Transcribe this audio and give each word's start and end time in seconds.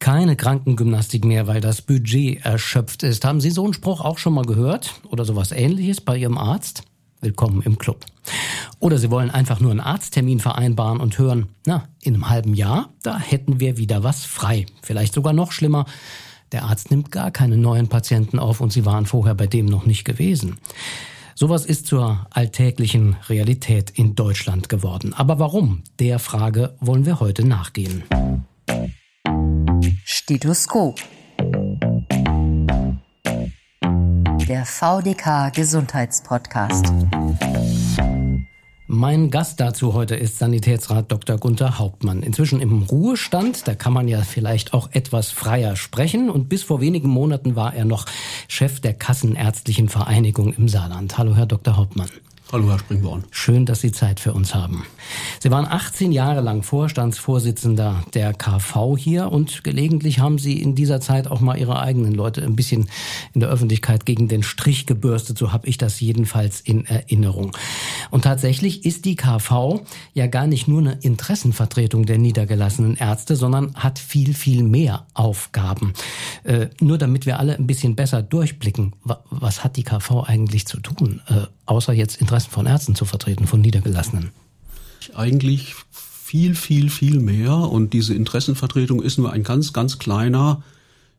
Keine 0.00 0.34
Krankengymnastik 0.34 1.26
mehr, 1.26 1.46
weil 1.46 1.60
das 1.60 1.82
Budget 1.82 2.42
erschöpft 2.42 3.02
ist. 3.02 3.22
Haben 3.26 3.42
Sie 3.42 3.50
so 3.50 3.64
einen 3.64 3.74
Spruch 3.74 4.00
auch 4.00 4.16
schon 4.16 4.32
mal 4.32 4.46
gehört? 4.46 4.94
Oder 5.10 5.26
sowas 5.26 5.52
ähnliches 5.52 6.00
bei 6.00 6.16
Ihrem 6.16 6.38
Arzt? 6.38 6.84
Willkommen 7.20 7.60
im 7.62 7.76
Club. 7.76 8.06
Oder 8.78 8.96
Sie 8.96 9.10
wollen 9.10 9.30
einfach 9.30 9.60
nur 9.60 9.70
einen 9.70 9.80
Arzttermin 9.80 10.40
vereinbaren 10.40 11.00
und 11.00 11.18
hören, 11.18 11.48
na, 11.66 11.86
in 12.00 12.14
einem 12.14 12.30
halben 12.30 12.54
Jahr, 12.54 12.88
da 13.02 13.18
hätten 13.18 13.60
wir 13.60 13.76
wieder 13.76 14.02
was 14.02 14.24
frei. 14.24 14.64
Vielleicht 14.80 15.12
sogar 15.12 15.34
noch 15.34 15.52
schlimmer. 15.52 15.84
Der 16.50 16.64
Arzt 16.64 16.90
nimmt 16.90 17.10
gar 17.12 17.30
keine 17.30 17.58
neuen 17.58 17.88
Patienten 17.88 18.38
auf 18.38 18.62
und 18.62 18.72
Sie 18.72 18.86
waren 18.86 19.04
vorher 19.04 19.34
bei 19.34 19.46
dem 19.46 19.66
noch 19.66 19.84
nicht 19.84 20.06
gewesen. 20.06 20.56
Sowas 21.34 21.66
ist 21.66 21.86
zur 21.86 22.26
alltäglichen 22.30 23.16
Realität 23.28 23.90
in 23.90 24.14
Deutschland 24.14 24.70
geworden. 24.70 25.12
Aber 25.12 25.38
warum? 25.38 25.82
Der 25.98 26.18
Frage 26.18 26.74
wollen 26.80 27.04
wir 27.04 27.20
heute 27.20 27.46
nachgehen. 27.46 28.02
Stethoskop. 30.04 31.00
Der 34.48 34.64
VDK 34.64 35.52
Gesundheitspodcast. 35.52 36.92
Mein 38.86 39.30
Gast 39.30 39.60
dazu 39.60 39.94
heute 39.94 40.16
ist 40.16 40.38
Sanitätsrat 40.38 41.12
Dr. 41.12 41.38
Gunther 41.38 41.78
Hauptmann. 41.78 42.22
Inzwischen 42.22 42.60
im 42.60 42.82
Ruhestand, 42.82 43.68
da 43.68 43.74
kann 43.74 43.92
man 43.92 44.08
ja 44.08 44.22
vielleicht 44.22 44.74
auch 44.74 44.90
etwas 44.92 45.30
freier 45.30 45.76
sprechen. 45.76 46.30
Und 46.30 46.48
bis 46.48 46.62
vor 46.62 46.80
wenigen 46.80 47.08
Monaten 47.08 47.54
war 47.54 47.74
er 47.74 47.84
noch 47.84 48.06
Chef 48.48 48.80
der 48.80 48.94
Kassenärztlichen 48.94 49.88
Vereinigung 49.88 50.52
im 50.52 50.68
Saarland. 50.68 51.18
Hallo, 51.18 51.36
Herr 51.36 51.46
Dr. 51.46 51.76
Hauptmann. 51.76 52.08
Hallo, 52.52 52.68
Herr 52.68 52.80
Springborn. 52.80 53.22
Schön, 53.30 53.64
dass 53.64 53.80
Sie 53.80 53.92
Zeit 53.92 54.18
für 54.18 54.32
uns 54.32 54.56
haben. 54.56 54.84
Sie 55.38 55.52
waren 55.52 55.66
18 55.66 56.10
Jahre 56.10 56.40
lang 56.40 56.64
Vorstandsvorsitzender 56.64 58.02
der 58.12 58.34
KV 58.34 58.96
hier 58.98 59.30
und 59.30 59.62
gelegentlich 59.62 60.18
haben 60.18 60.36
Sie 60.36 60.60
in 60.60 60.74
dieser 60.74 61.00
Zeit 61.00 61.28
auch 61.28 61.40
mal 61.40 61.56
Ihre 61.56 61.78
eigenen 61.78 62.12
Leute 62.12 62.42
ein 62.42 62.56
bisschen 62.56 62.88
in 63.34 63.40
der 63.40 63.50
Öffentlichkeit 63.50 64.04
gegen 64.04 64.26
den 64.26 64.42
Strich 64.42 64.86
gebürstet. 64.86 65.38
So 65.38 65.52
habe 65.52 65.68
ich 65.68 65.78
das 65.78 66.00
jedenfalls 66.00 66.60
in 66.60 66.86
Erinnerung. 66.86 67.56
Und 68.10 68.24
tatsächlich 68.24 68.84
ist 68.84 69.04
die 69.04 69.14
KV 69.14 69.82
ja 70.14 70.26
gar 70.26 70.48
nicht 70.48 70.66
nur 70.66 70.80
eine 70.80 70.98
Interessenvertretung 71.02 72.04
der 72.04 72.18
niedergelassenen 72.18 72.96
Ärzte, 72.96 73.36
sondern 73.36 73.76
hat 73.76 74.00
viel, 74.00 74.34
viel 74.34 74.64
mehr 74.64 75.06
Aufgaben. 75.14 75.92
Äh, 76.44 76.68
nur 76.80 76.98
damit 76.98 77.26
wir 77.26 77.38
alle 77.38 77.56
ein 77.56 77.66
bisschen 77.66 77.96
besser 77.96 78.22
durchblicken, 78.22 78.94
was 79.30 79.62
hat 79.64 79.76
die 79.76 79.82
KV 79.82 80.24
eigentlich 80.24 80.66
zu 80.66 80.80
tun? 80.80 81.20
Äh, 81.28 81.46
außer 81.66 81.92
jetzt 81.92 82.20
Interessen 82.20 82.50
von 82.50 82.66
Ärzten 82.66 82.94
zu 82.94 83.04
vertreten, 83.04 83.46
von 83.46 83.60
Niedergelassenen? 83.60 84.30
Eigentlich 85.14 85.74
viel, 86.30 86.54
viel, 86.54 86.90
viel 86.90 87.20
mehr. 87.20 87.54
Und 87.54 87.92
diese 87.92 88.14
Interessenvertretung 88.14 89.02
ist 89.02 89.18
nur 89.18 89.32
ein 89.32 89.42
ganz, 89.42 89.72
ganz 89.72 89.98
kleiner 89.98 90.62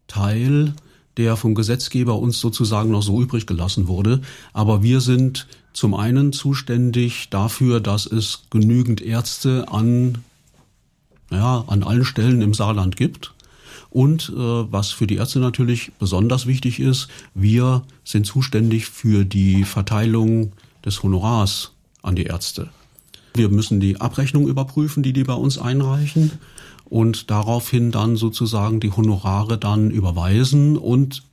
Teil, 0.07 0.73
der 1.17 1.35
vom 1.35 1.55
Gesetzgeber 1.55 2.17
uns 2.17 2.39
sozusagen 2.39 2.91
noch 2.91 3.03
so 3.03 3.21
übrig 3.21 3.45
gelassen 3.45 3.87
wurde. 3.87 4.21
Aber 4.53 4.83
wir 4.83 5.01
sind 5.01 5.47
zum 5.73 5.93
einen 5.93 6.33
zuständig 6.33 7.29
dafür, 7.29 7.79
dass 7.79 8.05
es 8.05 8.43
genügend 8.49 9.01
Ärzte 9.01 9.67
an, 9.69 10.19
ja, 11.29 11.63
an 11.67 11.83
allen 11.83 12.05
Stellen 12.05 12.41
im 12.41 12.53
Saarland 12.53 12.95
gibt. 12.95 13.33
Und 13.91 14.29
äh, 14.29 14.35
was 14.35 14.91
für 14.91 15.05
die 15.05 15.17
Ärzte 15.17 15.39
natürlich 15.39 15.91
besonders 15.99 16.47
wichtig 16.47 16.79
ist, 16.79 17.09
wir 17.35 17.83
sind 18.03 18.25
zuständig 18.25 18.85
für 18.85 19.25
die 19.25 19.65
Verteilung 19.65 20.53
des 20.83 21.03
Honorars 21.03 21.73
an 22.01 22.15
die 22.15 22.23
Ärzte. 22.23 22.69
Wir 23.35 23.49
müssen 23.49 23.79
die 23.79 23.99
Abrechnung 23.99 24.47
überprüfen, 24.47 25.03
die 25.03 25.13
die 25.13 25.25
bei 25.25 25.33
uns 25.33 25.57
einreichen 25.57 26.31
und 26.85 27.29
daraufhin 27.29 27.91
dann 27.91 28.15
sozusagen 28.15 28.79
die 28.79 28.91
Honorare 28.91 29.57
dann 29.57 29.91
überweisen 29.91 30.77
und 30.77 31.23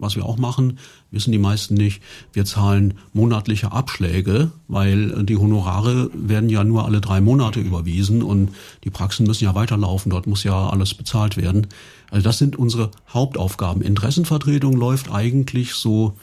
was 0.00 0.16
wir 0.16 0.24
auch 0.24 0.38
machen, 0.38 0.78
wissen 1.10 1.30
die 1.30 1.38
meisten 1.38 1.74
nicht, 1.74 2.02
wir 2.32 2.46
zahlen 2.46 2.94
monatliche 3.12 3.70
Abschläge, 3.72 4.50
weil 4.66 5.24
die 5.24 5.36
Honorare 5.36 6.10
werden 6.14 6.48
ja 6.48 6.64
nur 6.64 6.86
alle 6.86 7.00
drei 7.00 7.20
Monate 7.20 7.60
überwiesen 7.60 8.22
und 8.22 8.50
die 8.84 8.90
Praxen 8.90 9.26
müssen 9.26 9.44
ja 9.44 9.54
weiterlaufen, 9.54 10.10
dort 10.10 10.26
muss 10.26 10.42
ja 10.42 10.70
alles 10.70 10.94
bezahlt 10.94 11.36
werden. 11.36 11.66
Also 12.10 12.24
das 12.24 12.38
sind 12.38 12.56
unsere 12.56 12.90
Hauptaufgaben. 13.08 13.82
Interessenvertretung 13.82 14.76
läuft 14.76 15.10
eigentlich 15.10 15.74
so, 15.74 16.14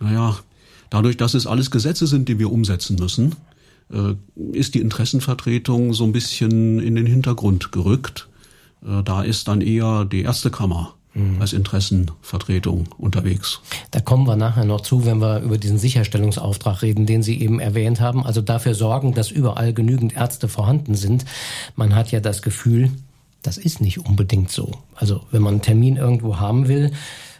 naja, 0.00 0.36
dadurch, 0.90 1.16
dass 1.16 1.34
es 1.34 1.46
alles 1.46 1.70
Gesetze 1.70 2.06
sind, 2.06 2.28
die 2.28 2.38
wir 2.38 2.50
umsetzen 2.50 2.96
müssen, 2.96 3.36
äh, 3.92 4.14
ist 4.52 4.74
die 4.74 4.80
Interessenvertretung 4.80 5.92
so 5.92 6.04
ein 6.04 6.12
bisschen 6.12 6.80
in 6.80 6.94
den 6.96 7.06
Hintergrund 7.06 7.72
gerückt. 7.72 8.28
Äh, 8.84 9.02
da 9.02 9.22
ist 9.22 9.48
dann 9.48 9.60
eher 9.60 10.04
die 10.04 10.22
erste 10.22 10.50
Kammer 10.50 10.94
mhm. 11.14 11.40
als 11.40 11.52
Interessenvertretung 11.52 12.88
unterwegs. 12.98 13.60
Da 13.90 14.00
kommen 14.00 14.26
wir 14.26 14.36
nachher 14.36 14.64
noch 14.64 14.80
zu, 14.80 15.04
wenn 15.04 15.18
wir 15.20 15.40
über 15.40 15.58
diesen 15.58 15.78
Sicherstellungsauftrag 15.78 16.82
reden, 16.82 17.06
den 17.06 17.22
Sie 17.22 17.40
eben 17.40 17.60
erwähnt 17.60 18.00
haben. 18.00 18.24
Also 18.24 18.40
dafür 18.40 18.74
sorgen, 18.74 19.14
dass 19.14 19.30
überall 19.30 19.72
genügend 19.72 20.16
Ärzte 20.16 20.48
vorhanden 20.48 20.94
sind. 20.94 21.24
Man 21.76 21.94
hat 21.94 22.10
ja 22.10 22.20
das 22.20 22.42
Gefühl, 22.42 22.90
das 23.44 23.58
ist 23.58 23.80
nicht 23.80 24.04
unbedingt 24.04 24.50
so. 24.50 24.72
Also 24.96 25.20
wenn 25.30 25.42
man 25.42 25.54
einen 25.54 25.62
Termin 25.62 25.96
irgendwo 25.96 26.40
haben 26.40 26.66
will, 26.66 26.90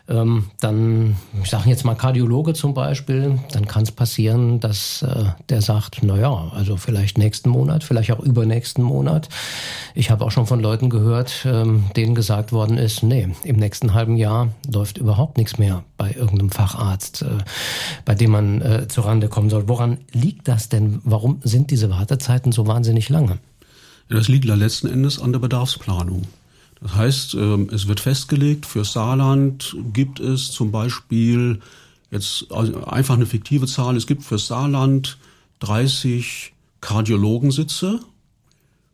ähm, 0.06 0.50
dann, 0.60 1.16
ich 1.42 1.48
sage 1.48 1.70
jetzt 1.70 1.84
mal 1.84 1.94
Kardiologe 1.94 2.52
zum 2.52 2.74
Beispiel, 2.74 3.38
dann 3.52 3.66
kann 3.66 3.84
es 3.84 3.92
passieren, 3.92 4.60
dass 4.60 5.00
äh, 5.00 5.24
der 5.48 5.62
sagt, 5.62 6.00
na 6.02 6.18
ja, 6.18 6.52
also 6.54 6.76
vielleicht 6.76 7.16
nächsten 7.16 7.48
Monat, 7.48 7.84
vielleicht 7.84 8.12
auch 8.12 8.20
übernächsten 8.20 8.84
Monat. 8.84 9.30
Ich 9.94 10.10
habe 10.10 10.26
auch 10.26 10.30
schon 10.30 10.46
von 10.46 10.60
Leuten 10.60 10.90
gehört, 10.90 11.46
ähm, 11.46 11.84
denen 11.96 12.14
gesagt 12.14 12.52
worden 12.52 12.76
ist, 12.76 13.02
nee, 13.02 13.28
im 13.44 13.56
nächsten 13.56 13.94
halben 13.94 14.16
Jahr 14.16 14.48
läuft 14.70 14.98
überhaupt 14.98 15.38
nichts 15.38 15.56
mehr 15.56 15.84
bei 15.96 16.10
irgendeinem 16.10 16.50
Facharzt, 16.50 17.22
äh, 17.22 17.38
bei 18.04 18.14
dem 18.14 18.32
man 18.32 18.60
äh, 18.60 18.88
zurande 18.88 19.28
kommen 19.28 19.48
soll. 19.48 19.68
Woran 19.68 19.98
liegt 20.12 20.48
das 20.48 20.68
denn? 20.68 21.00
Warum 21.04 21.40
sind 21.44 21.70
diese 21.70 21.88
Wartezeiten 21.88 22.52
so 22.52 22.66
wahnsinnig 22.66 23.08
lange? 23.08 23.38
Das 24.08 24.28
liegt 24.28 24.44
ja 24.44 24.54
letzten 24.54 24.86
Endes 24.86 25.18
an 25.18 25.32
der 25.32 25.38
Bedarfsplanung. 25.38 26.26
Das 26.80 26.94
heißt, 26.94 27.34
ähm, 27.34 27.68
es 27.72 27.88
wird 27.88 28.00
festgelegt, 28.00 28.66
für 28.66 28.84
Saarland 28.84 29.76
gibt 29.92 30.20
es 30.20 30.50
zum 30.50 30.70
Beispiel 30.70 31.60
jetzt 32.10 32.46
also 32.50 32.84
einfach 32.84 33.14
eine 33.14 33.26
fiktive 33.26 33.66
Zahl, 33.66 33.96
es 33.96 34.06
gibt 34.06 34.22
für 34.22 34.38
Saarland 34.38 35.18
30 35.60 36.52
Kardiologensitze. 36.80 38.00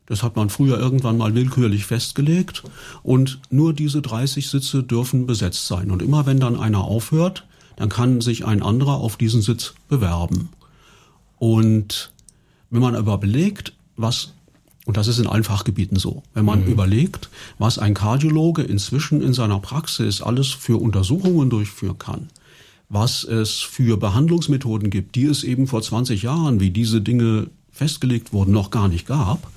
Das 0.05 0.23
hat 0.23 0.35
man 0.35 0.49
früher 0.49 0.79
irgendwann 0.79 1.17
mal 1.17 1.35
willkürlich 1.35 1.85
festgelegt. 1.85 2.63
Und 3.03 3.39
nur 3.49 3.73
diese 3.73 4.01
30 4.01 4.49
Sitze 4.49 4.83
dürfen 4.83 5.27
besetzt 5.27 5.67
sein. 5.67 5.91
Und 5.91 6.01
immer 6.01 6.25
wenn 6.25 6.39
dann 6.39 6.59
einer 6.59 6.83
aufhört, 6.83 7.45
dann 7.75 7.89
kann 7.89 8.21
sich 8.21 8.45
ein 8.45 8.61
anderer 8.61 8.95
auf 8.95 9.17
diesen 9.17 9.41
Sitz 9.41 9.73
bewerben. 9.87 10.49
Und 11.37 12.11
wenn 12.69 12.81
man 12.81 12.95
aber 12.95 13.17
belegt, 13.17 13.73
was 13.97 14.33
und 14.85 14.97
das 14.97 15.07
ist 15.07 15.19
in 15.19 15.27
allen 15.27 15.43
Fachgebieten 15.43 15.97
so. 15.97 16.23
Wenn 16.33 16.45
man 16.45 16.61
mhm. 16.61 16.71
überlegt, 16.71 17.29
was 17.59 17.77
ein 17.77 17.93
Kardiologe 17.93 18.63
inzwischen 18.63 19.21
in 19.21 19.33
seiner 19.33 19.59
Praxis 19.59 20.21
alles 20.21 20.49
für 20.49 20.81
Untersuchungen 20.81 21.49
durchführen 21.49 21.97
kann, 21.97 22.29
was 22.89 23.23
es 23.23 23.59
für 23.59 23.97
Behandlungsmethoden 23.97 24.89
gibt, 24.89 25.15
die 25.15 25.25
es 25.25 25.43
eben 25.43 25.67
vor 25.67 25.81
20 25.81 26.23
Jahren, 26.23 26.59
wie 26.59 26.71
diese 26.71 27.01
Dinge 27.01 27.47
festgelegt 27.71 28.33
wurden, 28.33 28.51
noch 28.51 28.69
gar 28.69 28.87
nicht 28.87 29.07
gab, 29.07 29.51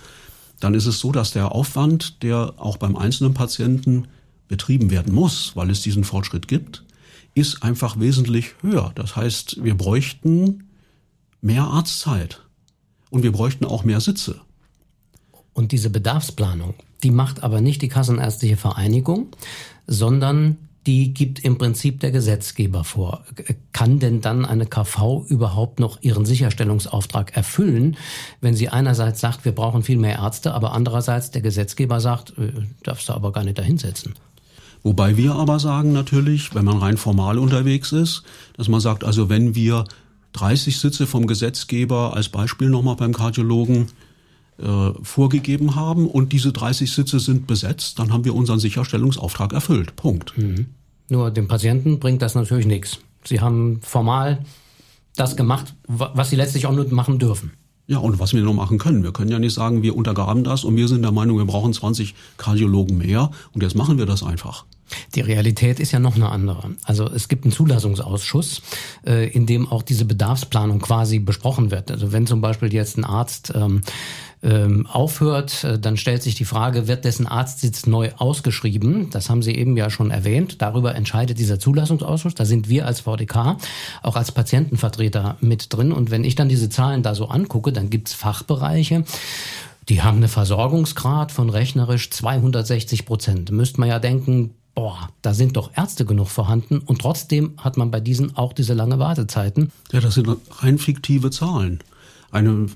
dann 0.60 0.74
ist 0.74 0.86
es 0.86 1.00
so, 1.00 1.10
dass 1.10 1.32
der 1.32 1.52
Aufwand, 1.52 2.22
der 2.22 2.54
auch 2.58 2.76
beim 2.76 2.96
einzelnen 2.96 3.34
Patienten 3.34 4.06
betrieben 4.48 4.90
werden 4.90 5.12
muss, 5.12 5.52
weil 5.56 5.70
es 5.70 5.82
diesen 5.82 6.04
Fortschritt 6.04 6.48
gibt, 6.48 6.84
ist 7.34 7.62
einfach 7.62 7.98
wesentlich 7.98 8.54
höher. 8.60 8.92
Das 8.94 9.16
heißt, 9.16 9.64
wir 9.64 9.76
bräuchten 9.76 10.68
mehr 11.40 11.64
Arztzeit 11.64 12.40
und 13.10 13.22
wir 13.22 13.32
bräuchten 13.32 13.64
auch 13.64 13.84
mehr 13.84 14.00
Sitze. 14.00 14.40
Und 15.54 15.72
diese 15.72 15.88
Bedarfsplanung, 15.88 16.74
die 17.02 17.10
macht 17.10 17.42
aber 17.42 17.60
nicht 17.60 17.80
die 17.82 17.88
Kassenärztliche 17.88 18.56
Vereinigung, 18.56 19.28
sondern 19.86 20.58
die 20.86 21.14
gibt 21.14 21.42
im 21.44 21.56
Prinzip 21.56 22.00
der 22.00 22.10
Gesetzgeber 22.10 22.84
vor. 22.84 23.24
Kann 23.72 24.00
denn 24.00 24.20
dann 24.20 24.44
eine 24.44 24.66
KV 24.66 25.24
überhaupt 25.28 25.80
noch 25.80 26.02
ihren 26.02 26.26
Sicherstellungsauftrag 26.26 27.34
erfüllen, 27.36 27.96
wenn 28.40 28.54
sie 28.54 28.68
einerseits 28.68 29.20
sagt, 29.20 29.44
wir 29.44 29.52
brauchen 29.52 29.82
viel 29.82 29.96
mehr 29.96 30.18
Ärzte, 30.18 30.52
aber 30.52 30.72
andererseits 30.72 31.30
der 31.30 31.40
Gesetzgeber 31.40 32.00
sagt, 32.00 32.34
äh, 32.38 32.52
darfst 32.82 33.08
du 33.08 33.14
aber 33.14 33.32
gar 33.32 33.44
nicht 33.44 33.58
dahinsetzen? 33.58 34.14
Wobei 34.82 35.16
wir 35.16 35.34
aber 35.34 35.58
sagen 35.58 35.92
natürlich, 35.92 36.54
wenn 36.54 36.66
man 36.66 36.76
rein 36.76 36.98
formal 36.98 37.38
unterwegs 37.38 37.92
ist, 37.92 38.22
dass 38.58 38.68
man 38.68 38.80
sagt, 38.80 39.02
also 39.02 39.30
wenn 39.30 39.54
wir 39.54 39.84
30 40.34 40.78
Sitze 40.78 41.06
vom 41.06 41.26
Gesetzgeber 41.26 42.14
als 42.14 42.28
Beispiel 42.28 42.68
nochmal 42.68 42.96
beim 42.96 43.14
Kardiologen 43.14 43.86
äh, 44.58 44.90
vorgegeben 45.02 45.74
haben 45.74 46.06
und 46.06 46.32
diese 46.32 46.52
30 46.52 46.92
Sitze 46.92 47.18
sind 47.18 47.46
besetzt, 47.46 47.98
dann 47.98 48.12
haben 48.12 48.24
wir 48.24 48.34
unseren 48.34 48.58
Sicherstellungsauftrag 48.58 49.52
erfüllt. 49.52 49.96
Punkt. 49.96 50.36
Mhm. 50.38 50.66
Nur 51.08 51.30
dem 51.30 51.48
Patienten 51.48 51.98
bringt 51.98 52.22
das 52.22 52.34
natürlich 52.34 52.66
nichts. 52.66 52.98
Sie 53.24 53.40
haben 53.40 53.80
formal 53.82 54.44
das 55.16 55.36
gemacht, 55.36 55.74
was 55.86 56.30
sie 56.30 56.36
letztlich 56.36 56.66
auch 56.66 56.72
nur 56.72 56.86
machen 56.92 57.18
dürfen. 57.18 57.52
Ja, 57.86 57.98
und 57.98 58.18
was 58.18 58.32
wir 58.32 58.42
noch 58.42 58.54
machen 58.54 58.78
können. 58.78 59.02
Wir 59.02 59.12
können 59.12 59.30
ja 59.30 59.38
nicht 59.38 59.52
sagen, 59.52 59.82
wir 59.82 59.94
untergraben 59.94 60.42
das 60.42 60.64
und 60.64 60.76
wir 60.76 60.88
sind 60.88 61.02
der 61.02 61.12
Meinung, 61.12 61.36
wir 61.36 61.44
brauchen 61.44 61.72
20 61.72 62.14
Kardiologen 62.38 62.96
mehr 62.96 63.30
und 63.52 63.62
jetzt 63.62 63.76
machen 63.76 63.98
wir 63.98 64.06
das 64.06 64.22
einfach. 64.22 64.64
Die 65.14 65.20
Realität 65.20 65.80
ist 65.80 65.92
ja 65.92 65.98
noch 65.98 66.16
eine 66.16 66.28
andere. 66.28 66.72
Also 66.84 67.08
es 67.08 67.28
gibt 67.28 67.44
einen 67.44 67.52
Zulassungsausschuss, 67.52 68.62
äh, 69.06 69.28
in 69.28 69.46
dem 69.46 69.70
auch 69.70 69.82
diese 69.82 70.04
Bedarfsplanung 70.04 70.80
quasi 70.80 71.18
besprochen 71.18 71.70
wird. 71.70 71.90
Also 71.90 72.12
wenn 72.12 72.26
zum 72.26 72.40
Beispiel 72.40 72.72
jetzt 72.72 72.98
ein 72.98 73.04
Arzt 73.04 73.52
ähm, 73.54 73.82
ähm, 74.42 74.86
aufhört, 74.86 75.64
äh, 75.64 75.78
dann 75.78 75.96
stellt 75.96 76.22
sich 76.22 76.34
die 76.34 76.44
Frage, 76.44 76.88
wird 76.88 77.04
dessen 77.04 77.26
Arztsitz 77.26 77.86
neu 77.86 78.10
ausgeschrieben? 78.16 79.08
Das 79.10 79.30
haben 79.30 79.42
Sie 79.42 79.54
eben 79.54 79.76
ja 79.76 79.88
schon 79.88 80.10
erwähnt. 80.10 80.60
Darüber 80.60 80.94
entscheidet 80.94 81.38
dieser 81.38 81.58
Zulassungsausschuss. 81.58 82.34
Da 82.34 82.44
sind 82.44 82.68
wir 82.68 82.86
als 82.86 83.00
VDK 83.00 83.56
auch 84.02 84.16
als 84.16 84.32
Patientenvertreter 84.32 85.36
mit 85.40 85.72
drin. 85.72 85.92
Und 85.92 86.10
wenn 86.10 86.24
ich 86.24 86.34
dann 86.34 86.48
diese 86.48 86.68
Zahlen 86.68 87.02
da 87.02 87.14
so 87.14 87.28
angucke, 87.28 87.72
dann 87.72 87.88
gibt's 87.88 88.14
Fachbereiche, 88.14 89.04
die 89.88 90.02
haben 90.02 90.18
eine 90.18 90.28
Versorgungsgrad 90.28 91.30
von 91.30 91.50
rechnerisch 91.50 92.10
260 92.10 93.04
Prozent. 93.04 93.50
Müsste 93.50 93.80
man 93.80 93.88
ja 93.90 93.98
denken, 93.98 94.54
boah, 94.74 95.08
da 95.22 95.34
sind 95.34 95.56
doch 95.56 95.70
Ärzte 95.76 96.04
genug 96.04 96.28
vorhanden 96.28 96.78
und 96.78 97.00
trotzdem 97.00 97.52
hat 97.58 97.76
man 97.76 97.90
bei 97.90 98.00
diesen 98.00 98.36
auch 98.36 98.52
diese 98.52 98.74
lange 98.74 98.98
Wartezeiten. 98.98 99.70
Ja, 99.92 100.00
das 100.00 100.14
sind 100.14 100.28
rein 100.58 100.78
fiktive 100.78 101.30
Zahlen. 101.30 101.80
Eine, 102.30 102.66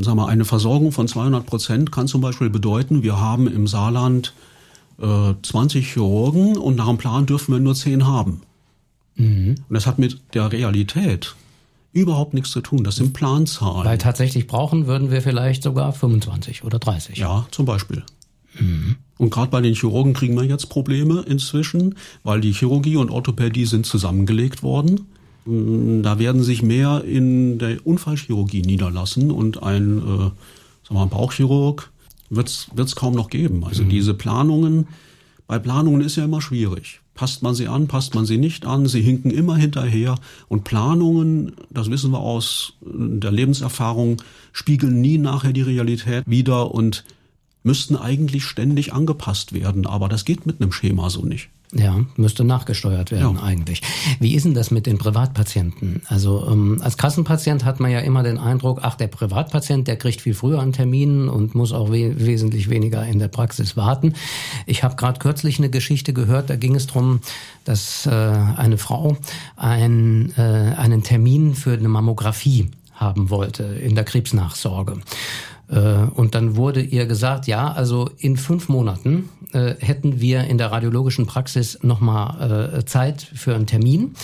sag 0.00 0.14
mal, 0.14 0.28
eine 0.28 0.46
Versorgung 0.46 0.90
von 0.92 1.06
200 1.06 1.44
Prozent 1.44 1.92
kann 1.92 2.08
zum 2.08 2.22
Beispiel 2.22 2.48
bedeuten, 2.48 3.02
wir 3.02 3.20
haben 3.20 3.46
im 3.46 3.66
Saarland 3.66 4.32
äh, 4.98 5.34
20 5.42 5.92
Chirurgen 5.92 6.56
und 6.56 6.76
nach 6.76 6.88
dem 6.88 6.96
Plan 6.96 7.26
dürfen 7.26 7.52
wir 7.52 7.60
nur 7.60 7.74
10 7.74 8.06
haben. 8.06 8.40
Mhm. 9.16 9.56
Und 9.68 9.74
das 9.74 9.86
hat 9.86 9.98
mit 9.98 10.18
der 10.32 10.50
Realität 10.50 11.34
überhaupt 11.92 12.32
nichts 12.32 12.50
zu 12.50 12.62
tun. 12.62 12.84
Das 12.84 12.96
sind 12.96 13.12
Planzahlen. 13.12 13.84
Weil 13.84 13.98
tatsächlich 13.98 14.46
brauchen 14.46 14.86
würden 14.86 15.10
wir 15.10 15.20
vielleicht 15.20 15.62
sogar 15.62 15.92
25 15.92 16.64
oder 16.64 16.78
30. 16.78 17.18
Ja, 17.18 17.46
zum 17.50 17.66
Beispiel. 17.66 18.02
Und 19.18 19.30
gerade 19.30 19.50
bei 19.50 19.60
den 19.60 19.74
Chirurgen 19.74 20.14
kriegen 20.14 20.34
wir 20.34 20.44
jetzt 20.44 20.68
Probleme 20.68 21.24
inzwischen, 21.26 21.94
weil 22.22 22.40
die 22.40 22.52
Chirurgie 22.52 22.96
und 22.96 23.10
Orthopädie 23.10 23.66
sind 23.66 23.86
zusammengelegt 23.86 24.62
worden. 24.62 25.06
Mm, 25.44 26.02
da 26.02 26.18
werden 26.18 26.42
sich 26.42 26.62
mehr 26.62 27.04
in 27.04 27.58
der 27.58 27.86
Unfallchirurgie 27.86 28.62
niederlassen 28.62 29.30
und 29.30 29.62
ein, 29.62 29.98
äh, 29.98 30.02
sagen 30.02 30.32
wir 30.88 30.94
mal, 30.94 31.06
Bauchchirurg 31.06 31.90
wird 32.30 32.48
es 32.48 32.96
kaum 32.96 33.14
noch 33.14 33.28
geben. 33.28 33.64
Also 33.64 33.84
mhm. 33.84 33.90
diese 33.90 34.14
Planungen, 34.14 34.88
bei 35.46 35.58
Planungen 35.58 36.00
ist 36.00 36.16
ja 36.16 36.24
immer 36.24 36.40
schwierig. 36.40 37.00
Passt 37.14 37.42
man 37.42 37.54
sie 37.54 37.68
an, 37.68 37.88
passt 37.88 38.14
man 38.14 38.24
sie 38.24 38.38
nicht 38.38 38.64
an, 38.64 38.86
sie 38.86 39.02
hinken 39.02 39.30
immer 39.30 39.56
hinterher. 39.56 40.14
Und 40.48 40.64
Planungen, 40.64 41.52
das 41.68 41.90
wissen 41.90 42.10
wir 42.10 42.20
aus 42.20 42.72
der 42.80 43.30
Lebenserfahrung, 43.30 44.22
spiegeln 44.52 45.02
nie 45.02 45.18
nachher 45.18 45.52
die 45.52 45.62
Realität 45.62 46.24
wieder 46.26 46.74
und 46.74 47.04
müssten 47.62 47.96
eigentlich 47.96 48.44
ständig 48.44 48.92
angepasst 48.92 49.52
werden, 49.52 49.86
aber 49.86 50.08
das 50.08 50.24
geht 50.24 50.46
mit 50.46 50.60
einem 50.60 50.72
Schema 50.72 51.10
so 51.10 51.24
nicht. 51.24 51.48
Ja, 51.74 52.04
müsste 52.16 52.44
nachgesteuert 52.44 53.12
werden 53.12 53.36
ja. 53.36 53.42
eigentlich. 53.42 53.80
Wie 54.20 54.34
ist 54.34 54.44
denn 54.44 54.52
das 54.52 54.70
mit 54.70 54.84
den 54.84 54.98
Privatpatienten? 54.98 56.02
Also 56.06 56.46
ähm, 56.50 56.78
als 56.82 56.98
Kassenpatient 56.98 57.64
hat 57.64 57.80
man 57.80 57.90
ja 57.90 58.00
immer 58.00 58.22
den 58.22 58.36
Eindruck, 58.36 58.80
ach, 58.82 58.94
der 58.96 59.06
Privatpatient, 59.06 59.88
der 59.88 59.96
kriegt 59.96 60.20
viel 60.20 60.34
früher 60.34 60.60
einen 60.60 60.74
Termin 60.74 61.30
und 61.30 61.54
muss 61.54 61.72
auch 61.72 61.90
we 61.90 62.14
wesentlich 62.18 62.68
weniger 62.68 63.06
in 63.06 63.18
der 63.18 63.28
Praxis 63.28 63.74
warten. 63.74 64.12
Ich 64.66 64.84
habe 64.84 64.96
gerade 64.96 65.18
kürzlich 65.18 65.58
eine 65.58 65.70
Geschichte 65.70 66.12
gehört, 66.12 66.50
da 66.50 66.56
ging 66.56 66.74
es 66.74 66.86
drum, 66.86 67.20
dass 67.64 68.04
äh, 68.04 68.10
eine 68.10 68.76
Frau 68.76 69.16
ein, 69.56 70.34
äh, 70.36 70.42
einen 70.42 71.02
Termin 71.02 71.54
für 71.54 71.72
eine 71.72 71.88
Mammographie 71.88 72.70
haben 72.92 73.30
wollte 73.30 73.64
in 73.64 73.94
der 73.94 74.04
Krebsnachsorge. 74.04 74.98
Äh, 75.68 76.04
und 76.14 76.34
dann 76.34 76.56
wurde 76.56 76.80
ihr 76.80 77.06
gesagt, 77.06 77.46
ja, 77.46 77.72
also 77.72 78.10
in 78.18 78.36
fünf 78.36 78.68
Monaten 78.68 79.28
äh, 79.52 79.74
hätten 79.78 80.20
wir 80.20 80.44
in 80.44 80.58
der 80.58 80.72
radiologischen 80.72 81.26
Praxis 81.26 81.78
nochmal 81.82 82.72
äh, 82.78 82.84
Zeit 82.84 83.22
für 83.34 83.54
einen 83.54 83.66
Termin. 83.66 84.14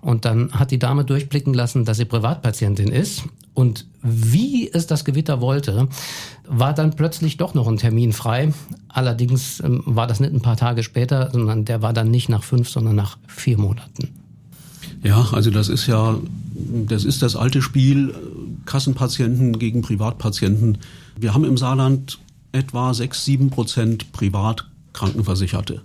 Und 0.00 0.26
dann 0.26 0.52
hat 0.52 0.70
die 0.70 0.78
Dame 0.78 1.04
durchblicken 1.04 1.54
lassen, 1.54 1.86
dass 1.86 1.96
sie 1.96 2.04
Privatpatientin 2.04 2.88
ist. 2.88 3.24
Und 3.54 3.86
wie 4.02 4.70
es 4.70 4.86
das 4.86 5.04
Gewitter 5.04 5.40
wollte, 5.40 5.88
war 6.46 6.74
dann 6.74 6.94
plötzlich 6.94 7.36
doch 7.38 7.54
noch 7.54 7.68
ein 7.68 7.78
Termin 7.78 8.12
frei. 8.12 8.52
Allerdings 8.88 9.60
ähm, 9.60 9.82
war 9.86 10.06
das 10.06 10.20
nicht 10.20 10.34
ein 10.34 10.42
paar 10.42 10.56
Tage 10.56 10.82
später, 10.82 11.30
sondern 11.32 11.64
der 11.64 11.80
war 11.80 11.92
dann 11.92 12.10
nicht 12.10 12.28
nach 12.28 12.42
fünf, 12.42 12.68
sondern 12.68 12.96
nach 12.96 13.16
vier 13.26 13.56
Monaten. 13.56 14.10
Ja, 15.02 15.28
also 15.32 15.50
das 15.50 15.68
ist 15.68 15.86
ja, 15.86 16.16
das 16.86 17.04
ist 17.04 17.22
das 17.22 17.36
alte 17.36 17.62
Spiel 17.62 18.14
Kassenpatienten 18.66 19.58
gegen 19.58 19.82
Privatpatienten. 19.82 20.78
Wir 21.18 21.34
haben 21.34 21.44
im 21.44 21.56
Saarland 21.56 22.18
etwa 22.52 22.94
sechs, 22.94 23.24
sieben 23.24 23.50
Prozent 23.50 24.12
Privatkrankenversicherte. 24.12 25.82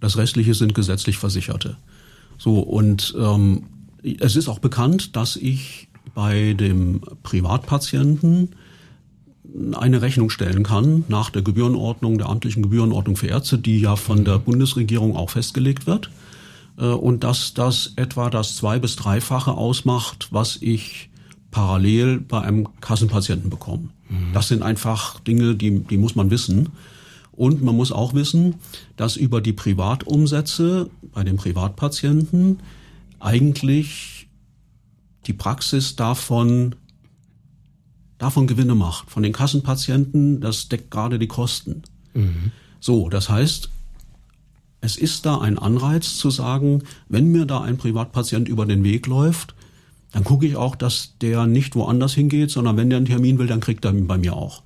Das 0.00 0.16
restliche 0.16 0.54
sind 0.54 0.74
gesetzlich 0.74 1.18
Versicherte. 1.18 1.76
So, 2.36 2.60
und 2.60 3.14
ähm, 3.18 3.64
es 4.20 4.36
ist 4.36 4.48
auch 4.48 4.60
bekannt, 4.60 5.16
dass 5.16 5.36
ich 5.36 5.88
bei 6.14 6.54
dem 6.54 7.00
Privatpatienten 7.22 8.50
eine 9.72 10.02
Rechnung 10.02 10.30
stellen 10.30 10.62
kann 10.62 11.04
nach 11.08 11.30
der 11.30 11.42
Gebührenordnung, 11.42 12.18
der 12.18 12.28
amtlichen 12.28 12.62
Gebührenordnung 12.62 13.16
für 13.16 13.28
Ärzte, 13.28 13.58
die 13.58 13.80
ja 13.80 13.96
von 13.96 14.24
der 14.24 14.38
Bundesregierung 14.38 15.16
auch 15.16 15.30
festgelegt 15.30 15.86
wird. 15.86 16.10
Äh, 16.78 16.86
und 16.86 17.24
dass 17.24 17.54
das 17.54 17.92
etwa 17.96 18.30
das 18.30 18.56
zwei- 18.56 18.78
bis 18.78 18.96
dreifache 18.96 19.52
ausmacht, 19.52 20.28
was 20.30 20.58
ich 20.60 21.07
parallel 21.50 22.20
bei 22.20 22.40
einem 22.40 22.68
Kassenpatienten 22.80 23.50
bekommen. 23.50 23.90
Mhm. 24.08 24.32
Das 24.32 24.48
sind 24.48 24.62
einfach 24.62 25.20
Dinge, 25.20 25.54
die, 25.54 25.80
die 25.80 25.96
muss 25.96 26.14
man 26.14 26.30
wissen. 26.30 26.70
Und 27.32 27.62
man 27.62 27.76
muss 27.76 27.92
auch 27.92 28.14
wissen, 28.14 28.56
dass 28.96 29.16
über 29.16 29.40
die 29.40 29.52
Privatumsätze 29.52 30.90
bei 31.12 31.22
den 31.22 31.36
Privatpatienten 31.36 32.58
eigentlich 33.20 34.28
die 35.26 35.32
Praxis 35.32 35.94
davon, 35.94 36.74
davon 38.18 38.46
Gewinne 38.46 38.74
macht. 38.74 39.10
Von 39.10 39.22
den 39.22 39.32
Kassenpatienten, 39.32 40.40
das 40.40 40.68
deckt 40.68 40.90
gerade 40.90 41.18
die 41.18 41.28
Kosten. 41.28 41.82
Mhm. 42.14 42.50
So, 42.80 43.08
das 43.08 43.28
heißt, 43.28 43.70
es 44.80 44.96
ist 44.96 45.26
da 45.26 45.38
ein 45.38 45.58
Anreiz 45.58 46.16
zu 46.16 46.30
sagen, 46.30 46.82
wenn 47.08 47.28
mir 47.28 47.46
da 47.46 47.60
ein 47.60 47.78
Privatpatient 47.78 48.48
über 48.48 48.66
den 48.66 48.84
Weg 48.84 49.06
läuft, 49.06 49.54
dann 50.12 50.24
gucke 50.24 50.46
ich 50.46 50.56
auch, 50.56 50.74
dass 50.74 51.14
der 51.20 51.46
nicht 51.46 51.74
woanders 51.74 52.14
hingeht, 52.14 52.50
sondern 52.50 52.76
wenn 52.76 52.90
der 52.90 52.98
einen 52.98 53.06
Termin 53.06 53.38
will, 53.38 53.46
dann 53.46 53.60
kriegt 53.60 53.84
er 53.84 53.92
ihn 53.92 54.06
bei 54.06 54.18
mir 54.18 54.34
auch. 54.36 54.62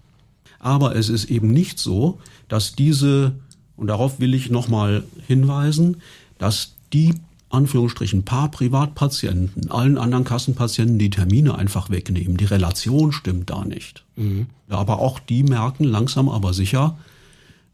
Aber 0.59 0.94
es 0.94 1.09
ist 1.09 1.25
eben 1.25 1.49
nicht 1.49 1.79
so, 1.79 2.21
dass 2.49 2.75
diese, 2.75 3.35
und 3.77 3.89
darauf 3.89 4.21
will 4.21 4.35
ich 4.35 4.50
nochmal 4.50 5.03
hinweisen, 5.27 5.97
dass 6.39 6.75
die 6.93 7.14
Anführungsstrichen 7.50 8.25
paar 8.25 8.50
Privatpatienten 8.50 9.71
allen 9.71 9.99
anderen 9.99 10.25
Kassenpatienten 10.25 10.99
die 10.99 11.11
Termine 11.11 11.57
einfach 11.57 11.90
wegnehmen. 11.90 12.37
Die 12.37 12.45
Relation 12.45 13.12
stimmt 13.12 13.50
da 13.50 13.64
nicht. 13.64 14.05
Mhm. 14.16 14.47
Aber 14.69 15.00
auch 15.00 15.19
die 15.19 15.43
merken 15.43 15.85
langsam 15.85 16.28
aber 16.28 16.55
sicher, 16.55 16.97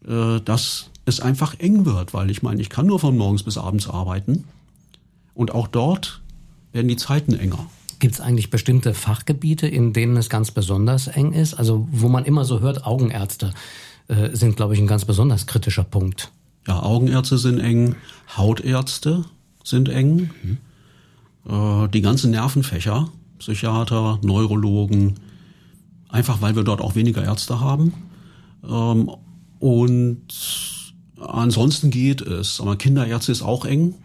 äh, 0.05 0.41
dass 0.41 0.89
es 1.05 1.21
einfach 1.21 1.55
eng 1.59 1.85
wird, 1.85 2.13
weil 2.13 2.29
ich 2.29 2.41
meine, 2.41 2.61
ich 2.61 2.69
kann 2.69 2.87
nur 2.87 2.99
von 2.99 3.17
morgens 3.17 3.43
bis 3.43 3.57
abends 3.57 3.89
arbeiten. 3.89 4.45
Und 5.33 5.51
auch 5.51 5.67
dort 5.67 6.21
werden 6.71 6.87
die 6.87 6.97
Zeiten 6.97 7.33
enger. 7.33 7.65
Gibt 7.99 8.15
es 8.15 8.21
eigentlich 8.21 8.49
bestimmte 8.49 8.93
Fachgebiete, 8.93 9.67
in 9.67 9.91
denen 9.91 10.15
es 10.15 10.29
ganz 10.29 10.51
besonders 10.51 11.07
eng 11.07 11.33
ist? 11.33 11.53
Also 11.53 11.87
wo 11.91 12.07
man 12.07 12.25
immer 12.25 12.45
so 12.45 12.61
hört, 12.61 12.85
Augenärzte 12.85 13.53
äh, 14.07 14.35
sind, 14.35 14.55
glaube 14.55 14.73
ich, 14.73 14.79
ein 14.79 14.87
ganz 14.87 15.05
besonders 15.05 15.47
kritischer 15.47 15.83
Punkt. 15.83 16.31
Ja, 16.67 16.81
Augenärzte 16.81 17.37
sind 17.37 17.59
eng, 17.59 17.95
Hautärzte 18.37 19.25
sind 19.63 19.89
eng, 19.89 20.29
mhm. 20.43 20.57
äh, 21.51 21.87
die 21.89 22.01
ganzen 22.01 22.31
Nervenfächer, 22.31 23.09
Psychiater, 23.39 24.19
Neurologen, 24.21 25.15
einfach 26.09 26.41
weil 26.41 26.55
wir 26.55 26.63
dort 26.63 26.81
auch 26.81 26.95
weniger 26.95 27.23
Ärzte 27.23 27.59
haben. 27.59 27.93
Ähm, 28.63 29.11
und 29.59 30.23
ansonsten 31.19 31.89
geht 31.89 32.21
es. 32.21 32.61
Aber 32.61 32.77
Kinderärzte 32.77 33.31
ist 33.31 33.41
auch 33.41 33.65
eng. 33.65 33.95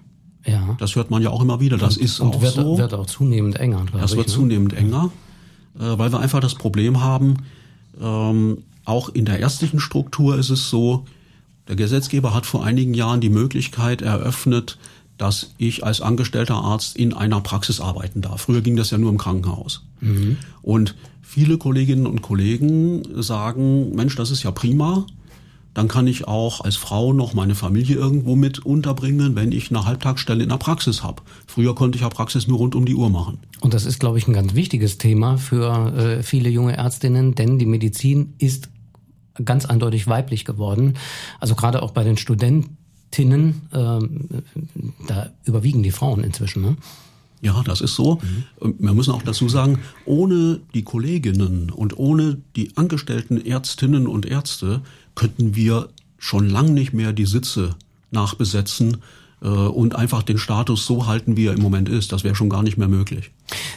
Ja. 0.47 0.77
Das 0.79 0.95
hört 0.97 1.11
man 1.11 1.23
ja 1.23 1.31
auch 1.31 1.43
immer 1.43 1.61
wieder. 1.61 1.79
Das 1.79 1.97
und, 1.97 2.05
ist 2.05 2.21
und 2.21 2.37
auch 2.37 2.43
wird, 2.43 2.55
so. 2.55 2.79
wird 2.79 2.95
auch 2.95 3.07
zunehmend 3.07 3.59
enger. 3.59 3.87
Das 3.93 4.17
wird 4.17 4.27
ich, 4.27 4.33
ne? 4.33 4.41
zunehmend 4.41 4.73
enger, 4.75 5.11
äh, 5.79 5.99
weil 5.99 6.13
wir 6.13 6.21
einfach 6.21 6.41
das 6.41 6.55
Problem 6.55 7.01
haben, 7.01 7.39
ähm, 8.01 8.59
auch 8.85 9.09
in 9.09 9.25
der 9.25 9.41
ärztlichen 9.41 9.81
Struktur 9.81 10.39
ist 10.39 10.51
es 10.51 10.69
so, 10.69 11.05
der 11.69 11.77
Gesetzgeber 11.77 12.35
hat 12.35 12.45
vor 12.45 12.65
einigen 12.65 12.93
Jahren 12.93 13.21
die 13.21 13.31
Möglichkeit 13.31 14.03
eröffnet, 14.03 14.77
dass 15.17 15.55
ich 15.59 15.85
als 15.85 16.01
angestellter 16.01 16.57
Arzt 16.57 16.97
in 16.97 17.15
einer 17.15 17.41
Praxis 17.41 17.81
arbeiten 17.81 18.21
darf. 18.21 18.43
Früher 18.43 18.61
ging 18.61 18.77
das 18.77 18.91
ja 18.91 18.99
nur 18.99 19.11
im 19.11 19.19
Krankenhaus. 19.19 19.83
Mhm. 20.01 20.37
Und 20.61 20.95
viele 21.23 21.57
Kolleginnen 21.57 22.07
und 22.07 22.21
Kollegen 22.21 23.03
sagen, 23.23 23.95
Mensch, 23.95 24.17
das 24.17 24.31
ist 24.31 24.43
ja 24.43 24.51
prima. 24.51 25.07
Dann 25.75 25.89
kann 25.89 26.07
ich 26.07 26.27
auch 26.27 26.61
als 26.61 26.77
Frau 26.77 27.13
noch 27.13 27.35
meine 27.35 27.55
Familie 27.55 27.97
irgendwo 27.97 28.37
mit 28.37 28.61
unterbringen, 28.61 29.35
wenn 29.35 29.53
ich 29.53 29.71
eine 29.71 29.85
Halbtagsstelle 29.85 30.43
in 30.43 30.49
der 30.49 30.57
Praxis 30.57 31.03
habe. 31.03 31.23
Früher 31.47 31.75
konnte 31.75 31.97
ich 31.97 32.03
ja 32.03 32.09
Praxis 32.09 32.47
nur 32.47 32.59
rund 32.59 32.75
um 32.75 32.87
die 32.87 32.95
Uhr 32.95 33.11
machen. 33.11 33.39
Und 33.61 33.75
das 33.75 33.85
ist, 33.85 33.99
glaube 33.99 34.19
ich, 34.19 34.29
ein 34.29 34.33
ganz 34.33 34.55
wichtiges 34.55 34.99
Thema 34.99 35.37
für 35.37 35.93
äh, 35.97 36.23
viele 36.23 36.49
junge 36.49 36.77
Ärztinnen, 36.77 37.35
denn 37.35 37.59
die 37.59 37.67
Medizin 37.67 38.35
ist 38.39 38.71
ganz 39.45 39.67
eindeutig 39.67 40.07
weiblich 40.07 40.45
geworden. 40.45 40.95
Also 41.41 41.57
gerade 41.57 41.83
auch 41.83 41.91
bei 41.91 42.05
den 42.05 42.17
Studentinnen, 42.17 43.63
äh, 43.73 43.99
da 45.09 45.31
überwiegen 45.45 45.83
die 45.83 45.91
Frauen 45.91 46.23
inzwischen. 46.23 46.63
Ne? 46.63 46.77
Ja, 47.45 47.63
das 47.63 47.83
ist 47.83 47.95
so. 47.95 48.21
Mhm. 48.61 48.75
Wir 48.79 48.95
müssen 48.95 49.13
auch 49.13 49.23
dazu 49.23 49.51
sagen, 49.51 49.81
ohne 50.07 50.61
die 50.73 50.83
Kolleginnen 50.83 51.71
und 51.71 51.99
ohne 51.99 52.39
die 52.57 52.75
angestellten 52.75 53.37
Ärztinnen 53.37 54.07
und 54.07 54.25
Ärzte 54.25 54.81
könnten 55.15 55.55
wir 55.55 55.91
schon 56.17 56.49
lang 56.49 56.73
nicht 56.73 56.95
mehr 56.95 57.13
die 57.13 57.27
Sitze 57.27 57.77
nachbesetzen 58.11 58.97
äh, 59.43 59.49
und 59.49 59.95
einfach 59.95 60.23
den 60.23 60.39
Status 60.39 60.87
so 60.87 61.07
halten, 61.07 61.37
wie 61.37 61.45
er 61.45 61.53
im 61.53 61.61
Moment 61.61 61.91
ist. 61.91 62.13
Das 62.13 62.25
wäre 62.25 62.35
schon 62.35 62.49
gar 62.49 62.63
nicht 62.63 62.79
mehr 62.79 62.89
möglich. 62.89 63.31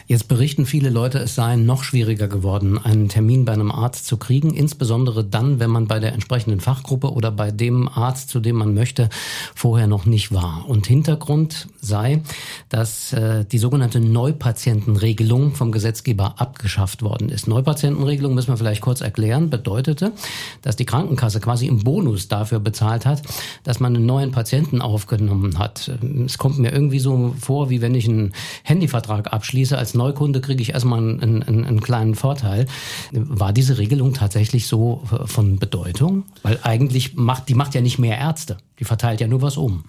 Jetzt 0.09 0.29
berichten 0.29 0.65
viele 0.65 0.89
Leute, 0.89 1.19
es 1.19 1.35
sei 1.35 1.57
noch 1.57 1.83
schwieriger 1.83 2.29
geworden, 2.29 2.77
einen 2.77 3.09
Termin 3.09 3.43
bei 3.43 3.51
einem 3.51 3.71
Arzt 3.71 4.05
zu 4.05 4.15
kriegen, 4.15 4.53
insbesondere 4.53 5.25
dann, 5.25 5.59
wenn 5.59 5.69
man 5.69 5.87
bei 5.87 5.99
der 5.99 6.13
entsprechenden 6.13 6.61
Fachgruppe 6.61 7.11
oder 7.11 7.29
bei 7.29 7.51
dem 7.51 7.89
Arzt, 7.89 8.29
zu 8.29 8.39
dem 8.39 8.55
man 8.55 8.73
möchte, 8.73 9.09
vorher 9.53 9.87
noch 9.87 10.05
nicht 10.05 10.31
war. 10.31 10.63
Und 10.65 10.87
Hintergrund 10.87 11.67
sei, 11.81 12.21
dass 12.69 13.11
äh, 13.11 13.43
die 13.43 13.57
sogenannte 13.57 13.99
Neupatientenregelung 13.99 15.55
vom 15.55 15.73
Gesetzgeber 15.73 16.35
abgeschafft 16.37 17.01
worden 17.01 17.27
ist. 17.27 17.49
Neupatientenregelung 17.49 18.33
müssen 18.33 18.49
wir 18.53 18.57
vielleicht 18.57 18.81
kurz 18.81 19.01
erklären, 19.01 19.49
bedeutete, 19.49 20.13
dass 20.61 20.77
die 20.77 20.85
Krankenkasse 20.85 21.41
quasi 21.41 21.67
im 21.67 21.83
Bonus 21.83 22.29
dafür 22.29 22.61
bezahlt 22.61 23.05
hat, 23.05 23.23
dass 23.65 23.81
man 23.81 23.93
einen 23.93 24.05
neuen 24.05 24.31
Patienten 24.31 24.81
aufgenommen 24.81 25.59
hat. 25.59 25.91
Es 26.25 26.37
kommt 26.37 26.59
mir 26.59 26.71
irgendwie 26.71 26.99
so 26.99 27.35
vor, 27.37 27.69
wie 27.69 27.81
wenn 27.81 27.93
ich 27.93 28.07
einen 28.07 28.31
Handyvertrag 28.63 29.33
abschließe 29.33 29.56
abschließe 29.57 29.75
als 29.75 29.95
Neukunde, 29.95 30.39
kriege 30.39 30.61
ich 30.61 30.73
erstmal 30.73 30.99
einen, 30.99 31.43
einen, 31.43 31.65
einen 31.65 31.81
kleinen 31.81 32.13
Vorteil. 32.13 32.67
War 33.11 33.53
diese 33.53 33.79
Regelung 33.79 34.13
tatsächlich 34.13 34.67
so 34.67 35.03
äh, 35.11 35.25
von 35.25 35.57
Bedeutung? 35.57 36.25
Weil 36.43 36.59
eigentlich 36.61 37.15
macht, 37.15 37.49
die 37.49 37.55
macht 37.55 37.73
ja 37.73 37.81
nicht 37.81 37.97
mehr 37.97 38.19
Ärzte. 38.19 38.57
Die 38.77 38.83
verteilt 38.83 39.19
ja 39.19 39.27
nur 39.27 39.41
was 39.41 39.57
um. 39.57 39.85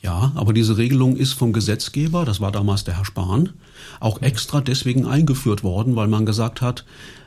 Ja, 0.00 0.30
aber 0.36 0.52
diese 0.52 0.76
Regelung 0.76 1.16
ist 1.16 1.32
vom 1.32 1.52
Gesetzgeber, 1.52 2.24
das 2.24 2.40
war 2.40 2.52
damals 2.52 2.84
der 2.84 2.96
Herr 2.96 3.04
Spahn, 3.04 3.54
auch 3.98 4.22
extra 4.22 4.60
deswegen 4.60 5.04
eingeführt 5.04 5.64
worden, 5.64 5.96
weil 5.96 6.06
man 6.06 6.24
gesagt 6.24 6.60
hat, 6.60 6.84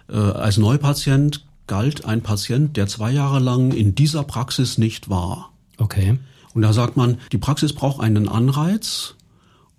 äh, 0.10 0.16
als 0.16 0.58
Neupatient 0.58 1.44
galt 1.68 2.06
ein 2.06 2.22
Patient, 2.22 2.78
der 2.78 2.88
zwei 2.88 3.12
Jahre 3.12 3.40
lang 3.40 3.74
in 3.74 3.96
dieser 3.96 4.24
Praxis 4.24 4.78
nicht 4.78 5.10
war. 5.10 5.52
Okay. 5.78 6.18
Und 6.54 6.62
da 6.62 6.72
sagt 6.72 6.96
man, 6.96 7.18
die 7.34 7.38
Praxis 7.38 7.74
braucht 7.74 8.00
einen 8.00 8.30
Anreiz, 8.30 9.16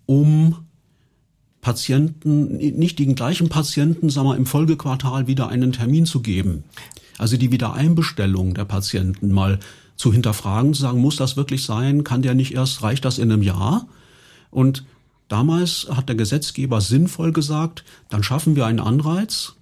um 0.05 0.57
Patienten, 1.63 2.57
nicht 2.57 2.99
den 2.99 3.15
gleichen 3.15 3.49
Patienten, 3.49 4.11
sagen 4.11 4.27
wir, 4.27 4.37
im 4.37 4.47
Folgequartal 4.47 5.29
wieder 5.29 5.49
einen 5.49 5.73
Termin 5.73 6.07
zu 6.07 6.21
geben. 6.21 6.65
Also 7.19 7.37
die 7.37 7.53
Wiedereinbestellung 7.53 8.53
der 8.53 8.65
Patienten 8.65 9.31
mal 9.31 9.61
zu 9.97 10.13
hinterfragen, 10.13 10.75
zu 10.75 10.83
sagen, 10.83 11.01
muss 11.01 11.15
das 11.15 11.37
wirklich 11.37 11.65
sein? 11.65 12.03
Kann 12.03 12.21
der 12.21 12.35
nicht 12.35 12.53
erst, 12.53 12.83
reicht 12.83 13.05
das 13.05 13.19
in 13.19 13.31
einem 13.31 13.45
Jahr? 13.45 13.87
Und 14.51 14.85
damals 15.29 15.87
hat 15.89 16.09
der 16.09 16.17
Gesetzgeber 16.17 16.81
sinnvoll 16.81 17.33
gesagt, 17.33 17.85
dann 18.09 18.25
schaffen 18.25 18.57
wir 18.57 18.67
einen 18.67 18.81
Anreiz, 18.81 19.55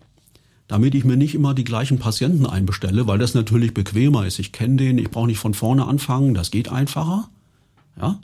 damit 0.68 0.94
ich 0.94 1.04
mir 1.04 1.18
nicht 1.18 1.34
immer 1.34 1.52
die 1.52 1.64
gleichen 1.64 1.98
Patienten 1.98 2.46
einbestelle, 2.46 3.06
weil 3.08 3.18
das 3.18 3.34
natürlich 3.34 3.74
bequemer 3.74 4.24
ist. 4.24 4.38
Ich 4.38 4.52
kenne 4.52 4.76
den, 4.76 4.96
ich 4.96 5.10
brauche 5.10 5.26
nicht 5.26 5.38
von 5.38 5.52
vorne 5.52 5.86
anfangen, 5.86 6.32
das 6.32 6.50
geht 6.50 6.70
einfacher. 6.70 7.28
Ja? 8.00 8.18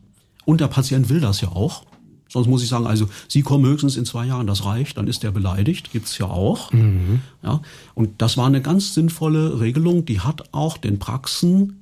Und 0.47 0.63
der 0.63 0.69
Patient 0.69 1.11
will 1.11 1.21
das 1.21 1.43
ja 1.43 1.49
auch. 1.49 1.85
Sonst 2.29 2.49
muss 2.49 2.63
ich 2.63 2.69
sagen, 2.69 2.87
also 2.87 3.09
Sie 3.29 3.43
kommen 3.43 3.65
höchstens 3.65 3.97
in 3.97 4.05
zwei 4.05 4.27
Jahren, 4.27 4.47
das 4.47 4.65
reicht, 4.65 4.99
dann 4.99 5.07
ist 5.07 5.23
der 5.23 5.31
beleidigt, 5.31 5.93
gibt's 5.93 6.19
ja 6.19 6.27
auch. 6.27 6.73
Mhm. 6.73 7.21
Ja, 7.43 7.61
und 7.95 8.21
das 8.21 8.37
war 8.37 8.47
eine 8.47 8.63
ganz 8.63 8.95
sinnvolle 8.95 9.61
Regelung, 9.61 10.05
die 10.05 10.21
hat 10.21 10.53
auch 10.53 10.77
den 10.77 10.99
Praxen 10.99 11.81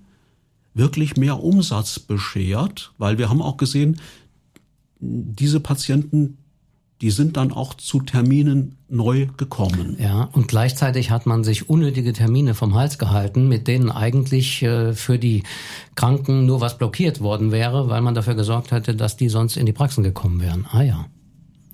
wirklich 0.74 1.16
mehr 1.16 1.42
Umsatz 1.42 1.98
beschert, 1.98 2.92
weil 2.98 3.16
wir 3.18 3.30
haben 3.30 3.40
auch 3.40 3.56
gesehen, 3.56 4.00
diese 5.00 5.60
Patienten, 5.60 6.38
die 7.04 7.10
sind 7.10 7.36
dann 7.36 7.52
auch 7.52 7.74
zu 7.74 8.00
Terminen 8.00 8.78
neu 8.88 9.26
gekommen. 9.36 9.98
Ja, 10.00 10.30
und 10.32 10.48
gleichzeitig 10.48 11.10
hat 11.10 11.26
man 11.26 11.44
sich 11.44 11.68
unnötige 11.68 12.14
Termine 12.14 12.54
vom 12.54 12.74
Hals 12.74 12.96
gehalten, 12.96 13.46
mit 13.46 13.68
denen 13.68 13.90
eigentlich 13.90 14.62
äh, 14.62 14.94
für 14.94 15.18
die 15.18 15.42
Kranken 15.96 16.46
nur 16.46 16.62
was 16.62 16.78
blockiert 16.78 17.20
worden 17.20 17.52
wäre, 17.52 17.90
weil 17.90 18.00
man 18.00 18.14
dafür 18.14 18.32
gesorgt 18.32 18.70
hätte, 18.70 18.96
dass 18.96 19.18
die 19.18 19.28
sonst 19.28 19.58
in 19.58 19.66
die 19.66 19.74
Praxen 19.74 20.02
gekommen 20.02 20.40
wären. 20.40 20.64
Ah 20.72 20.80
ja. 20.80 21.04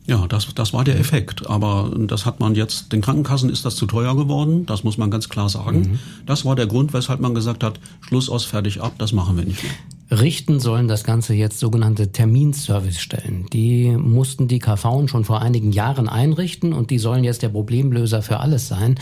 Ja, 0.04 0.26
das, 0.26 0.52
das 0.52 0.72
war 0.72 0.82
der 0.82 0.98
Effekt. 0.98 1.48
Aber 1.48 1.92
das 1.96 2.26
hat 2.26 2.40
man 2.40 2.56
jetzt, 2.56 2.92
den 2.92 3.00
Krankenkassen 3.00 3.50
ist 3.50 3.64
das 3.64 3.76
zu 3.76 3.86
teuer 3.86 4.16
geworden, 4.16 4.66
das 4.66 4.82
muss 4.82 4.98
man 4.98 5.12
ganz 5.12 5.28
klar 5.28 5.48
sagen. 5.48 5.82
Mhm. 5.82 5.98
Das 6.26 6.44
war 6.44 6.56
der 6.56 6.66
Grund, 6.66 6.92
weshalb 6.92 7.20
man 7.20 7.36
gesagt 7.36 7.62
hat, 7.62 7.78
Schluss 8.00 8.28
aus, 8.28 8.44
fertig 8.44 8.80
ab, 8.82 8.94
das 8.98 9.12
machen 9.12 9.36
wir 9.36 9.44
nicht 9.44 9.62
mehr. 9.62 9.72
Richten 10.10 10.58
sollen 10.58 10.88
das 10.88 11.04
Ganze 11.04 11.34
jetzt 11.34 11.60
sogenannte 11.60 12.10
Terminservicestellen. 12.10 13.46
Die 13.52 13.90
mussten 13.90 14.48
die 14.48 14.58
KV 14.58 15.06
schon 15.06 15.24
vor 15.24 15.40
einigen 15.40 15.70
Jahren 15.70 16.08
einrichten 16.08 16.72
und 16.72 16.90
die 16.90 16.98
sollen 16.98 17.22
jetzt 17.22 17.42
der 17.42 17.50
Problemlöser 17.50 18.20
für 18.20 18.40
alles 18.40 18.66
sein. 18.66 18.98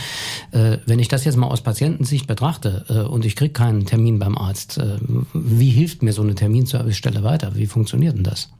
Äh, 0.52 0.78
wenn 0.84 0.98
ich 0.98 1.08
das 1.08 1.24
jetzt 1.24 1.36
mal 1.36 1.46
aus 1.46 1.62
Patientensicht 1.62 2.26
betrachte 2.26 2.84
äh, 2.88 3.08
und 3.08 3.24
ich 3.24 3.36
kriege 3.36 3.52
keinen 3.52 3.86
Termin 3.86 4.18
beim 4.18 4.36
Arzt, 4.36 4.76
äh, 4.76 4.98
wie 5.32 5.70
hilft 5.70 6.02
mir 6.02 6.12
so 6.12 6.20
eine 6.20 6.34
Terminservicestelle 6.34 7.22
weiter? 7.22 7.54
Wie 7.54 7.66
funktioniert 7.66 8.16
denn 8.16 8.24
das? 8.24 8.50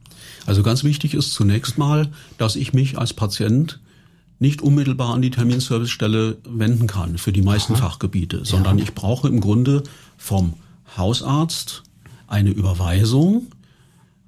Also 0.47 0.63
ganz 0.63 0.85
wichtig 0.85 1.13
ist 1.13 1.35
zunächst 1.35 1.77
mal, 1.77 2.09
dass 2.39 2.57
ich 2.57 2.73
mich 2.73 2.97
als 2.97 3.13
Patient 3.13 3.79
nicht 4.39 4.63
unmittelbar 4.63 5.13
an 5.13 5.21
die 5.21 5.31
Terminservicestelle 5.31 6.39
wenden 6.49 6.87
kann 6.87 7.19
für 7.19 7.33
die 7.33 7.43
meisten 7.43 7.75
Aha. 7.75 7.91
Fachgebiete, 7.91 8.45
sondern 8.45 8.79
ja. 8.79 8.85
ich 8.85 8.95
brauche 8.95 9.29
im 9.29 9.41
Grunde 9.41 9.83
vom 10.17 10.55
Hausarzt 10.97 11.83
eine 12.29 12.51
Überweisung. 12.51 13.49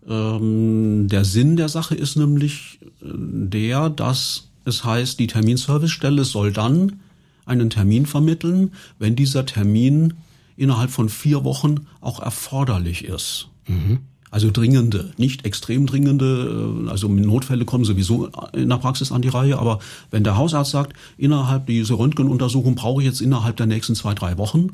Ähm, 0.09 1.07
der 1.09 1.25
Sinn 1.25 1.57
der 1.57 1.69
Sache 1.69 1.95
ist 1.95 2.17
nämlich 2.17 2.81
äh, 3.03 3.07
der, 3.07 3.91
dass 3.91 4.49
es 4.65 4.85
heißt, 4.85 5.19
die 5.19 5.27
Terminservicestelle 5.27 6.25
soll 6.25 6.53
dann 6.53 7.01
einen 7.47 7.71
Termin 7.71 8.07
vermitteln, 8.07 8.73
wenn 8.99 9.17
dieser 9.17 9.47
Termin 9.47 10.15
innerhalb 10.57 10.91
von 10.91 11.09
vier 11.09 11.45
Wochen 11.45 11.87
auch 12.01 12.21
erforderlich 12.21 13.05
ist. 13.05 13.49
Mhm. 13.67 14.01
Also 14.31 14.51
dringende, 14.53 15.13
nicht 15.17 15.45
extrem 15.45 15.87
dringende, 15.87 16.85
äh, 16.87 16.91
also 16.91 17.09
Notfälle 17.09 17.65
kommen 17.65 17.85
sowieso 17.85 18.31
in 18.53 18.69
der 18.69 18.77
Praxis 18.77 19.11
an 19.11 19.23
die 19.23 19.29
Reihe, 19.29 19.59
aber 19.59 19.81
wenn 20.11 20.23
der 20.23 20.37
Hausarzt 20.37 20.71
sagt, 20.71 20.95
innerhalb 21.19 21.67
dieser 21.67 21.99
Röntgenuntersuchung 21.99 22.77
brauche 22.77 23.03
ich 23.03 23.07
jetzt 23.07 23.21
innerhalb 23.21 23.57
der 23.57 23.67
nächsten 23.67 23.95
zwei, 23.95 24.15
drei 24.15 24.39
Wochen, 24.39 24.71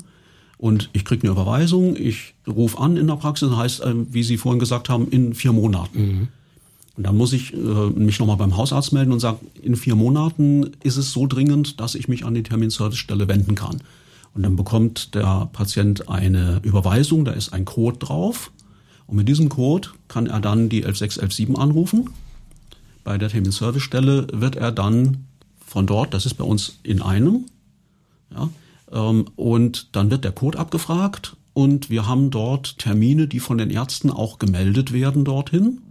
und 0.57 0.89
ich 0.93 1.05
kriege 1.05 1.23
eine 1.23 1.31
Überweisung, 1.31 1.95
ich 1.95 2.33
rufe 2.47 2.79
an 2.79 2.97
in 2.97 3.07
der 3.07 3.15
Praxis, 3.15 3.51
heißt, 3.51 3.81
äh, 3.81 3.93
wie 4.11 4.23
Sie 4.23 4.37
vorhin 4.37 4.59
gesagt 4.59 4.89
haben, 4.89 5.07
in 5.09 5.33
vier 5.33 5.53
Monaten. 5.53 5.99
Mhm. 5.99 6.27
Und 6.97 7.03
dann 7.05 7.15
muss 7.15 7.31
ich 7.31 7.53
äh, 7.53 7.57
mich 7.57 8.17
nochmal 8.19 8.37
beim 8.37 8.57
Hausarzt 8.57 8.91
melden 8.91 9.11
und 9.11 9.19
sagen, 9.19 9.45
in 9.61 9.75
vier 9.75 9.95
Monaten 9.95 10.71
ist 10.81 10.97
es 10.97 11.11
so 11.11 11.27
dringend, 11.27 11.79
dass 11.79 11.93
ich 11.93 12.07
mich 12.07 12.25
an 12.25 12.33
die 12.33 12.41
Terminservicestelle 12.41 13.27
wenden 13.27 13.53
kann. 13.53 13.81
Und 14.33 14.43
dann 14.43 14.55
bekommt 14.55 15.13
der 15.13 15.47
Patient 15.53 16.09
eine 16.09 16.59
Überweisung, 16.63 17.23
da 17.23 17.33
ist 17.33 17.53
ein 17.53 17.65
Code 17.65 17.99
drauf. 17.99 18.51
Und 19.05 19.15
mit 19.15 19.27
diesem 19.27 19.47
Code 19.47 19.89
kann 20.07 20.25
er 20.25 20.39
dann 20.39 20.69
die 20.69 20.83
11617 20.83 21.55
anrufen. 21.55 22.09
Bei 23.03 23.19
der 23.19 23.29
Terminservicestelle 23.29 24.27
wird 24.33 24.55
er 24.55 24.71
dann 24.71 25.27
von 25.65 25.85
dort, 25.85 26.15
das 26.15 26.25
ist 26.25 26.33
bei 26.33 26.43
uns 26.43 26.79
in 26.81 27.01
einem, 27.01 27.45
ja, 28.33 28.43
ähm, 28.43 28.49
und 28.87 29.95
dann 29.95 30.09
wird 30.11 30.23
der 30.23 30.31
Code 30.31 30.57
abgefragt 30.59 31.35
und 31.53 31.89
wir 31.89 32.07
haben 32.07 32.29
dort 32.29 32.77
Termine, 32.77 33.27
die 33.27 33.39
von 33.39 33.57
den 33.57 33.69
Ärzten 33.69 34.11
auch 34.11 34.39
gemeldet 34.39 34.93
werden 34.93 35.25
dorthin, 35.25 35.81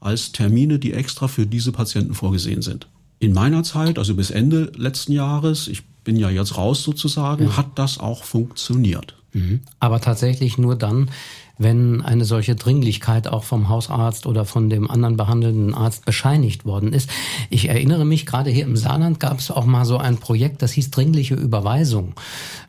als 0.00 0.32
Termine, 0.32 0.78
die 0.78 0.92
extra 0.92 1.28
für 1.28 1.46
diese 1.46 1.72
Patienten 1.72 2.14
vorgesehen 2.14 2.62
sind. 2.62 2.88
In 3.20 3.32
meiner 3.32 3.64
Zeit, 3.64 3.98
also 3.98 4.14
bis 4.14 4.30
Ende 4.30 4.72
letzten 4.76 5.12
Jahres, 5.12 5.68
ich 5.68 5.84
bin 6.04 6.16
ja 6.16 6.30
jetzt 6.30 6.56
raus 6.56 6.82
sozusagen, 6.84 7.44
ja. 7.44 7.56
hat 7.56 7.78
das 7.78 7.98
auch 7.98 8.24
funktioniert. 8.24 9.16
Mhm. 9.32 9.60
Aber 9.78 10.00
tatsächlich 10.00 10.56
nur 10.56 10.76
dann, 10.76 11.10
wenn 11.58 12.00
eine 12.02 12.24
solche 12.24 12.54
Dringlichkeit 12.54 13.28
auch 13.28 13.44
vom 13.44 13.68
Hausarzt 13.68 14.26
oder 14.26 14.44
von 14.44 14.70
dem 14.70 14.90
anderen 14.90 15.16
behandelnden 15.16 15.74
Arzt 15.74 16.04
bescheinigt 16.04 16.64
worden 16.64 16.92
ist. 16.92 17.10
Ich 17.50 17.68
erinnere 17.68 18.04
mich, 18.04 18.26
gerade 18.26 18.50
hier 18.50 18.64
im 18.64 18.76
Saarland 18.76 19.20
gab 19.20 19.40
es 19.40 19.50
auch 19.50 19.66
mal 19.66 19.84
so 19.84 19.98
ein 19.98 20.18
Projekt, 20.18 20.62
das 20.62 20.72
hieß 20.72 20.90
dringliche 20.90 21.34
Überweisung. 21.34 22.14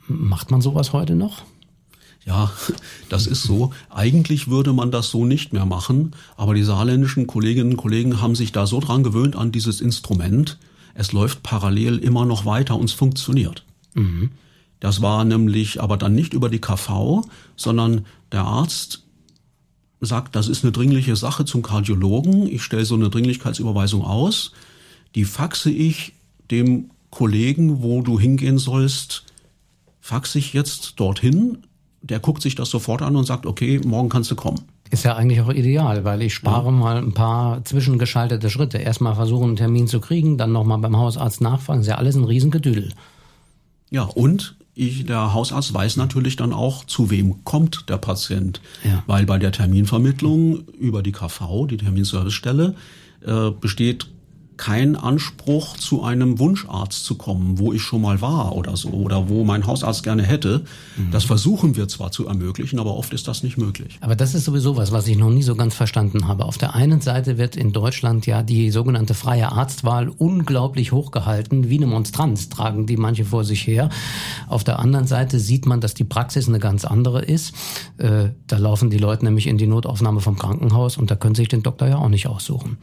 Macht 0.07 0.51
man 0.51 0.61
sowas 0.61 0.91
heute 0.91 1.15
noch? 1.15 1.43
Ja, 2.25 2.51
das 3.09 3.27
ist 3.27 3.43
so. 3.43 3.71
Eigentlich 3.89 4.49
würde 4.49 4.73
man 4.73 4.91
das 4.91 5.09
so 5.09 5.25
nicht 5.25 5.53
mehr 5.53 5.65
machen, 5.65 6.11
aber 6.35 6.53
die 6.53 6.63
saarländischen 6.63 7.27
Kolleginnen 7.27 7.71
und 7.71 7.77
Kollegen 7.77 8.21
haben 8.21 8.35
sich 8.35 8.51
da 8.51 8.67
so 8.67 8.79
dran 8.79 9.03
gewöhnt 9.03 9.35
an 9.35 9.51
dieses 9.51 9.81
Instrument. 9.81 10.57
Es 10.93 11.11
läuft 11.11 11.43
parallel 11.43 11.97
immer 11.97 12.25
noch 12.25 12.45
weiter 12.45 12.75
und 12.75 12.85
es 12.85 12.93
funktioniert. 12.93 13.63
Mhm. 13.93 14.31
Das 14.79 15.01
war 15.01 15.25
nämlich 15.25 15.81
aber 15.81 15.97
dann 15.97 16.15
nicht 16.15 16.33
über 16.33 16.49
die 16.49 16.59
KV, 16.59 17.21
sondern 17.55 18.05
der 18.31 18.43
Arzt 18.43 19.03
sagt, 20.01 20.35
das 20.35 20.47
ist 20.47 20.63
eine 20.63 20.71
dringliche 20.71 21.15
Sache 21.15 21.45
zum 21.45 21.61
Kardiologen. 21.61 22.47
Ich 22.47 22.63
stelle 22.63 22.85
so 22.85 22.95
eine 22.95 23.09
Dringlichkeitsüberweisung 23.09 24.03
aus. 24.03 24.53
Die 25.15 25.25
faxe 25.25 25.69
ich 25.69 26.13
dem 26.51 26.91
Kollegen, 27.09 27.81
wo 27.81 28.01
du 28.01 28.19
hingehen 28.19 28.57
sollst, 28.57 29.25
faxe 29.99 30.39
ich 30.39 30.53
jetzt 30.53 30.99
dorthin. 30.99 31.59
Der 32.01 32.19
guckt 32.19 32.41
sich 32.41 32.55
das 32.55 32.69
sofort 32.69 33.01
an 33.01 33.15
und 33.15 33.25
sagt, 33.25 33.45
okay, 33.45 33.81
morgen 33.83 34.09
kannst 34.09 34.31
du 34.31 34.35
kommen. 34.35 34.61
Ist 34.91 35.03
ja 35.03 35.15
eigentlich 35.15 35.41
auch 35.41 35.51
ideal, 35.51 36.03
weil 36.03 36.21
ich 36.21 36.33
spare 36.33 36.65
ja. 36.65 36.71
mal 36.71 36.97
ein 36.97 37.13
paar 37.13 37.63
zwischengeschaltete 37.65 38.49
Schritte. 38.49 38.77
Erstmal 38.77 39.15
versuchen, 39.15 39.49
einen 39.49 39.55
Termin 39.55 39.87
zu 39.87 39.99
kriegen, 39.99 40.37
dann 40.37 40.51
nochmal 40.51 40.79
beim 40.79 40.97
Hausarzt 40.97 41.41
nachfragen. 41.41 41.81
ist 41.81 41.87
ja 41.87 41.95
alles 41.95 42.15
ein 42.15 42.23
Riesengedüdel. 42.23 42.93
Ja, 43.91 44.03
und 44.03 44.55
ich, 44.79 45.05
der 45.05 45.33
Hausarzt 45.33 45.73
weiß 45.73 45.97
natürlich 45.97 46.37
dann 46.37 46.53
auch, 46.53 46.85
zu 46.85 47.09
wem 47.09 47.43
kommt 47.43 47.89
der 47.89 47.97
Patient. 47.97 48.61
Ja. 48.83 49.03
Weil 49.07 49.25
bei 49.25 49.37
der 49.37 49.51
Terminvermittlung 49.51 50.67
über 50.79 51.03
die 51.03 51.11
KV, 51.11 51.67
die 51.67 51.77
Terminservicestelle, 51.77 52.75
äh, 53.25 53.51
besteht 53.51 54.07
kein 54.59 54.97
Anspruch, 54.97 55.77
zu 55.77 56.03
einem 56.03 56.37
Wunscharzt 56.37 57.05
zu 57.05 57.15
kommen, 57.15 57.59
wo 57.59 57.71
ich 57.71 57.81
schon 57.81 58.01
mal 58.01 58.19
war 58.19 58.57
oder 58.57 58.75
so, 58.75 58.89
oder 58.89 59.29
wo 59.29 59.45
mein 59.45 59.65
Hausarzt 59.65 60.03
gerne 60.03 60.21
hätte. 60.23 60.65
Mhm. 60.97 61.11
Das 61.11 61.23
versuchen 61.23 61.77
wir 61.77 61.87
zwar 61.87 62.11
zu 62.11 62.27
ermöglichen, 62.27 62.77
aber 62.77 62.95
oft 62.95 63.13
ist 63.13 63.29
das 63.29 63.41
nicht 63.41 63.57
möglich. 63.57 63.97
Aber 64.01 64.17
das 64.17 64.35
ist 64.35 64.43
sowieso 64.43 64.75
was, 64.75 64.91
was 64.91 65.07
ich 65.07 65.17
noch 65.17 65.29
nie 65.29 65.43
so 65.43 65.55
ganz 65.55 65.75
verstanden 65.75 66.27
habe. 66.27 66.43
Auf 66.43 66.57
der 66.57 66.75
einen 66.75 66.99
Seite 66.99 67.37
wird 67.37 67.55
in 67.55 67.71
Deutschland 67.71 68.25
ja 68.25 68.43
die 68.43 68.69
sogenannte 68.69 69.13
freie 69.13 69.49
Arztwahl 69.49 70.09
unglaublich 70.09 70.91
hochgehalten, 70.91 71.69
wie 71.69 71.77
eine 71.77 71.87
Monstranz 71.87 72.49
tragen 72.49 72.85
die 72.85 72.97
manche 72.97 73.23
vor 73.23 73.45
sich 73.45 73.65
her. 73.65 73.89
Auf 74.49 74.65
der 74.65 74.79
anderen 74.79 75.07
Seite 75.07 75.39
sieht 75.39 75.67
man, 75.67 75.79
dass 75.79 75.93
die 75.93 76.03
Praxis 76.03 76.49
eine 76.49 76.59
ganz 76.59 76.83
andere 76.83 77.23
ist. 77.23 77.53
Äh, 77.97 78.31
da 78.47 78.57
laufen 78.57 78.89
die 78.89 78.97
Leute 78.97 79.23
nämlich 79.23 79.47
in 79.47 79.57
die 79.57 79.67
Notaufnahme 79.67 80.19
vom 80.19 80.37
Krankenhaus 80.37 80.97
und 80.97 81.09
da 81.09 81.15
können 81.15 81.35
sich 81.35 81.47
den 81.47 81.63
Doktor 81.63 81.87
ja 81.87 81.97
auch 81.97 82.09
nicht 82.09 82.27
aussuchen. 82.27 82.77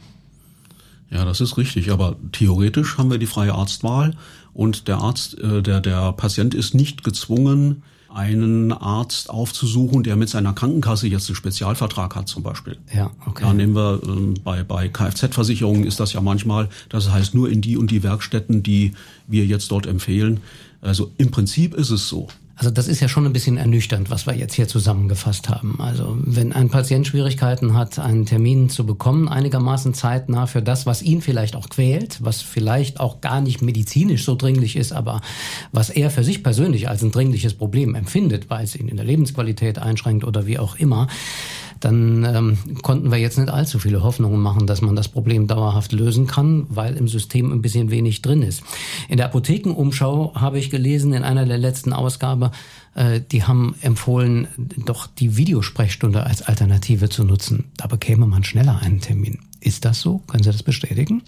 Ja, 1.09 1.25
das 1.25 1.41
ist 1.41 1.57
richtig. 1.57 1.91
Aber 1.91 2.17
theoretisch 2.31 2.97
haben 2.97 3.09
wir 3.09 3.17
die 3.17 3.27
freie 3.27 3.53
Arztwahl 3.53 4.15
und 4.53 4.87
der 4.87 4.97
Arzt, 4.97 5.39
äh, 5.39 5.61
der, 5.61 5.81
der 5.81 6.11
Patient 6.13 6.53
ist 6.53 6.73
nicht 6.73 7.03
gezwungen, 7.03 7.83
einen 8.09 8.71
Arzt 8.71 9.29
aufzusuchen, 9.29 10.01
der 10.01 10.15
mit 10.15 10.29
seiner 10.29 10.53
Krankenkasse 10.53 11.07
jetzt 11.07 11.29
einen 11.29 11.35
Spezialvertrag 11.35 12.15
hat 12.15 12.27
zum 12.27 12.41
Beispiel. 12.41 12.77
Ja, 12.93 13.11
okay. 13.25 13.43
Da 13.43 13.53
nehmen 13.53 13.75
wir 13.75 14.01
ähm, 14.03 14.33
bei, 14.43 14.63
bei 14.63 14.89
Kfz-Versicherungen 14.89 15.83
ist 15.83 15.99
das 15.99 16.13
ja 16.13 16.21
manchmal, 16.21 16.69
das 16.89 17.11
heißt 17.11 17.35
nur 17.35 17.49
in 17.49 17.61
die 17.61 17.77
und 17.77 17.91
die 17.91 18.03
Werkstätten, 18.03 18.63
die 18.63 18.93
wir 19.27 19.45
jetzt 19.45 19.71
dort 19.71 19.85
empfehlen. 19.85 20.39
Also 20.81 21.11
im 21.17 21.31
Prinzip 21.31 21.73
ist 21.75 21.91
es 21.91 22.07
so. 22.07 22.27
Also 22.57 22.71
das 22.71 22.87
ist 22.87 23.01
ja 23.01 23.07
schon 23.07 23.27
ein 23.27 23.33
bisschen 23.33 23.57
ernüchternd, 23.57 24.09
was 24.09 24.25
wir 24.25 24.33
jetzt 24.33 24.55
hier 24.55 24.67
zusammengefasst 24.67 25.47
haben. 25.47 25.75
Also 25.79 26.17
wenn 26.21 26.53
ein 26.53 26.69
Patient 26.69 27.05
Schwierigkeiten 27.05 27.75
hat, 27.75 27.99
einen 27.99 28.25
Termin 28.25 28.69
zu 28.69 28.83
bekommen, 28.83 29.27
einigermaßen 29.29 29.93
zeitnah 29.93 30.47
für 30.47 30.63
das, 30.63 30.87
was 30.87 31.03
ihn 31.03 31.21
vielleicht 31.21 31.55
auch 31.55 31.69
quält, 31.69 32.17
was 32.23 32.41
vielleicht 32.41 32.99
auch 32.99 33.21
gar 33.21 33.41
nicht 33.41 33.61
medizinisch 33.61 34.25
so 34.25 34.35
dringlich 34.35 34.75
ist, 34.75 34.91
aber 34.91 35.21
was 35.71 35.91
er 35.91 36.09
für 36.09 36.23
sich 36.23 36.41
persönlich 36.41 36.89
als 36.89 37.03
ein 37.03 37.11
dringliches 37.11 37.53
Problem 37.53 37.93
empfindet, 37.93 38.49
weil 38.49 38.63
es 38.63 38.75
ihn 38.75 38.87
in 38.87 38.97
der 38.97 39.05
Lebensqualität 39.05 39.77
einschränkt 39.77 40.23
oder 40.23 40.47
wie 40.47 40.57
auch 40.57 40.77
immer, 40.77 41.07
dann 41.79 42.23
ähm, 42.25 42.57
konnten 42.81 43.11
wir 43.11 43.17
jetzt 43.17 43.37
nicht 43.37 43.49
allzu 43.49 43.79
viele 43.79 44.03
Hoffnungen 44.03 44.39
machen, 44.39 44.67
dass 44.67 44.81
man 44.81 44.95
das 44.95 45.07
Problem 45.07 45.47
dauerhaft 45.47 45.91
lösen 45.91 46.27
kann, 46.27 46.65
weil 46.69 46.95
im 46.95 47.07
System 47.07 47.51
ein 47.51 47.61
bisschen 47.61 47.91
wenig 47.91 48.21
drin 48.21 48.41
ist. 48.41 48.63
In 49.09 49.17
der 49.17 49.27
Apothekenumschau 49.27 50.33
habe 50.35 50.59
ich 50.59 50.69
gelesen, 50.69 51.13
in 51.13 51.23
einer 51.23 51.45
der 51.45 51.57
letzten 51.57 51.93
Ausgabe, 51.93 52.51
äh, 52.95 53.21
die 53.31 53.43
haben 53.43 53.75
empfohlen, 53.81 54.47
doch 54.57 55.07
die 55.07 55.37
Videosprechstunde 55.37 56.25
als 56.25 56.41
Alternative 56.41 57.09
zu 57.09 57.23
nutzen. 57.23 57.65
Da 57.77 57.87
bekäme 57.87 58.25
man 58.27 58.43
schneller 58.43 58.79
einen 58.81 59.01
Termin. 59.01 59.39
Ist 59.59 59.85
das 59.85 60.01
so? 60.01 60.19
Können 60.27 60.43
Sie 60.43 60.51
das 60.51 60.63
bestätigen? 60.63 61.23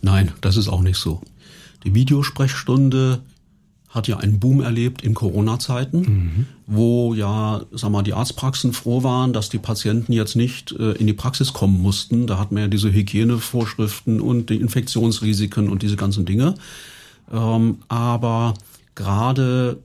Nein, 0.00 0.32
das 0.40 0.56
ist 0.56 0.68
auch 0.68 0.82
nicht 0.82 0.98
so. 0.98 1.20
Die 1.84 1.94
Videosprechstunde 1.94 3.20
hat 3.88 4.06
ja 4.06 4.18
einen 4.18 4.38
Boom 4.38 4.60
erlebt 4.60 5.02
in 5.02 5.14
Corona-Zeiten, 5.14 6.00
mhm. 6.00 6.46
wo 6.66 7.14
ja, 7.14 7.62
sag 7.72 7.90
mal, 7.90 8.02
die 8.02 8.12
Arztpraxen 8.12 8.72
froh 8.74 9.02
waren, 9.02 9.32
dass 9.32 9.48
die 9.48 9.58
Patienten 9.58 10.12
jetzt 10.12 10.36
nicht 10.36 10.72
äh, 10.72 10.92
in 10.92 11.06
die 11.06 11.14
Praxis 11.14 11.54
kommen 11.54 11.80
mussten. 11.80 12.26
Da 12.26 12.38
hat 12.38 12.52
man 12.52 12.62
ja 12.62 12.68
diese 12.68 12.92
Hygienevorschriften 12.92 14.20
und 14.20 14.50
die 14.50 14.56
Infektionsrisiken 14.56 15.70
und 15.70 15.82
diese 15.82 15.96
ganzen 15.96 16.26
Dinge. 16.26 16.54
Ähm, 17.32 17.78
aber 17.88 18.54
gerade 18.94 19.78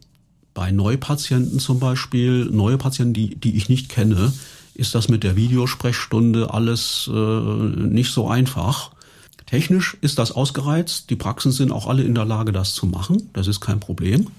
bei 0.54 0.72
Neupatienten 0.72 1.60
zum 1.60 1.80
Beispiel, 1.80 2.46
neue 2.46 2.78
Patienten, 2.78 3.14
die, 3.14 3.36
die 3.36 3.56
ich 3.56 3.70
nicht 3.70 3.90
kenne, 3.90 4.34
ist 4.76 4.96
das 4.96 5.08
mit 5.08 5.24
der 5.24 5.36
Videosprechstunde 5.36 6.54
alles 6.54 7.10
äh, 7.12 7.14
nicht 7.14 8.12
so 8.12 8.28
einfach. 8.28 8.92
Technisch 9.54 9.96
ist 10.02 10.18
das 10.18 10.32
ausgereizt. 10.32 11.12
Die 11.12 11.16
Praxen 11.16 11.52
sind 11.52 11.72
auch 11.72 11.86
alle 11.86 12.02
in 12.02 12.16
der 12.16 12.26
Lage, 12.26 12.52
das 12.52 12.74
zu 12.74 12.88
machen. 12.88 13.30
Das 13.34 13.46
ist 13.46 13.60
kein 13.60 13.80
Problem. 13.80 14.30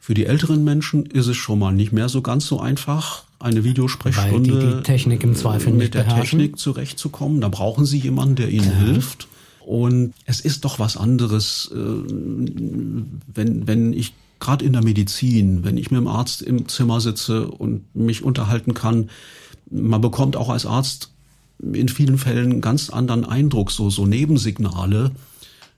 Für 0.00 0.12
die 0.12 0.26
älteren 0.26 0.64
Menschen 0.64 1.06
ist 1.06 1.28
es 1.28 1.36
schon 1.36 1.60
mal 1.60 1.70
nicht 1.70 1.92
mehr 1.92 2.08
so 2.08 2.20
ganz 2.20 2.44
so 2.48 2.58
einfach, 2.58 3.22
eine 3.38 3.62
Videosprechstunde 3.62 4.52
Weil 4.52 4.70
die, 4.70 4.76
die 4.78 4.82
Technik 4.82 5.22
im 5.22 5.36
Zweifel 5.36 5.70
mit 5.70 5.82
nicht 5.82 5.94
der 5.94 6.08
Technik 6.08 6.58
zurechtzukommen. 6.58 7.40
Da 7.40 7.48
brauchen 7.48 7.84
sie 7.86 8.00
jemanden, 8.00 8.34
der 8.34 8.48
ihnen 8.48 8.72
ja. 8.72 8.78
hilft. 8.78 9.28
Und 9.64 10.14
es 10.26 10.40
ist 10.40 10.64
doch 10.64 10.80
was 10.80 10.96
anderes, 10.96 11.70
äh, 11.72 11.78
wenn, 11.78 13.68
wenn 13.68 13.92
ich 13.92 14.14
gerade 14.40 14.64
in 14.64 14.72
der 14.72 14.82
Medizin, 14.82 15.62
wenn 15.62 15.76
ich 15.76 15.92
mit 15.92 16.00
dem 16.00 16.08
Arzt 16.08 16.42
im 16.42 16.66
Zimmer 16.66 17.00
sitze 17.00 17.46
und 17.46 17.94
mich 17.94 18.24
unterhalten 18.24 18.74
kann, 18.74 19.10
man 19.70 20.00
bekommt 20.00 20.34
auch 20.34 20.48
als 20.48 20.66
Arzt 20.66 21.13
in 21.58 21.88
vielen 21.88 22.18
Fällen 22.18 22.60
ganz 22.60 22.90
anderen 22.90 23.24
Eindruck, 23.24 23.70
so, 23.70 23.90
so 23.90 24.06
Nebensignale, 24.06 25.12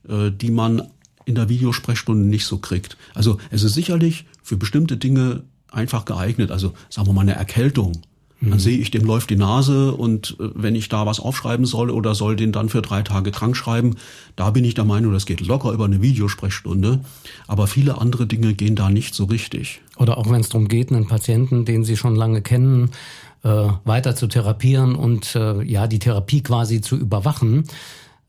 äh, 0.09 0.31
die 0.31 0.51
man 0.51 0.83
in 1.25 1.35
der 1.35 1.49
Videosprechstunde 1.49 2.27
nicht 2.27 2.47
so 2.47 2.59
kriegt. 2.59 2.97
Also 3.15 3.39
es 3.51 3.63
ist 3.63 3.75
sicherlich 3.75 4.27
für 4.43 4.57
bestimmte 4.57 4.97
Dinge 4.97 5.43
einfach 5.71 6.05
geeignet. 6.05 6.51
Also 6.51 6.73
sagen 6.89 7.09
wir 7.09 7.13
mal 7.13 7.23
eine 7.23 7.35
Erkältung. 7.35 7.93
Dann 8.41 8.51
mhm. 8.51 8.59
sehe 8.59 8.77
ich, 8.77 8.91
dem 8.91 9.05
läuft 9.05 9.31
die 9.31 9.37
Nase 9.37 9.93
und 9.93 10.37
äh, 10.39 10.51
wenn 10.55 10.75
ich 10.75 10.91
da 10.91 11.07
was 11.07 11.21
aufschreiben 11.21 11.65
soll 11.65 11.91
oder 11.91 12.15
soll 12.15 12.37
den 12.37 12.53
dann 12.53 12.69
für 12.69 12.83
drei 12.83 13.03
Tage 13.03 13.31
krank 13.31 13.57
schreiben, 13.57 13.97
da 14.37 14.51
bin 14.51 14.63
ich 14.65 14.75
der 14.75 14.85
Meinung, 14.85 15.13
das 15.13 15.25
geht 15.25 15.41
locker 15.41 15.73
über 15.73 15.87
eine 15.87 16.03
Videosprechstunde. 16.03 17.01
Aber 17.47 17.67
viele 17.67 17.99
andere 17.99 18.27
Dinge 18.27 18.53
gehen 18.53 18.77
da 18.77 18.91
nicht 18.91 19.15
so 19.15 19.25
richtig. 19.25 19.81
Oder 19.97 20.19
auch 20.19 20.31
wenn 20.31 20.43
es 20.43 20.51
darum 20.51 20.69
geht, 20.69 20.93
einen 20.93 21.07
Patienten, 21.07 21.65
den 21.65 21.83
Sie 21.83 21.97
schon 21.97 22.15
lange 22.15 22.43
kennen, 22.43 22.91
äh, 23.43 23.69
weiter 23.85 24.17
zu 24.17 24.27
therapieren 24.27 24.95
und 24.95 25.35
äh, 25.35 25.63
ja 25.63 25.87
die 25.87 25.99
Therapie 25.99 26.43
quasi 26.43 26.81
zu 26.81 26.97
überwachen. 26.97 27.65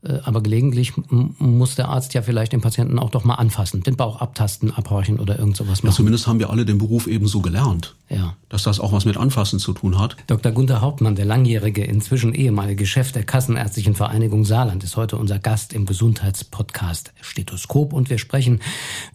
Äh, 0.00 0.18
aber 0.22 0.42
gelegentlich 0.42 0.92
muss 1.10 1.74
der 1.74 1.88
Arzt 1.88 2.14
ja 2.14 2.22
vielleicht 2.22 2.52
den 2.52 2.60
Patienten 2.60 2.98
auch 2.98 3.10
doch 3.10 3.24
mal 3.24 3.34
anfassen, 3.34 3.82
den 3.82 3.96
Bauch 3.96 4.20
abtasten, 4.20 4.72
abhorchen 4.72 5.18
oder 5.18 5.38
irgend 5.38 5.56
sowas 5.56 5.82
machen. 5.82 5.92
Ja, 5.92 5.96
zumindest 5.96 6.26
haben 6.28 6.38
wir 6.38 6.50
alle 6.50 6.64
den 6.64 6.78
Beruf 6.78 7.08
eben 7.08 7.26
so 7.26 7.40
gelernt. 7.40 7.96
Ja. 8.08 8.36
Dass 8.48 8.62
das 8.62 8.78
auch 8.78 8.92
was 8.92 9.04
mit 9.04 9.16
Anfassen 9.16 9.58
zu 9.58 9.72
tun 9.72 9.98
hat. 9.98 10.16
Dr. 10.28 10.52
Gunther 10.52 10.80
Hauptmann, 10.80 11.16
der 11.16 11.24
langjährige, 11.24 11.84
inzwischen 11.84 12.32
ehemalige 12.32 12.86
Chef 12.86 13.10
der 13.10 13.24
Kassenärztlichen 13.24 13.96
Vereinigung 13.96 14.44
Saarland, 14.44 14.84
ist 14.84 14.96
heute 14.96 15.16
unser 15.16 15.40
Gast 15.40 15.72
im 15.72 15.84
Gesundheitspodcast 15.84 17.12
Stethoskop 17.20 17.92
und 17.92 18.08
wir 18.08 18.18
sprechen 18.18 18.60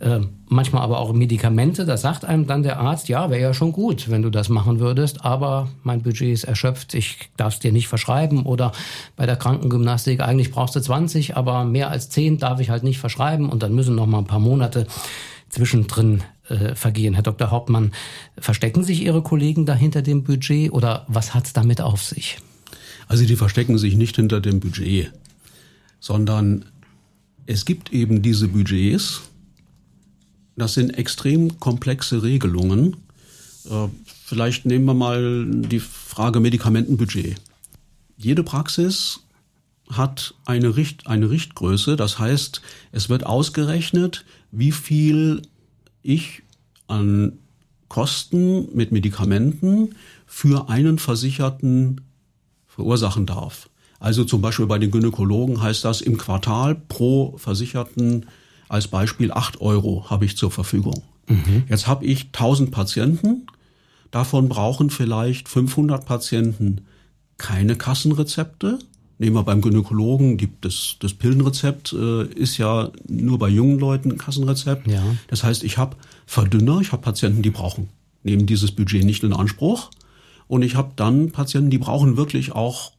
Äh, 0.00 0.20
manchmal 0.48 0.82
aber 0.82 0.98
auch 0.98 1.12
Medikamente. 1.12 1.84
Da 1.84 1.96
sagt 1.96 2.24
einem 2.24 2.46
dann 2.46 2.62
der 2.62 2.78
Arzt, 2.78 3.08
ja, 3.08 3.30
wäre 3.30 3.40
ja 3.40 3.54
schon 3.54 3.72
gut, 3.72 4.10
wenn 4.10 4.22
du 4.22 4.30
das 4.30 4.48
machen 4.48 4.80
würdest, 4.80 5.24
aber 5.24 5.68
mein 5.82 6.02
Budget 6.02 6.32
ist 6.32 6.44
erschöpft, 6.44 6.94
ich 6.94 7.30
darf 7.36 7.54
es 7.54 7.60
dir 7.60 7.72
nicht 7.72 7.88
verschreiben. 7.88 8.44
Oder 8.44 8.72
bei 9.16 9.26
der 9.26 9.36
Krankengymnastik, 9.36 10.20
eigentlich 10.20 10.50
brauchst 10.50 10.76
du 10.76 10.80
20, 10.80 11.36
aber 11.36 11.64
mehr 11.64 11.90
als 11.90 12.10
10 12.10 12.38
darf 12.38 12.60
ich 12.60 12.70
halt 12.70 12.84
nicht 12.84 12.98
verschreiben. 12.98 13.48
Und 13.48 13.62
dann 13.62 13.74
müssen 13.74 13.94
noch 13.94 14.06
mal 14.06 14.18
ein 14.18 14.26
paar 14.26 14.40
Monate 14.40 14.86
zwischendrin 15.48 16.22
äh, 16.48 16.74
vergehen. 16.74 17.14
Herr 17.14 17.22
Dr. 17.22 17.50
Hauptmann, 17.50 17.92
verstecken 18.38 18.84
sich 18.84 19.02
Ihre 19.02 19.22
Kollegen 19.22 19.66
da 19.66 19.74
hinter 19.74 20.02
dem 20.02 20.24
Budget 20.24 20.72
oder 20.72 21.04
was 21.08 21.34
hat 21.34 21.46
es 21.46 21.52
damit 21.52 21.80
auf 21.80 22.02
sich? 22.02 22.38
Also 23.08 23.24
die 23.24 23.36
verstecken 23.36 23.78
sich 23.78 23.96
nicht 23.96 24.16
hinter 24.16 24.40
dem 24.40 24.60
Budget, 24.60 25.12
sondern 26.00 26.64
es 27.46 27.64
gibt 27.64 27.92
eben 27.92 28.22
diese 28.22 28.48
Budgets. 28.48 29.22
Das 30.56 30.74
sind 30.74 30.90
extrem 30.90 31.58
komplexe 31.60 32.22
Regelungen. 32.22 32.96
Äh, 33.68 33.88
vielleicht 34.24 34.66
nehmen 34.66 34.84
wir 34.84 34.94
mal 34.94 35.46
die 35.46 35.80
Frage 35.80 36.40
Medikamentenbudget. 36.40 37.36
Jede 38.16 38.42
Praxis 38.42 39.20
hat 39.90 40.34
eine, 40.44 40.76
Richt, 40.76 41.06
eine 41.06 41.30
Richtgröße. 41.30 41.96
Das 41.96 42.18
heißt, 42.18 42.62
es 42.92 43.08
wird 43.08 43.26
ausgerechnet, 43.26 44.24
wie 44.50 44.72
viel 44.72 45.42
ich 46.02 46.42
an 46.86 47.38
Kosten 47.88 48.74
mit 48.74 48.92
Medikamenten 48.92 49.94
für 50.26 50.68
einen 50.68 50.98
Versicherten 50.98 52.00
verursachen 52.74 53.26
darf. 53.26 53.68
Also 54.00 54.24
zum 54.24 54.40
Beispiel 54.42 54.66
bei 54.66 54.78
den 54.78 54.90
Gynäkologen 54.90 55.62
heißt 55.62 55.84
das 55.84 56.00
im 56.00 56.16
Quartal 56.16 56.74
pro 56.74 57.36
Versicherten 57.36 58.26
als 58.68 58.88
Beispiel 58.88 59.30
acht 59.30 59.60
Euro 59.60 60.06
habe 60.08 60.24
ich 60.24 60.36
zur 60.36 60.50
Verfügung. 60.50 61.02
Mhm. 61.28 61.64
Jetzt 61.68 61.86
habe 61.86 62.04
ich 62.06 62.26
1000 62.32 62.70
Patienten, 62.70 63.46
davon 64.10 64.48
brauchen 64.48 64.90
vielleicht 64.90 65.48
500 65.48 66.04
Patienten 66.04 66.86
keine 67.36 67.76
Kassenrezepte. 67.76 68.78
Nehmen 69.18 69.36
wir 69.36 69.42
beim 69.44 69.60
Gynäkologen, 69.60 70.38
die, 70.38 70.48
das, 70.62 70.96
das 71.00 71.12
Pillenrezept 71.12 71.92
äh, 71.92 72.24
ist 72.24 72.56
ja 72.56 72.90
nur 73.06 73.38
bei 73.38 73.50
jungen 73.50 73.78
Leuten 73.78 74.10
ein 74.10 74.18
Kassenrezept. 74.18 74.88
Ja. 74.88 75.02
Das 75.28 75.44
heißt, 75.44 75.62
ich 75.62 75.78
habe 75.78 75.96
Verdünner, 76.26 76.80
ich 76.80 76.92
habe 76.92 77.02
Patienten, 77.02 77.42
die 77.42 77.50
brauchen, 77.50 77.88
nehmen 78.22 78.46
dieses 78.46 78.72
Budget 78.72 79.04
nicht 79.04 79.22
in 79.22 79.32
Anspruch. 79.32 79.90
Und 80.48 80.62
ich 80.62 80.74
habe 80.74 80.92
dann 80.96 81.30
Patienten, 81.30 81.70
die 81.70 81.78
brauchen 81.78 82.16
wirklich 82.16 82.52
auch 82.52 82.92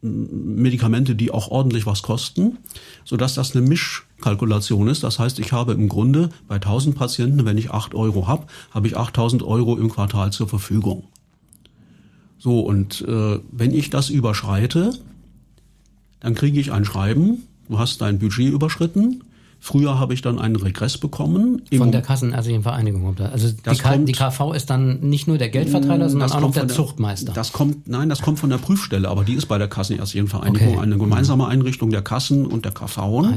Medikamente, 0.00 1.16
die 1.16 1.32
auch 1.32 1.48
ordentlich 1.48 1.84
was 1.84 2.02
kosten, 2.02 2.58
so 3.04 3.16
dass 3.16 3.34
das 3.34 3.56
eine 3.56 3.66
Mischkalkulation 3.66 4.86
ist. 4.86 5.02
Das 5.02 5.18
heißt, 5.18 5.40
ich 5.40 5.50
habe 5.52 5.72
im 5.72 5.88
Grunde 5.88 6.30
bei 6.46 6.56
1000 6.56 6.96
Patienten, 6.96 7.44
wenn 7.44 7.58
ich 7.58 7.72
8 7.72 7.96
Euro 7.96 8.28
habe, 8.28 8.46
habe 8.70 8.86
ich 8.86 8.96
8000 8.96 9.42
Euro 9.42 9.76
im 9.76 9.90
Quartal 9.90 10.32
zur 10.32 10.48
Verfügung. 10.48 11.08
So, 12.38 12.60
und 12.60 13.02
äh, 13.02 13.40
wenn 13.50 13.74
ich 13.74 13.90
das 13.90 14.08
überschreite, 14.08 14.92
dann 16.20 16.36
kriege 16.36 16.60
ich 16.60 16.70
ein 16.70 16.84
Schreiben, 16.84 17.42
du 17.68 17.80
hast 17.80 18.00
dein 18.00 18.20
Budget 18.20 18.52
überschritten, 18.52 19.24
Früher 19.60 19.98
habe 19.98 20.14
ich 20.14 20.22
dann 20.22 20.38
einen 20.38 20.56
Regress 20.56 20.98
bekommen. 20.98 21.62
Von 21.76 21.90
der 21.90 22.02
Kassenärztlichen 22.02 22.62
Vereinigung. 22.62 23.16
Also 23.18 23.50
die, 23.50 23.78
kommt, 23.78 24.08
die, 24.08 24.12
KV 24.12 24.52
ist 24.52 24.70
dann 24.70 25.00
nicht 25.00 25.26
nur 25.26 25.36
der 25.36 25.48
Geldverteiler, 25.48 26.06
mm, 26.06 26.10
sondern 26.10 26.30
auch 26.30 26.40
noch 26.40 26.52
der, 26.52 26.66
der, 26.66 26.76
Zuchtmeister. 26.76 27.32
Das 27.32 27.52
kommt, 27.52 27.88
nein, 27.88 28.08
das 28.08 28.22
kommt 28.22 28.38
von 28.38 28.50
der 28.50 28.58
Prüfstelle, 28.58 29.08
aber 29.08 29.24
die 29.24 29.34
ist 29.34 29.46
bei 29.46 29.58
der 29.58 29.68
Kassenärztlichen 29.68 30.28
Vereinigung 30.28 30.74
okay. 30.74 30.80
eine 30.80 30.96
gemeinsame 30.96 31.48
Einrichtung 31.48 31.90
der 31.90 32.02
Kassen 32.02 32.46
und 32.46 32.64
der 32.64 32.72
KV. 32.72 32.98
Ah, 32.98 33.34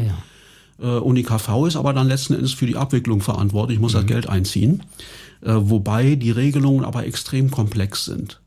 ja. 0.80 0.98
Äh, 0.98 1.00
und 1.00 1.16
die 1.16 1.24
KV 1.24 1.66
ist 1.66 1.76
aber 1.76 1.94
dann 1.94 2.08
letzten 2.08 2.36
Endes 2.36 2.54
für 2.54 2.68
die 2.68 2.76
Abwicklung 2.76 3.22
verantwortlich, 3.22 3.80
muss 3.80 3.94
mhm. 3.94 3.98
das 3.98 4.06
Geld 4.06 4.30
einziehen. 4.30 4.84
Äh, 5.42 5.54
wobei 5.56 6.16
die 6.16 6.32
Regelungen 6.32 6.86
aber 6.86 7.06
extrem 7.06 7.50
komplex 7.50 8.06
sind. 8.06 8.41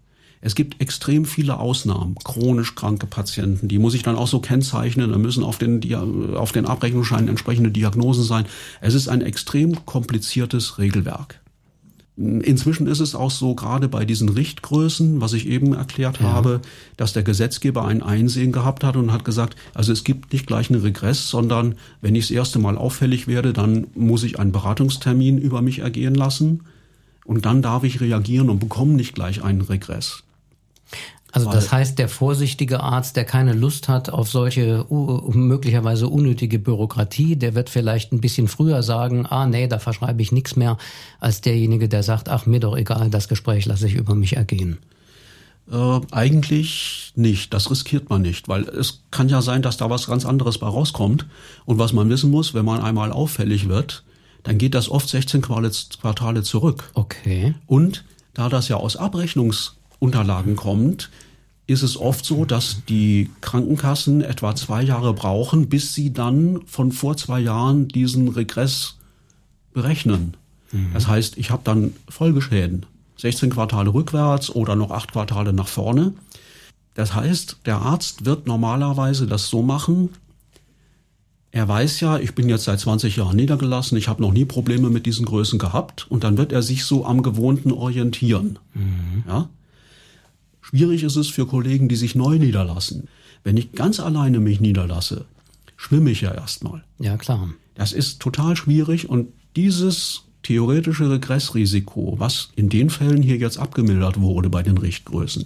Es 0.45 0.55
gibt 0.55 0.79
extrem 0.83 1.25
viele 1.25 1.59
Ausnahmen. 1.59 2.17
Chronisch 2.23 2.75
kranke 2.75 3.07
Patienten, 3.07 3.67
die 3.67 3.79
muss 3.79 3.95
ich 3.95 4.03
dann 4.03 4.15
auch 4.15 4.29
so 4.29 4.41
kennzeichnen. 4.41 5.11
Da 5.11 5.17
müssen 5.17 5.43
auf 5.43 5.57
den, 5.57 5.81
auf 6.35 6.53
den 6.53 6.67
Abrechnungsscheinen 6.67 7.31
entsprechende 7.31 7.71
Diagnosen 7.71 8.25
sein. 8.25 8.45
Es 8.83 8.93
ist 8.93 9.09
ein 9.09 9.23
extrem 9.23 9.87
kompliziertes 9.87 10.77
Regelwerk. 10.77 11.41
Inzwischen 12.19 12.87
ist 12.87 13.01
es 13.01 13.15
auch 13.15 13.31
so, 13.31 13.55
gerade 13.55 13.89
bei 13.89 14.05
diesen 14.05 14.29
Richtgrößen, 14.29 15.23
was 15.23 15.33
ich 15.33 15.49
eben 15.49 15.73
erklärt 15.73 16.21
ja. 16.21 16.27
habe, 16.27 16.61
dass 16.99 17.15
der 17.15 17.23
Gesetzgeber 17.23 17.87
ein 17.87 18.03
Einsehen 18.03 18.53
gehabt 18.53 18.85
hat 18.85 18.97
und 18.97 19.13
hat 19.13 19.25
gesagt, 19.25 19.57
also 19.73 19.93
es 19.93 20.05
gibt 20.05 20.35
nicht 20.35 20.47
gleich 20.47 20.69
einen 20.69 20.83
Regress, 20.83 21.31
sondern 21.31 21.77
wenn 22.03 22.15
ich 22.15 22.27
das 22.27 22.37
erste 22.37 22.59
Mal 22.59 22.77
auffällig 22.77 23.27
werde, 23.27 23.55
dann 23.55 23.87
muss 23.95 24.23
ich 24.23 24.39
einen 24.39 24.53
Beratungstermin 24.53 25.39
über 25.39 25.63
mich 25.63 25.79
ergehen 25.79 26.15
lassen 26.15 26.65
und 27.25 27.47
dann 27.47 27.63
darf 27.63 27.83
ich 27.83 28.03
reagieren 28.03 28.51
und 28.51 28.59
bekomme 28.59 28.93
nicht 28.93 29.15
gleich 29.15 29.43
einen 29.43 29.63
Regress. 29.63 30.24
Also 31.35 31.51
das 31.51 31.73
heißt, 31.73 31.99
der 31.99 32.09
vorsichtige 32.09 32.79
Arzt, 32.79 33.17
der 33.17 33.25
keine 33.25 33.55
Lust 33.55 33.89
hat 33.89 34.09
auf 34.09 34.31
solche 34.31 34.87
möglicherweise 34.89 36.09
unnötige 36.09 36.61
Bürokratie, 36.61 37.35
der 37.35 37.57
wird 37.57 37.71
vielleicht 37.71 38.13
ein 38.13 38.21
bisschen 38.21 38.47
früher 38.47 38.85
sagen, 38.85 39.27
ah 39.27 39.45
nee, 39.45 39.67
da 39.67 39.81
verschreibe 39.81 40.23
ich 40.23 40.31
nichts 40.31 40.55
mehr, 40.55 40.79
als 41.19 41.41
derjenige, 41.41 41.89
der 41.89 42.05
sagt, 42.05 42.29
ach 42.29 42.47
mir 42.47 42.61
doch 42.61 42.77
egal, 42.77 43.11
das 43.11 43.27
Gespräch 43.27 43.67
lasse 43.67 43.89
ich 43.89 43.95
über 43.95 44.15
mich 44.15 44.37
ergehen. 44.37 44.79
Äh, 45.69 46.01
eigentlich 46.13 47.13
nicht, 47.17 47.53
das 47.53 47.69
riskiert 47.69 48.11
man 48.11 48.23
nicht, 48.23 48.47
weil 48.47 48.69
es 48.69 49.01
kann 49.11 49.29
ja 49.29 49.43
sein, 49.43 49.61
dass 49.61 49.77
da 49.77 49.91
was 49.91 50.07
ganz 50.07 50.25
anderes 50.25 50.59
bei 50.59 50.69
rauskommt. 50.69 51.27
Und 51.65 51.79
was 51.79 51.93
man 51.93 52.09
wissen 52.11 52.31
muss, 52.31 52.55
wenn 52.55 52.65
man 52.65 52.81
einmal 52.81 53.11
auffällig 53.11 53.69
wird, 53.69 54.05
dann 54.45 54.57
geht 54.57 54.75
das 54.75 54.89
oft 54.89 55.09
16 55.09 55.43
Quartale 55.43 56.43
zurück. 56.45 56.91
Okay. 56.95 57.57
Und 57.67 58.05
da 58.35 58.49
das 58.49 58.69
ja 58.69 58.77
aus 58.77 58.97
Abrechnungsunterlagen 58.97 60.55
kommt, 60.55 61.11
ist 61.67 61.83
es 61.83 61.97
oft 61.97 62.25
so, 62.25 62.45
dass 62.45 62.83
die 62.89 63.31
Krankenkassen 63.41 64.21
etwa 64.21 64.55
zwei 64.55 64.83
Jahre 64.83 65.15
brauchen, 65.15 65.69
bis 65.69 65.95
sie 65.95 66.13
dann 66.13 66.61
von 66.67 66.93
vor 66.93 67.17
zwei 67.17 67.41
Jahren 67.41 67.89
diesen 67.89 68.29
Regress 68.29 68.97
berechnen. 69.73 70.37
Mhm. 70.73 70.91
Das 70.93 71.09
heißt, 71.09 71.39
ich 71.39 71.51
habe 71.51 71.63
dann 71.65 71.95
Folgeschäden. 72.09 72.87
16 73.17 73.51
Quartale 73.51 73.95
rückwärts 73.95 74.51
oder 74.51 74.77
noch 74.77 74.91
acht 74.91 75.13
Quartale 75.13 75.53
nach 75.53 75.69
vorne. 75.69 76.13
Das 76.95 77.15
heißt, 77.15 77.59
der 77.65 77.79
Arzt 77.79 78.25
wird 78.25 78.47
normalerweise 78.47 79.27
das 79.27 79.49
so 79.49 79.63
machen, 79.63 80.11
er 81.55 81.69
weiß 81.69 82.01
ja, 82.01 82.19
ich 82.19 82.35
bin 82.35 82.49
jetzt 82.49 82.65
seit 82.65 82.81
20 82.81 83.15
Jahren 83.15 83.37
niedergelassen, 83.37 83.97
ich 83.97 84.09
habe 84.09 84.21
noch 84.21 84.33
nie 84.33 84.45
Probleme 84.45 84.91
mit 84.91 85.07
diesen 85.07 85.25
Größen 85.25 85.61
gehabt 85.61 86.05
und 86.11 86.25
dann 86.25 86.37
wird 86.37 86.51
er 86.51 86.63
sich 86.63 86.85
so 86.85 87.07
am 87.07 87.23
Gewohnten 87.23 87.71
orientieren. 87.71 88.59
Mhm. 88.75 89.23
Ja? 89.29 89.49
Schwierig 90.75 91.05
ist 91.05 91.15
es 91.15 91.29
für 91.29 91.47
Kollegen, 91.47 91.89
die 91.89 91.95
sich 91.95 92.17
neu 92.17 92.37
niederlassen. 92.37 93.07
Wenn 93.45 93.57
ich 93.57 93.71
ganz 93.71 94.01
alleine 94.01 94.41
mich 94.41 94.61
niederlasse, 94.61 95.25
schwimme 95.77 96.11
ich 96.11 96.23
ja 96.23 96.35
erstmal. 96.35 96.83
Ja, 96.99 97.17
klar. 97.17 97.51
Das 97.77 97.93
ist 97.93 98.19
total 98.19 98.57
schwierig 98.57 99.09
und 99.09 99.29
dieses 99.55 100.23
theoretische 100.43 101.09
Regressrisiko, 101.09 102.17
was 102.19 102.49
in 102.57 102.71
den 102.71 102.91
Fällen 102.91 103.23
hier 103.23 103.37
jetzt 103.37 103.57
abgemildert 103.57 104.21
wurde 104.21 104.51
bei 104.51 104.65
den 104.65 104.77
Richtgrößen, 104.77 105.45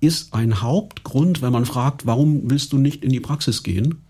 ist 0.00 0.34
ein 0.34 0.60
Hauptgrund, 0.60 1.40
wenn 1.40 1.52
man 1.52 1.64
fragt, 1.64 2.04
warum 2.04 2.50
willst 2.50 2.74
du 2.74 2.76
nicht 2.76 3.02
in 3.02 3.10
die 3.10 3.20
Praxis 3.20 3.62
gehen? 3.62 4.02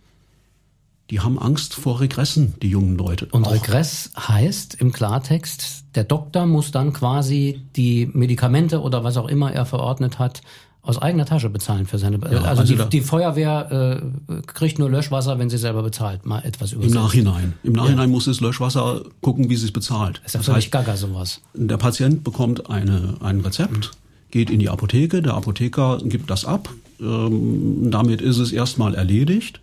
Die 1.11 1.21
haben 1.21 1.39
Angst 1.39 1.75
vor 1.75 2.01
Regressen, 2.01 2.55
die 2.61 2.69
jungen 2.69 2.97
Leute. 2.97 3.27
Und 3.31 3.47
auch. 3.47 3.53
Regress 3.53 4.11
heißt 4.17 4.75
im 4.75 4.93
Klartext, 4.93 5.85
der 5.95 6.05
Doktor 6.05 6.47
muss 6.47 6.71
dann 6.71 6.93
quasi 6.93 7.63
die 7.77 8.11
Medikamente 8.13 8.83
oder 8.83 9.05
was 9.05 9.17
auch 9.17 9.29
immer 9.29 9.53
er 9.53 9.65
verordnet 9.65 10.19
hat, 10.19 10.43
aus 10.83 10.97
eigener 10.97 11.27
Tasche 11.27 11.51
bezahlen 11.51 11.87
für 11.87 11.99
seine. 11.99 12.19
Ja, 12.19 12.43
also, 12.43 12.63
also 12.63 12.85
die, 12.85 12.89
die, 12.89 13.01
Feuerwehr 13.01 14.03
äh, 14.29 14.43
kriegt 14.47 14.79
nur 14.79 14.89
Löschwasser, 14.89 15.39
wenn 15.39 15.51
sie 15.51 15.59
selber 15.59 15.83
bezahlt, 15.83 16.25
mal 16.25 16.41
etwas 16.45 16.73
übersetzt. 16.73 16.95
Im 16.95 17.03
Nachhinein. 17.03 17.55
Im 17.63 17.73
Nachhinein 17.75 18.09
ja. 18.09 18.15
muss 18.15 18.25
das 18.25 18.41
Löschwasser 18.41 19.03
gucken, 19.21 19.51
wie 19.51 19.57
sie 19.57 19.67
es 19.67 19.73
bezahlt. 19.73 20.23
Ist 20.25 20.35
ja 20.35 20.41
das 20.41 20.49
heißt, 20.49 20.71
gaga 20.71 20.97
sowas. 20.97 21.41
Der 21.53 21.77
Patient 21.77 22.25
bekommt 22.25 22.71
eine, 22.71 23.17
ein 23.21 23.41
Rezept, 23.41 23.73
mhm. 23.73 24.31
geht 24.31 24.51
in 24.51 24.61
die 24.61 24.71
Apotheke, 24.71 25.21
der 25.21 25.35
Apotheker 25.35 25.99
gibt 26.05 26.31
das 26.31 26.45
ab. 26.45 26.71
Ähm, 27.01 27.91
damit 27.91 28.23
ist 28.23 28.39
es 28.39 28.53
erstmal 28.53 28.95
erledigt. 28.95 29.61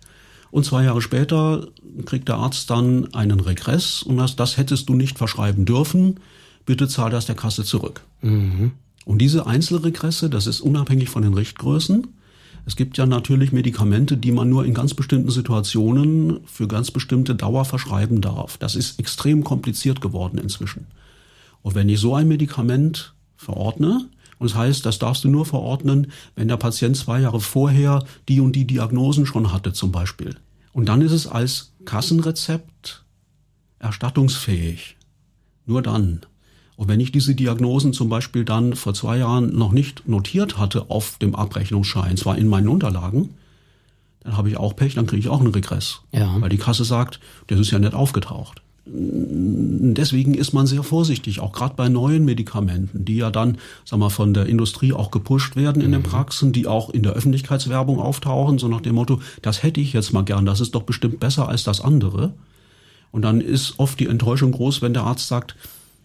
Und 0.56 0.64
zwei 0.64 0.84
Jahre 0.84 1.02
später 1.02 1.68
kriegt 2.06 2.28
der 2.28 2.36
Arzt 2.36 2.70
dann 2.70 3.12
einen 3.12 3.40
Regress 3.40 4.02
und 4.02 4.16
das, 4.16 4.36
das 4.36 4.56
hättest 4.56 4.88
du 4.88 4.94
nicht 4.94 5.18
verschreiben 5.18 5.66
dürfen. 5.66 6.18
Bitte 6.64 6.88
zahl 6.88 7.10
das 7.10 7.26
der 7.26 7.34
Kasse 7.34 7.62
zurück. 7.62 8.00
Mhm. 8.22 8.72
Und 9.04 9.18
diese 9.18 9.46
Einzelregresse, 9.46 10.30
das 10.30 10.46
ist 10.46 10.62
unabhängig 10.62 11.10
von 11.10 11.20
den 11.20 11.34
Richtgrößen. 11.34 12.06
Es 12.64 12.74
gibt 12.74 12.96
ja 12.96 13.04
natürlich 13.04 13.52
Medikamente, 13.52 14.16
die 14.16 14.32
man 14.32 14.48
nur 14.48 14.64
in 14.64 14.72
ganz 14.72 14.94
bestimmten 14.94 15.30
Situationen 15.30 16.40
für 16.46 16.66
ganz 16.66 16.90
bestimmte 16.90 17.34
Dauer 17.34 17.66
verschreiben 17.66 18.22
darf. 18.22 18.56
Das 18.56 18.76
ist 18.76 18.98
extrem 18.98 19.44
kompliziert 19.44 20.00
geworden 20.00 20.38
inzwischen. 20.38 20.86
Und 21.60 21.74
wenn 21.74 21.90
ich 21.90 22.00
so 22.00 22.14
ein 22.14 22.28
Medikament 22.28 23.12
verordne, 23.36 24.08
und 24.38 24.50
das 24.50 24.56
heißt, 24.56 24.86
das 24.86 24.98
darfst 24.98 25.22
du 25.22 25.28
nur 25.28 25.44
verordnen, 25.44 26.06
wenn 26.34 26.48
der 26.48 26.56
Patient 26.56 26.96
zwei 26.96 27.20
Jahre 27.20 27.42
vorher 27.42 28.04
die 28.30 28.40
und 28.40 28.56
die 28.56 28.66
Diagnosen 28.66 29.26
schon 29.26 29.52
hatte 29.52 29.74
zum 29.74 29.92
Beispiel. 29.92 30.36
Und 30.76 30.90
dann 30.90 31.00
ist 31.00 31.12
es 31.12 31.26
als 31.26 31.72
Kassenrezept 31.86 33.02
erstattungsfähig. 33.78 34.98
Nur 35.64 35.80
dann. 35.80 36.20
Und 36.76 36.88
wenn 36.88 37.00
ich 37.00 37.10
diese 37.12 37.34
Diagnosen 37.34 37.94
zum 37.94 38.10
Beispiel 38.10 38.44
dann 38.44 38.76
vor 38.76 38.92
zwei 38.92 39.16
Jahren 39.16 39.56
noch 39.56 39.72
nicht 39.72 40.06
notiert 40.06 40.58
hatte 40.58 40.90
auf 40.90 41.16
dem 41.16 41.34
Abrechnungsschein, 41.34 42.18
zwar 42.18 42.36
in 42.36 42.46
meinen 42.46 42.68
Unterlagen, 42.68 43.30
dann 44.20 44.36
habe 44.36 44.50
ich 44.50 44.58
auch 44.58 44.76
Pech, 44.76 44.94
dann 44.94 45.06
kriege 45.06 45.20
ich 45.20 45.30
auch 45.30 45.40
einen 45.40 45.54
Regress. 45.54 46.02
Ja. 46.12 46.38
Weil 46.42 46.50
die 46.50 46.58
Kasse 46.58 46.84
sagt, 46.84 47.20
das 47.46 47.58
ist 47.58 47.70
ja 47.70 47.78
nicht 47.78 47.94
aufgetaucht. 47.94 48.60
Deswegen 48.88 50.34
ist 50.34 50.52
man 50.52 50.66
sehr 50.66 50.84
vorsichtig, 50.84 51.40
auch 51.40 51.52
gerade 51.52 51.74
bei 51.74 51.88
neuen 51.88 52.24
Medikamenten, 52.24 53.04
die 53.04 53.16
ja 53.16 53.30
dann, 53.30 53.58
sag 53.84 53.98
mal, 53.98 54.10
von 54.10 54.32
der 54.32 54.46
Industrie 54.46 54.92
auch 54.92 55.10
gepusht 55.10 55.56
werden 55.56 55.82
in 55.82 55.88
mhm. 55.88 55.94
den 55.94 56.02
Praxen, 56.04 56.52
die 56.52 56.66
auch 56.66 56.90
in 56.90 57.02
der 57.02 57.12
Öffentlichkeitswerbung 57.12 57.98
auftauchen, 57.98 58.58
so 58.58 58.68
nach 58.68 58.80
dem 58.80 58.94
Motto, 58.94 59.20
das 59.42 59.62
hätte 59.62 59.80
ich 59.80 59.92
jetzt 59.92 60.12
mal 60.12 60.22
gern, 60.22 60.46
das 60.46 60.60
ist 60.60 60.74
doch 60.74 60.84
bestimmt 60.84 61.18
besser 61.18 61.48
als 61.48 61.64
das 61.64 61.80
andere. 61.80 62.34
Und 63.10 63.22
dann 63.22 63.40
ist 63.40 63.74
oft 63.78 63.98
die 63.98 64.06
Enttäuschung 64.06 64.52
groß, 64.52 64.82
wenn 64.82 64.94
der 64.94 65.04
Arzt 65.04 65.26
sagt, 65.26 65.56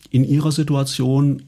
in 0.10 0.24
Ihrer 0.24 0.52
Situation 0.52 1.44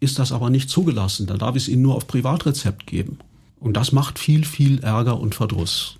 ist 0.00 0.18
das 0.20 0.30
aber 0.30 0.48
nicht 0.48 0.70
zugelassen, 0.70 1.26
da 1.26 1.36
darf 1.36 1.56
ich 1.56 1.64
es 1.64 1.68
Ihnen 1.68 1.82
nur 1.82 1.96
auf 1.96 2.06
Privatrezept 2.06 2.86
geben. 2.86 3.18
Und 3.58 3.76
das 3.76 3.90
macht 3.90 4.20
viel, 4.20 4.44
viel 4.44 4.78
Ärger 4.78 5.18
und 5.18 5.34
Verdruss. 5.34 5.97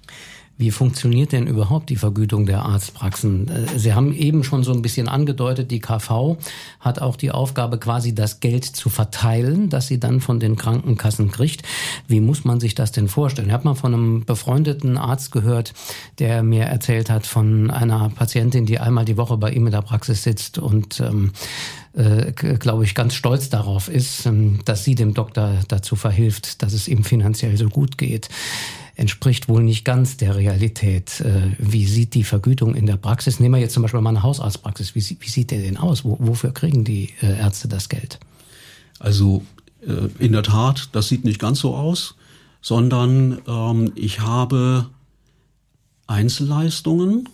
Wie 0.58 0.72
funktioniert 0.72 1.30
denn 1.30 1.46
überhaupt 1.46 1.88
die 1.88 1.96
Vergütung 1.96 2.44
der 2.44 2.62
Arztpraxen? 2.62 3.48
Äh, 3.48 3.78
Sie 3.78 3.94
haben 3.94 4.12
eben 4.12 4.42
schon 4.42 4.64
so 4.64 4.72
ein 4.72 4.82
bisschen 4.82 5.08
angedeutet, 5.08 5.70
die 5.70 5.78
KV 5.78 6.36
hat 6.80 7.00
auch 7.00 7.14
die 7.14 7.30
Aufgabe, 7.30 7.78
quasi 7.78 8.12
das 8.12 8.40
Geld 8.40 8.64
zu 8.64 8.88
verteilen, 8.88 9.68
das 9.68 9.86
sie 9.86 10.00
dann 10.00 10.20
von 10.20 10.40
den 10.40 10.56
Krankenkassen 10.56 11.30
kriegt. 11.30 11.62
Wie 12.08 12.20
muss 12.20 12.44
man 12.44 12.58
sich 12.58 12.74
das 12.74 12.90
denn 12.90 13.06
vorstellen? 13.06 13.48
Ich 13.48 13.54
habe 13.54 13.68
mal 13.68 13.74
von 13.74 13.94
einem 13.94 14.24
befreundeten 14.24 14.98
Arzt 14.98 15.30
gehört, 15.30 15.74
der 16.18 16.42
mir 16.42 16.64
erzählt 16.64 17.08
hat 17.08 17.26
von 17.26 17.70
einer 17.70 18.08
Patientin, 18.08 18.66
die 18.66 18.80
einmal 18.80 19.04
die 19.04 19.16
Woche 19.16 19.36
bei 19.36 19.52
ihm 19.52 19.66
in 19.66 19.72
der 19.72 19.82
Praxis 19.82 20.24
sitzt 20.24 20.58
und 20.58 20.98
ähm, 20.98 21.32
äh, 21.94 22.32
glaube 22.32 22.84
ich, 22.84 22.94
ganz 22.94 23.14
stolz 23.14 23.48
darauf 23.48 23.88
ist, 23.88 24.26
ähm, 24.26 24.60
dass 24.64 24.84
sie 24.84 24.94
dem 24.94 25.14
Doktor 25.14 25.58
dazu 25.68 25.96
verhilft, 25.96 26.62
dass 26.62 26.72
es 26.72 26.88
ihm 26.88 27.04
finanziell 27.04 27.56
so 27.56 27.68
gut 27.68 27.98
geht 27.98 28.28
entspricht 28.94 29.48
wohl 29.48 29.62
nicht 29.62 29.84
ganz 29.84 30.16
der 30.16 30.34
Realität. 30.34 31.20
Äh, 31.20 31.52
wie 31.58 31.86
sieht 31.86 32.14
die 32.14 32.24
Vergütung 32.24 32.74
in 32.74 32.84
der 32.84 32.96
Praxis? 32.96 33.38
Nehmen 33.38 33.54
wir 33.54 33.60
jetzt 33.60 33.74
zum 33.74 33.82
Beispiel 33.82 34.00
mal 34.00 34.10
eine 34.10 34.24
Hausarztpraxis. 34.24 34.96
Wie, 34.96 35.16
wie 35.20 35.28
sieht 35.28 35.52
der 35.52 35.60
denn 35.60 35.76
aus? 35.76 36.04
Wo, 36.04 36.16
wofür 36.18 36.52
kriegen 36.52 36.82
die 36.82 37.10
äh, 37.22 37.38
Ärzte 37.38 37.68
das 37.68 37.88
Geld? 37.88 38.18
Also 38.98 39.44
in 40.18 40.32
der 40.32 40.42
Tat, 40.42 40.88
das 40.92 41.06
sieht 41.06 41.24
nicht 41.24 41.38
ganz 41.38 41.60
so 41.60 41.76
aus, 41.76 42.16
sondern 42.60 43.40
ähm, 43.46 43.92
ich 43.94 44.18
habe 44.20 44.90
Einzelleistungen 46.08 47.28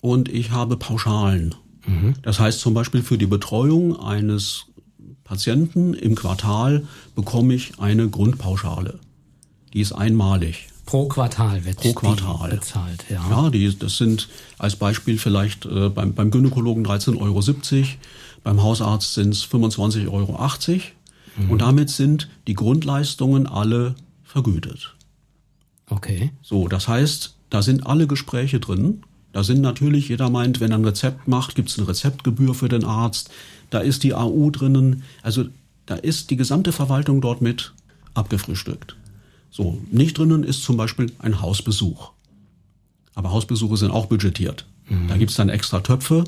und 0.00 0.28
ich 0.28 0.52
habe 0.52 0.76
Pauschalen. 0.76 1.56
Mhm. 1.88 2.14
Das 2.22 2.38
heißt 2.38 2.60
zum 2.60 2.74
Beispiel 2.74 3.02
für 3.02 3.18
die 3.18 3.26
Betreuung 3.26 3.98
eines 3.98 4.66
Patienten 5.24 5.94
im 5.94 6.14
Quartal 6.14 6.86
bekomme 7.14 7.54
ich 7.54 7.78
eine 7.78 8.08
Grundpauschale. 8.08 8.98
Die 9.72 9.80
ist 9.80 9.92
einmalig. 9.92 10.68
Pro 10.86 11.06
Quartal 11.06 11.66
wird 11.66 11.76
Pro 11.76 11.92
Quartal. 11.92 12.50
bezahlt. 12.50 13.04
Ja, 13.10 13.28
ja 13.28 13.50
die, 13.50 13.78
das 13.78 13.98
sind 13.98 14.28
als 14.56 14.76
Beispiel 14.76 15.18
vielleicht 15.18 15.66
äh, 15.66 15.90
beim, 15.90 16.14
beim 16.14 16.30
Gynäkologen 16.30 16.86
13,70 16.86 17.18
Euro, 17.20 17.42
beim 18.42 18.62
Hausarzt 18.62 19.12
sind 19.12 19.34
es 19.34 19.44
25,80 19.44 20.08
Euro. 20.10 20.38
Mhm. 21.36 21.50
Und 21.50 21.60
damit 21.60 21.90
sind 21.90 22.30
die 22.46 22.54
Grundleistungen 22.54 23.46
alle 23.46 23.96
vergütet. 24.24 24.94
Okay. 25.90 26.32
So, 26.42 26.68
das 26.68 26.88
heißt, 26.88 27.34
da 27.50 27.60
sind 27.60 27.86
alle 27.86 28.06
Gespräche 28.06 28.60
drin. 28.60 29.02
Da 29.32 29.44
sind 29.44 29.60
natürlich, 29.60 30.08
jeder 30.08 30.30
meint, 30.30 30.60
wenn 30.60 30.70
er 30.70 30.78
ein 30.78 30.84
Rezept 30.84 31.28
macht, 31.28 31.54
gibt 31.54 31.68
es 31.68 31.78
eine 31.78 31.88
Rezeptgebühr 31.88 32.54
für 32.54 32.68
den 32.68 32.84
Arzt. 32.84 33.30
Da 33.70 33.80
ist 33.80 34.02
die 34.02 34.14
AU 34.14 34.50
drinnen. 34.50 35.02
Also 35.22 35.44
da 35.86 35.96
ist 35.96 36.30
die 36.30 36.36
gesamte 36.36 36.72
Verwaltung 36.72 37.20
dort 37.20 37.42
mit 37.42 37.72
abgefrühstückt. 38.14 38.96
So, 39.50 39.78
nicht 39.90 40.18
drinnen 40.18 40.44
ist 40.44 40.62
zum 40.62 40.76
Beispiel 40.76 41.12
ein 41.18 41.40
Hausbesuch. 41.40 42.10
Aber 43.14 43.32
Hausbesuche 43.32 43.76
sind 43.76 43.90
auch 43.90 44.06
budgetiert. 44.06 44.66
Mhm. 44.88 45.08
Da 45.08 45.16
gibt's 45.16 45.36
dann 45.36 45.48
extra 45.48 45.80
Töpfe, 45.80 46.24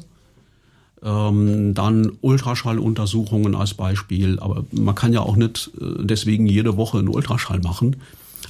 ähm, 1.02 1.74
dann 1.74 2.12
Ultraschalluntersuchungen 2.20 3.54
als 3.54 3.74
Beispiel. 3.74 4.38
Aber 4.40 4.64
man 4.72 4.94
kann 4.94 5.12
ja 5.12 5.20
auch 5.20 5.36
nicht 5.36 5.70
äh, 5.80 6.04
deswegen 6.04 6.46
jede 6.46 6.76
Woche 6.76 6.98
einen 6.98 7.08
Ultraschall 7.08 7.60
machen. 7.60 7.96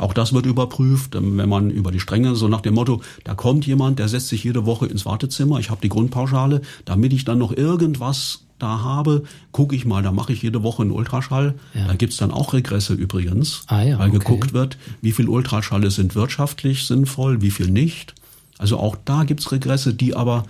Auch 0.01 0.15
das 0.15 0.33
wird 0.33 0.47
überprüft, 0.47 1.15
ähm, 1.15 1.37
wenn 1.37 1.49
man 1.49 1.71
über 1.71 1.93
die 1.93 2.01
Stränge, 2.01 2.35
so 2.35 2.49
nach 2.49 2.63
dem 2.63 2.75
Motto, 2.75 3.03
da 3.25 3.35
kommt 3.35 3.67
jemand, 3.67 3.99
der 3.99 4.09
setzt 4.09 4.29
sich 4.29 4.45
jede 4.45 4.67
Woche 4.67 4.87
ins 4.87 5.05
Wartezimmer, 5.05 5.59
ich 5.59 5.71
habe 5.71 5.81
die 5.83 5.89
Grundpauschale, 5.89 6.63
damit 6.85 7.13
ich 7.13 7.25
dann 7.25 7.39
noch 7.39 7.57
irgendwas 7.57 8.45
da 8.59 8.83
habe, 8.83 9.25
gucke 9.53 9.75
ich 9.75 9.87
mal, 9.87 10.03
da 10.03 10.13
mache 10.13 10.33
ich 10.33 10.43
jede 10.43 10.63
Woche 10.63 10.83
einen 10.83 10.91
Ultraschall. 10.91 11.55
Ja. 11.75 11.87
Da 11.87 11.95
gibt's 11.95 12.19
dann 12.19 12.31
auch 12.31 12.53
Regresse 12.53 12.95
übrigens, 12.95 13.63
ah, 13.67 13.83
ja, 13.83 13.99
weil 13.99 14.11
okay. 14.11 14.19
geguckt 14.19 14.53
wird, 14.53 14.77
wie 15.01 15.13
viel 15.13 15.29
Ultraschalle 15.29 15.91
sind 15.91 16.15
wirtschaftlich 16.15 16.87
sinnvoll, 16.87 17.41
wie 17.41 17.51
viel 17.51 17.71
nicht. 17.71 18.15
Also 18.59 18.79
auch 18.79 18.97
da 19.05 19.25
gibt's 19.25 19.51
Regresse, 19.51 19.95
die 19.95 20.15
aber, 20.15 20.45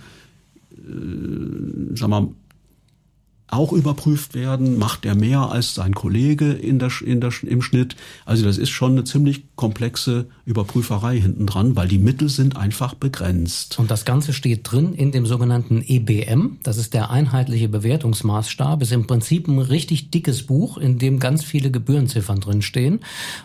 äh, 0.71 1.95
sag 1.95 2.09
mal, 2.09 2.27
auch 3.51 3.73
überprüft 3.73 4.33
werden, 4.33 4.79
macht 4.79 5.05
er 5.05 5.15
mehr 5.15 5.51
als 5.51 5.75
sein 5.75 5.93
Kollege 5.93 6.51
in 6.51 6.79
der, 6.79 6.91
in 7.05 7.21
der, 7.21 7.31
im 7.43 7.61
Schnitt. 7.61 7.95
Also 8.25 8.45
das 8.45 8.57
ist 8.57 8.69
schon 8.69 8.93
eine 8.93 9.03
ziemlich 9.03 9.43
komplexe 9.55 10.25
Überprüferei 10.45 11.19
hinten 11.19 11.45
dran, 11.45 11.75
weil 11.75 11.87
die 11.87 11.97
Mittel 11.97 12.29
sind 12.29 12.55
einfach 12.55 12.93
begrenzt. 12.93 13.77
Und 13.77 13.91
das 13.91 14.05
Ganze 14.05 14.33
steht 14.33 14.71
drin 14.71 14.93
in 14.93 15.11
dem 15.11 15.25
sogenannten 15.25 15.83
EBM. 15.85 16.57
Das 16.63 16.77
ist 16.77 16.93
der 16.93 17.09
einheitliche 17.11 17.67
Bewertungsmaßstab. 17.67 18.81
Ist 18.81 18.91
im 18.91 19.05
Prinzip 19.05 19.47
ein 19.47 19.59
richtig 19.59 20.11
dickes 20.11 20.43
Buch, 20.43 20.77
in 20.77 20.97
dem 20.97 21.19
ganz 21.19 21.43
viele 21.43 21.71
Gebührenziffern 21.71 22.39
drinstehen 22.39 22.99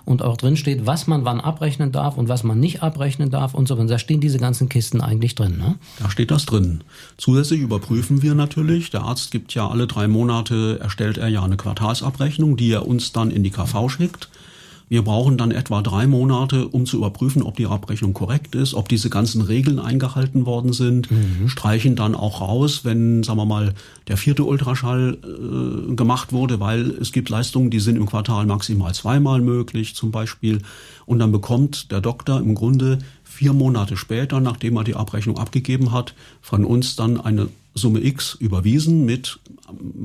und 0.05 0.23
auch 0.23 0.37
drin 0.37 0.57
steht, 0.57 0.87
was 0.87 1.07
man 1.07 1.25
wann 1.25 1.41
abrechnen 1.41 1.93
darf 1.93 2.17
und 2.17 2.29
was 2.29 2.45
man 2.45 2.61
nicht 2.61 2.83
abrechnen 2.83 3.31
darf 3.31 3.55
und 3.55 3.67
so 3.69 3.77
weiter. 3.77 3.89
Da 3.89 3.99
stehen 3.99 4.21
diese 4.21 4.39
ganzen 4.39 4.69
Kisten 4.69 5.01
eigentlich 5.01 5.35
drin. 5.35 5.59
Ne? 5.59 5.77
Da 5.99 6.11
steht 6.11 6.31
das 6.31 6.47
drin. 6.47 6.83
Zusätzlich 7.17 7.61
überprüfen 7.61 8.23
wir 8.23 8.35
natürlich. 8.35 8.91
Der 8.91 9.03
Arzt 9.03 9.31
gibt 9.31 9.55
ja 9.55 9.69
alle 9.69 9.87
drei 9.97 10.09
Monate 10.09 10.79
erstellt 10.81 11.17
er 11.17 11.29
ja 11.29 11.43
eine 11.43 11.57
Quartalsabrechnung, 11.57 12.57
die 12.59 12.71
er 12.71 12.87
uns 12.87 13.13
dann 13.13 13.31
in 13.31 13.43
die 13.43 13.51
KV 13.51 13.89
schickt. 13.89 14.29
Wir 14.89 15.03
brauchen 15.03 15.37
dann 15.37 15.51
etwa 15.51 15.83
drei 15.83 16.07
Monate, 16.07 16.69
um 16.69 16.87
zu 16.87 16.99
überprüfen, 16.99 17.43
ob 17.43 17.57
die 17.57 17.67
Abrechnung 17.67 18.13
korrekt 18.13 18.55
ist, 18.55 18.75
ob 18.75 18.89
diese 18.89 19.11
ganzen 19.11 19.41
Regeln 19.41 19.81
eingehalten 19.81 20.47
worden 20.47 20.73
sind, 20.73 21.11
mhm. 21.11 21.49
streichen 21.49 21.97
dann 21.97 22.15
auch 22.15 22.41
raus, 22.41 22.85
wenn, 22.85 23.25
sagen 23.25 23.39
wir 23.39 23.47
mal, 23.47 23.75
der 24.07 24.17
vierte 24.17 24.45
Ultraschall 24.45 25.19
äh, 25.25 25.95
gemacht 25.97 26.33
wurde, 26.33 26.61
weil 26.61 26.91
es 27.01 27.11
gibt 27.11 27.31
Leistungen, 27.31 27.71
die 27.71 27.81
sind 27.81 27.97
im 27.97 28.07
Quartal 28.07 28.47
maximal 28.47 28.95
zweimal 28.95 29.41
möglich, 29.41 29.97
zum 29.97 30.13
Beispiel. 30.13 30.61
Und 31.05 31.19
dann 31.19 31.33
bekommt 31.33 31.91
der 31.91 32.01
Doktor 32.01 32.39
im 32.39 32.55
Grunde 32.55 32.99
vier 33.25 33.55
Monate 33.55 33.97
später, 33.97 34.41
nachdem 34.41 34.77
er 34.77 34.85
die 34.85 34.95
Abrechnung 34.95 35.39
abgegeben 35.39 35.91
hat, 35.91 36.15
von 36.41 36.65
uns 36.65 36.95
dann 36.95 37.21
eine 37.21 37.49
Summe 37.77 38.03
X 38.03 38.37
überwiesen 38.41 39.05
mit 39.05 39.39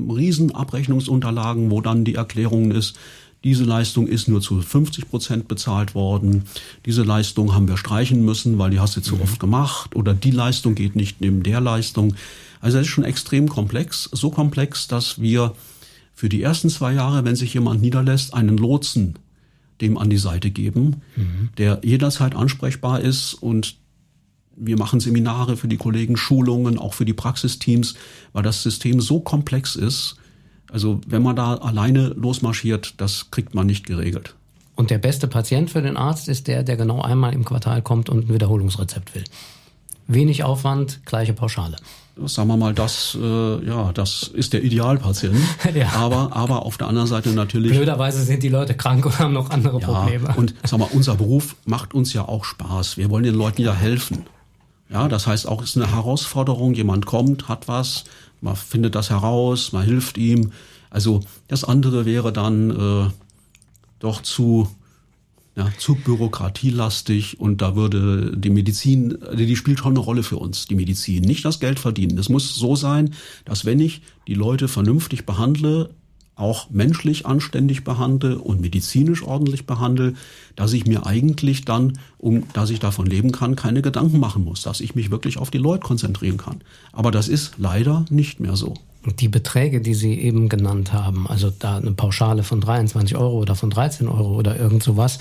riesen 0.08 0.54
Abrechnungsunterlagen, 0.54 1.70
wo 1.70 1.80
dann 1.80 2.04
die 2.04 2.14
Erklärung 2.14 2.70
ist, 2.70 2.96
diese 3.44 3.64
Leistung 3.64 4.06
ist 4.06 4.28
nur 4.28 4.40
zu 4.40 4.60
50 4.60 5.08
Prozent 5.08 5.48
bezahlt 5.48 5.94
worden. 5.94 6.44
Diese 6.86 7.02
Leistung 7.02 7.54
haben 7.54 7.66
wir 7.66 7.76
streichen 7.76 8.24
müssen, 8.24 8.58
weil 8.58 8.70
die 8.70 8.78
hast 8.78 8.96
du 8.96 9.00
zu 9.00 9.16
mhm. 9.16 9.22
oft 9.22 9.40
gemacht. 9.40 9.96
Oder 9.96 10.14
die 10.14 10.30
Leistung 10.30 10.74
geht 10.76 10.94
nicht 10.94 11.20
neben 11.20 11.42
der 11.42 11.60
Leistung. 11.60 12.14
Also 12.60 12.78
es 12.78 12.86
ist 12.86 12.92
schon 12.92 13.04
extrem 13.04 13.48
komplex. 13.48 14.08
So 14.12 14.30
komplex, 14.30 14.86
dass 14.86 15.20
wir 15.20 15.54
für 16.14 16.28
die 16.28 16.42
ersten 16.42 16.70
zwei 16.70 16.92
Jahre, 16.92 17.24
wenn 17.24 17.34
sich 17.34 17.54
jemand 17.54 17.82
niederlässt, 17.82 18.32
einen 18.32 18.58
Lotsen 18.58 19.16
dem 19.80 19.98
an 19.98 20.10
die 20.10 20.18
Seite 20.18 20.50
geben, 20.50 21.02
mhm. 21.16 21.48
der 21.58 21.80
jederzeit 21.82 22.36
ansprechbar 22.36 23.00
ist 23.00 23.34
und 23.34 23.76
wir 24.56 24.78
machen 24.78 25.00
Seminare 25.00 25.56
für 25.56 25.68
die 25.68 25.76
Kollegen, 25.76 26.16
Schulungen, 26.16 26.78
auch 26.78 26.94
für 26.94 27.04
die 27.04 27.12
Praxisteams, 27.12 27.94
weil 28.32 28.42
das 28.42 28.62
System 28.62 29.00
so 29.00 29.20
komplex 29.20 29.76
ist. 29.76 30.16
Also 30.70 31.00
wenn 31.06 31.22
man 31.22 31.36
da 31.36 31.56
alleine 31.56 32.08
losmarschiert, 32.08 32.94
das 32.98 33.30
kriegt 33.30 33.54
man 33.54 33.66
nicht 33.66 33.86
geregelt. 33.86 34.34
Und 34.74 34.90
der 34.90 34.98
beste 34.98 35.28
Patient 35.28 35.70
für 35.70 35.82
den 35.82 35.96
Arzt 35.96 36.28
ist 36.28 36.48
der, 36.48 36.62
der 36.62 36.76
genau 36.76 37.02
einmal 37.02 37.34
im 37.34 37.44
Quartal 37.44 37.82
kommt 37.82 38.08
und 38.08 38.28
ein 38.28 38.34
Wiederholungsrezept 38.34 39.14
will. 39.14 39.24
Wenig 40.08 40.44
Aufwand, 40.44 41.04
gleiche 41.04 41.32
Pauschale. 41.32 41.76
Sagen 42.26 42.48
wir 42.48 42.56
mal, 42.58 42.74
das, 42.74 43.16
äh, 43.20 43.66
ja, 43.66 43.90
das 43.92 44.24
ist 44.24 44.52
der 44.52 44.62
Idealpatient. 44.62 45.36
ja. 45.74 45.92
Aber, 45.94 46.36
aber 46.36 46.66
auf 46.66 46.76
der 46.76 46.88
anderen 46.88 47.06
Seite 47.06 47.30
natürlich. 47.30 47.72
Blöderweise 47.72 48.22
sind 48.22 48.42
die 48.42 48.50
Leute 48.50 48.74
krank 48.74 49.06
und 49.06 49.18
haben 49.18 49.32
noch 49.32 49.50
andere 49.50 49.80
ja, 49.80 49.86
Probleme. 49.86 50.34
Und 50.36 50.54
sag 50.64 50.78
mal, 50.78 50.88
unser 50.92 51.14
Beruf 51.14 51.56
macht 51.64 51.94
uns 51.94 52.12
ja 52.12 52.28
auch 52.28 52.44
Spaß. 52.44 52.98
Wir 52.98 53.08
wollen 53.08 53.24
den 53.24 53.34
Leuten 53.34 53.62
ja 53.62 53.72
helfen. 53.72 54.26
Ja, 54.92 55.08
das 55.08 55.26
heißt 55.26 55.48
auch, 55.48 55.62
es 55.62 55.70
ist 55.70 55.82
eine 55.82 55.90
Herausforderung. 55.90 56.74
Jemand 56.74 57.06
kommt, 57.06 57.48
hat 57.48 57.66
was, 57.66 58.04
man 58.40 58.56
findet 58.56 58.94
das 58.94 59.08
heraus, 59.08 59.72
man 59.72 59.84
hilft 59.84 60.18
ihm. 60.18 60.52
Also 60.90 61.20
das 61.48 61.64
andere 61.64 62.04
wäre 62.04 62.32
dann 62.32 62.70
äh, 62.70 63.10
doch 63.98 64.22
zu 64.22 64.68
ja, 65.54 65.70
zu 65.76 65.96
bürokratielastig 65.96 67.38
und 67.38 67.60
da 67.60 67.76
würde 67.76 68.34
die 68.36 68.48
Medizin, 68.48 69.18
die 69.34 69.54
spielt 69.56 69.80
schon 69.80 69.92
eine 69.92 69.98
Rolle 69.98 70.22
für 70.22 70.38
uns, 70.38 70.66
die 70.66 70.74
Medizin, 70.74 71.22
nicht 71.22 71.44
das 71.44 71.60
Geld 71.60 71.78
verdienen. 71.78 72.16
Es 72.16 72.30
muss 72.30 72.54
so 72.54 72.74
sein, 72.74 73.12
dass 73.44 73.66
wenn 73.66 73.78
ich 73.78 74.00
die 74.26 74.34
Leute 74.34 74.66
vernünftig 74.66 75.26
behandle, 75.26 75.90
auch 76.42 76.70
menschlich 76.70 77.24
anständig 77.24 77.84
behandle 77.84 78.38
und 78.38 78.60
medizinisch 78.60 79.22
ordentlich 79.22 79.64
behandle, 79.64 80.14
dass 80.56 80.72
ich 80.72 80.86
mir 80.86 81.06
eigentlich 81.06 81.64
dann, 81.64 81.98
um 82.18 82.42
dass 82.52 82.70
ich 82.70 82.80
davon 82.80 83.06
leben 83.06 83.32
kann, 83.32 83.56
keine 83.56 83.80
Gedanken 83.80 84.18
machen 84.18 84.44
muss, 84.44 84.62
dass 84.62 84.80
ich 84.80 84.94
mich 84.94 85.10
wirklich 85.10 85.38
auf 85.38 85.50
die 85.50 85.58
Leute 85.58 85.84
konzentrieren 85.84 86.36
kann. 86.36 86.60
Aber 86.92 87.10
das 87.10 87.28
ist 87.28 87.54
leider 87.58 88.04
nicht 88.10 88.40
mehr 88.40 88.56
so. 88.56 88.74
Die 89.04 89.28
Beträge, 89.28 89.80
die 89.80 89.94
Sie 89.94 90.20
eben 90.20 90.48
genannt 90.48 90.92
haben, 90.92 91.26
also 91.26 91.50
da 91.50 91.76
eine 91.76 91.90
Pauschale 91.92 92.44
von 92.44 92.60
23 92.60 93.16
Euro 93.16 93.38
oder 93.38 93.56
von 93.56 93.68
13 93.68 94.06
Euro 94.06 94.36
oder 94.36 94.56
irgend 94.56 94.82
sowas, 94.82 95.18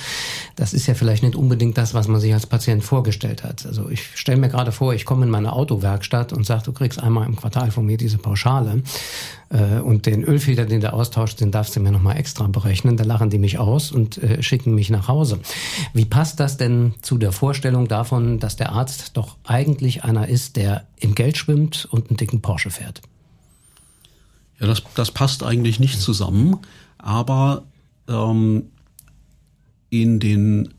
das 0.55 0.73
ist 0.73 0.85
ja 0.85 0.93
vielleicht 0.93 1.23
nicht 1.23 1.35
unbedingt 1.35 1.77
das, 1.77 1.95
was 1.95 2.07
man 2.07 2.21
sich 2.21 2.31
als 2.31 2.45
Patient 2.45 2.83
vorgestellt 2.83 3.43
hat. 3.43 3.65
Also 3.65 3.89
ich 3.89 4.03
stelle 4.15 4.39
mir 4.39 4.49
gerade 4.49 4.71
vor, 4.71 4.93
ich 4.93 5.05
komme 5.05 5.25
in 5.25 5.31
meine 5.31 5.53
Autowerkstatt 5.53 6.31
und 6.31 6.45
sage, 6.45 6.63
du 6.63 6.73
kriegst 6.73 7.01
einmal 7.01 7.25
im 7.25 7.35
Quartal 7.35 7.71
von 7.71 7.85
mir 7.85 7.97
diese 7.97 8.19
Pauschale 8.19 8.83
äh, 9.49 9.79
und 9.79 10.05
den 10.05 10.23
Ölfilter, 10.23 10.65
den 10.65 10.81
du 10.81 10.93
austauscht, 10.93 11.41
den 11.41 11.51
darfst 11.51 11.75
du 11.75 11.79
mir 11.79 11.91
nochmal 11.91 12.17
extra 12.17 12.47
berechnen. 12.47 12.97
Da 12.97 13.03
lachen 13.03 13.29
die 13.29 13.39
mich 13.39 13.59
aus 13.59 13.91
und 13.91 14.17
äh, 14.21 14.41
schicken 14.41 14.75
mich 14.75 14.89
nach 14.89 15.07
Hause. 15.07 15.39
Wie 15.93 16.05
passt 16.05 16.39
das 16.39 16.57
denn 16.57 16.93
zu 17.01 17.17
der 17.17 17.31
Vorstellung 17.31 17.87
davon, 17.87 18.39
dass 18.39 18.55
der 18.55 18.71
Arzt 18.71 19.17
doch 19.17 19.37
eigentlich 19.43 20.03
einer 20.03 20.27
ist, 20.27 20.55
der 20.55 20.85
im 20.97 21.15
Geld 21.15 21.37
schwimmt 21.37 21.87
und 21.89 22.09
einen 22.09 22.17
dicken 22.17 22.41
Porsche 22.41 22.69
fährt? 22.69 23.01
Ja, 24.61 24.67
das, 24.67 24.83
das 24.93 25.11
passt 25.11 25.43
eigentlich 25.43 25.79
nicht 25.79 25.99
zusammen, 25.99 26.59
aber 26.99 27.63
ähm, 28.07 28.67
in 29.89 30.19
den, 30.19 30.73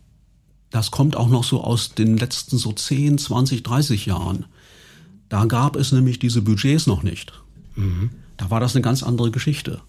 das 0.71 0.92
kommt 0.92 1.16
auch 1.16 1.29
noch 1.29 1.42
so 1.42 1.62
aus 1.62 1.95
den 1.95 2.16
letzten 2.16 2.59
so 2.59 2.73
10, 2.73 3.18
20, 3.18 3.64
30 3.64 4.07
Jahren. 4.07 4.47
Da 5.29 5.47
gab 5.47 5.75
es 5.75 5.90
nämlich 5.90 6.21
diese 6.21 6.42
Budgets 6.42 6.87
noch 6.87 7.03
nicht. 7.03 7.33
Mhm. 7.75 8.11
Da 8.37 8.51
war 8.51 8.61
das 8.61 8.77
eine 8.77 8.83
ganz 8.83 9.03
andere 9.03 9.33
Geschichte. 9.33 9.81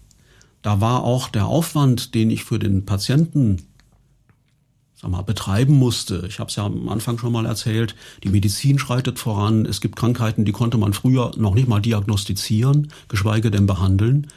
Da 0.60 0.80
war 0.80 1.04
auch 1.04 1.28
der 1.28 1.46
Aufwand, 1.46 2.14
den 2.14 2.30
ich 2.30 2.44
für 2.44 2.58
den 2.58 2.84
Patienten 2.84 3.62
sag 5.04 5.10
mal, 5.10 5.22
betreiben 5.22 5.74
musste. 5.74 6.24
Ich 6.28 6.38
habe 6.38 6.48
es 6.48 6.56
ja 6.56 6.64
am 6.64 6.88
Anfang 6.88 7.18
schon 7.18 7.32
mal 7.32 7.44
erzählt, 7.44 7.94
die 8.22 8.30
Medizin 8.30 8.78
schreitet 8.78 9.18
voran. 9.18 9.66
Es 9.66 9.82
gibt 9.82 9.96
Krankheiten, 9.96 10.46
die 10.46 10.52
konnte 10.52 10.78
man 10.78 10.94
früher 10.94 11.32
noch 11.36 11.54
nicht 11.54 11.68
mal 11.68 11.80
diagnostizieren, 11.80 12.88
geschweige 13.08 13.50
denn 13.50 13.66
behandeln. 13.66 14.28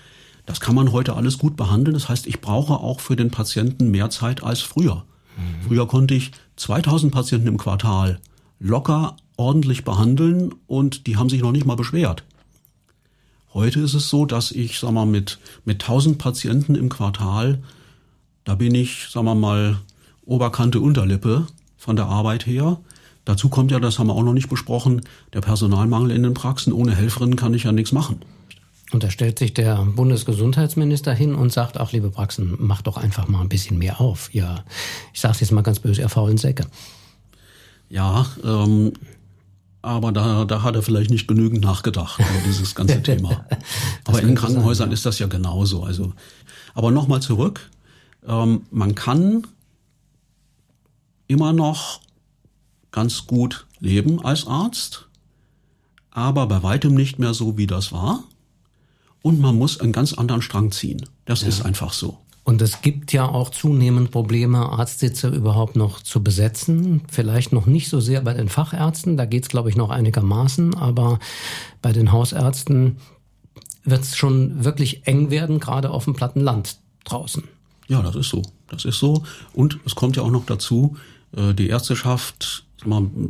Das 0.46 0.60
kann 0.60 0.76
man 0.76 0.92
heute 0.92 1.16
alles 1.16 1.38
gut 1.38 1.56
behandeln. 1.56 1.94
Das 1.94 2.10
heißt, 2.10 2.28
ich 2.28 2.42
brauche 2.42 2.74
auch 2.74 3.00
für 3.00 3.16
den 3.16 3.32
Patienten 3.32 3.92
mehr 3.92 4.10
Zeit 4.10 4.44
als 4.44 4.60
früher. 4.60 5.06
Mhm. 5.38 5.68
Früher 5.68 5.88
konnte 5.88 6.16
ich 6.16 6.32
2000 6.58 7.14
Patienten 7.14 7.48
im 7.48 7.58
Quartal 7.58 8.20
locker 8.60 9.16
ordentlich 9.38 9.86
behandeln 9.86 10.54
und 10.66 11.08
die 11.08 11.16
haben 11.16 11.30
sich 11.30 11.42
noch 11.42 11.52
nicht 11.54 11.66
mal 11.66 11.76
beschwert. 11.76 12.24
Heute 13.54 13.80
ist 13.80 13.94
es 13.94 14.10
so, 14.10 14.26
dass 14.26 14.52
ich, 14.52 14.80
sag 14.80 14.92
mal, 14.92 15.06
mit, 15.06 15.40
mit 15.64 15.82
1000 15.82 16.18
Patienten 16.18 16.76
im 16.76 16.90
Quartal, 16.90 17.64
da 18.44 18.56
bin 18.56 18.76
ich, 18.76 19.08
sagen 19.10 19.28
wir 19.28 19.36
mal, 19.36 19.78
Oberkante, 20.28 20.80
Unterlippe 20.80 21.48
von 21.78 21.96
der 21.96 22.06
Arbeit 22.06 22.46
her. 22.46 22.80
Dazu 23.26 23.50
kommt 23.50 23.72
ja, 23.72 23.80
das 23.80 23.98
haben 23.98 24.08
wir 24.08 24.14
auch 24.14 24.24
noch 24.24 24.34
nicht 24.34 24.50
besprochen, 24.50 25.02
der 25.34 25.42
Personalmangel 25.42 26.12
in 26.12 26.24
den 26.24 26.34
Praxen. 26.34 26.72
Ohne 26.72 26.96
Helferinnen 26.96 27.36
kann 27.36 27.54
ich 27.54 27.64
ja 27.64 27.72
nichts 27.72 27.92
machen. 27.92 28.22
Und 28.92 29.04
da 29.04 29.12
stellt 29.12 29.38
sich 29.38 29.54
der 29.54 29.84
Bundesgesundheitsminister 29.84 31.14
hin 31.14 31.36
und 31.36 31.52
sagt, 31.52 31.78
ach 31.78 31.92
liebe 31.92 32.10
Praxen, 32.10 32.56
macht 32.58 32.88
doch 32.88 32.96
einfach 32.96 33.28
mal 33.28 33.42
ein 33.42 33.50
bisschen 33.50 33.78
mehr 33.78 34.00
auf. 34.00 34.34
Ja, 34.34 34.64
ich 35.14 35.20
sage 35.20 35.38
jetzt 35.42 35.52
mal 35.52 35.62
ganz 35.62 35.80
böse, 35.80 36.02
ihr 36.02 36.10
faulen 36.10 36.38
Säcke. 36.38 36.66
Ja, 37.90 38.26
ähm, 38.44 38.94
aber 39.82 40.12
da, 40.12 40.46
da 40.46 40.64
hat 40.64 40.76
er 40.76 40.84
vielleicht 40.84 41.12
nicht 41.12 41.28
genügend 41.28 41.62
nachgedacht 41.62 42.20
über 42.20 42.30
dieses 42.46 42.76
ganze 42.76 43.02
Thema. 43.04 43.46
aber 44.06 44.22
in 44.22 44.36
Krankenhäusern 44.36 44.76
sein, 44.86 44.90
ja. 44.90 44.94
ist 44.94 45.06
das 45.06 45.20
ja 45.20 45.28
genauso. 45.28 45.84
Also, 45.84 46.14
aber 46.74 46.92
nochmal 46.92 47.22
zurück. 47.22 47.70
Ähm, 48.26 48.62
man 48.72 48.96
kann 48.96 49.48
immer 51.28 51.54
noch 51.54 52.02
ganz 52.92 53.28
gut 53.28 53.68
leben 53.80 54.24
als 54.24 54.48
Arzt, 54.48 55.08
aber 56.12 56.48
bei 56.48 56.64
weitem 56.64 56.96
nicht 56.96 57.20
mehr 57.20 57.34
so, 57.34 57.58
wie 57.58 57.68
das 57.68 57.92
war. 57.92 58.24
Und 59.22 59.40
man 59.40 59.58
muss 59.58 59.80
einen 59.80 59.92
ganz 59.92 60.14
anderen 60.14 60.42
Strang 60.42 60.72
ziehen. 60.72 61.06
Das 61.26 61.42
ja. 61.42 61.50
ist 61.50 61.64
einfach 61.64 61.94
so. 61.94 62.18
Und 62.44 62.62
es 62.62 62.82
gibt 62.82 63.12
ja 63.12 63.28
auch 63.28 63.50
zunehmend 63.50 64.10
Probleme, 64.12 64.70
Arztsitze 64.70 65.28
überhaupt 65.28 65.76
noch 65.76 66.02
zu 66.02 66.24
besetzen. 66.24 67.02
Vielleicht 67.12 67.52
noch 67.52 67.66
nicht 67.66 67.90
so 67.90 68.00
sehr 68.00 68.22
bei 68.22 68.34
den 68.34 68.48
Fachärzten, 68.48 69.18
da 69.18 69.26
geht's 69.26 69.50
glaube 69.50 69.70
ich, 69.70 69.76
noch 69.76 69.90
einigermaßen, 69.90 70.74
aber 70.76 71.20
bei 71.82 71.92
den 71.92 72.14
Hausärzten 72.14 72.98
wird 73.84 74.04
es 74.04 74.16
schon 74.16 74.64
wirklich 74.64 75.06
eng 75.08 75.30
werden, 75.30 75.60
gerade 75.60 75.90
auf 75.90 76.06
dem 76.06 76.14
platten 76.14 76.40
Land 76.40 76.78
draußen. 77.04 77.44
Ja, 77.90 78.02
das 78.02 78.16
ist 78.16 78.30
so. 78.30 78.42
Das 78.70 78.86
ist 78.86 79.00
so. 79.00 79.24
Und 79.54 79.80
es 79.86 79.96
kommt 79.96 80.16
ja 80.16 80.24
auch 80.24 80.32
noch 80.32 80.46
dazu, 80.46 80.96
die 81.54 81.68
Ärzteschaft, 81.68 82.66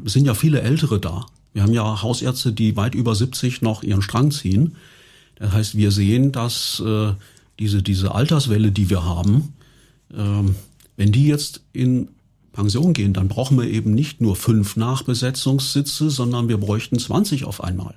es 0.06 0.14
sind 0.14 0.26
ja 0.26 0.34
viele 0.34 0.62
Ältere 0.62 1.00
da. 1.00 1.26
Wir 1.54 1.64
haben 1.64 1.74
ja 1.74 2.02
Hausärzte, 2.02 2.54
die 2.54 2.78
weit 2.78 2.96
über 2.96 3.16
70 3.16 3.62
noch 3.62 3.84
ihren 3.84 4.02
Strang 4.02 4.32
ziehen. 4.32 4.76
Das 5.36 5.52
heißt, 5.52 5.76
wir 5.76 5.92
sehen, 5.92 6.32
dass 6.32 6.82
äh, 6.86 7.14
diese, 7.60 7.82
diese 7.82 8.14
Alterswelle, 8.14 8.72
die 8.72 8.90
wir 8.90 9.04
haben, 9.04 9.54
ähm, 10.14 10.56
wenn 10.96 11.12
die 11.12 11.28
jetzt 11.28 11.62
in 11.74 12.10
Pension 12.54 12.94
gehen, 12.94 13.14
dann 13.14 13.28
brauchen 13.28 13.58
wir 13.58 13.68
eben 13.68 13.94
nicht 13.94 14.22
nur 14.22 14.36
fünf 14.36 14.76
Nachbesetzungssitze, 14.76 16.10
sondern 16.10 16.50
wir 16.50 16.58
bräuchten 16.58 16.98
20 16.98 17.46
auf 17.46 17.64
einmal. 17.64 17.94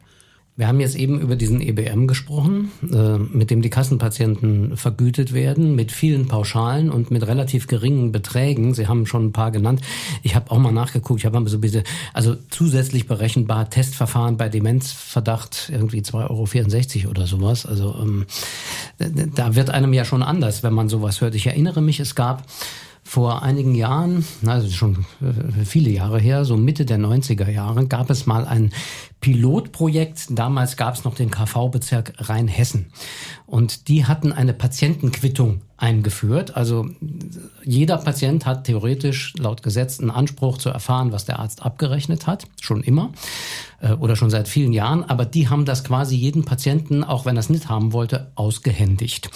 Wir 0.60 0.68
haben 0.68 0.78
jetzt 0.78 0.94
eben 0.94 1.18
über 1.18 1.36
diesen 1.36 1.62
EBM 1.62 2.06
gesprochen, 2.06 2.70
äh, 2.82 3.16
mit 3.16 3.50
dem 3.50 3.62
die 3.62 3.70
Kassenpatienten 3.70 4.76
vergütet 4.76 5.32
werden, 5.32 5.74
mit 5.74 5.90
vielen 5.90 6.28
Pauschalen 6.28 6.90
und 6.90 7.10
mit 7.10 7.26
relativ 7.26 7.66
geringen 7.66 8.12
Beträgen. 8.12 8.74
Sie 8.74 8.86
haben 8.86 9.06
schon 9.06 9.24
ein 9.24 9.32
paar 9.32 9.52
genannt. 9.52 9.80
Ich 10.22 10.34
habe 10.34 10.50
auch 10.50 10.58
mal 10.58 10.70
nachgeguckt, 10.70 11.20
ich 11.20 11.24
habe 11.24 11.40
mal 11.40 11.48
so 11.48 11.60
bitte, 11.60 11.82
also 12.12 12.36
zusätzlich 12.50 13.06
berechenbar 13.06 13.70
Testverfahren 13.70 14.36
bei 14.36 14.50
Demenzverdacht 14.50 15.70
irgendwie 15.72 16.02
2,64 16.02 17.04
Euro 17.04 17.10
oder 17.12 17.26
sowas. 17.26 17.64
Also 17.64 17.96
ähm, 17.98 18.26
da 19.34 19.54
wird 19.54 19.70
einem 19.70 19.94
ja 19.94 20.04
schon 20.04 20.22
anders, 20.22 20.62
wenn 20.62 20.74
man 20.74 20.90
sowas 20.90 21.22
hört. 21.22 21.34
Ich 21.34 21.46
erinnere 21.46 21.80
mich, 21.80 22.00
es 22.00 22.14
gab 22.14 22.44
vor 23.10 23.42
einigen 23.42 23.74
Jahren, 23.74 24.24
also 24.46 24.70
schon 24.70 25.04
äh, 25.20 25.64
viele 25.64 25.90
Jahre 25.90 26.20
her, 26.20 26.44
so 26.44 26.56
Mitte 26.56 26.84
der 26.84 27.00
90er 27.00 27.50
Jahre, 27.50 27.88
gab 27.88 28.08
es 28.08 28.26
mal 28.26 28.46
ein 28.46 28.70
Pilotprojekt. 29.20 30.26
Damals 30.30 30.76
gab 30.76 30.94
es 30.94 31.02
noch 31.02 31.16
den 31.16 31.28
KV-Bezirk 31.28 32.12
Rheinhessen. 32.18 32.92
Und 33.46 33.88
die 33.88 34.04
hatten 34.04 34.32
eine 34.32 34.52
Patientenquittung 34.52 35.60
eingeführt. 35.76 36.56
Also 36.56 36.88
jeder 37.64 37.96
Patient 37.98 38.46
hat 38.46 38.64
theoretisch 38.64 39.34
laut 39.38 39.64
Gesetz 39.64 39.98
einen 39.98 40.10
Anspruch 40.10 40.58
zu 40.58 40.68
erfahren, 40.68 41.10
was 41.10 41.24
der 41.24 41.40
Arzt 41.40 41.62
abgerechnet 41.62 42.28
hat. 42.28 42.46
Schon 42.60 42.82
immer 42.82 43.10
äh, 43.80 43.92
oder 43.92 44.14
schon 44.14 44.30
seit 44.30 44.46
vielen 44.46 44.72
Jahren. 44.72 45.04
Aber 45.04 45.24
die 45.24 45.48
haben 45.48 45.64
das 45.64 45.82
quasi 45.84 46.16
jeden 46.16 46.44
Patienten, 46.44 47.02
auch 47.02 47.24
wenn 47.24 47.36
er 47.36 47.40
es 47.40 47.50
nicht 47.50 47.68
haben 47.68 47.92
wollte, 47.92 48.30
ausgehändigt. 48.36 49.30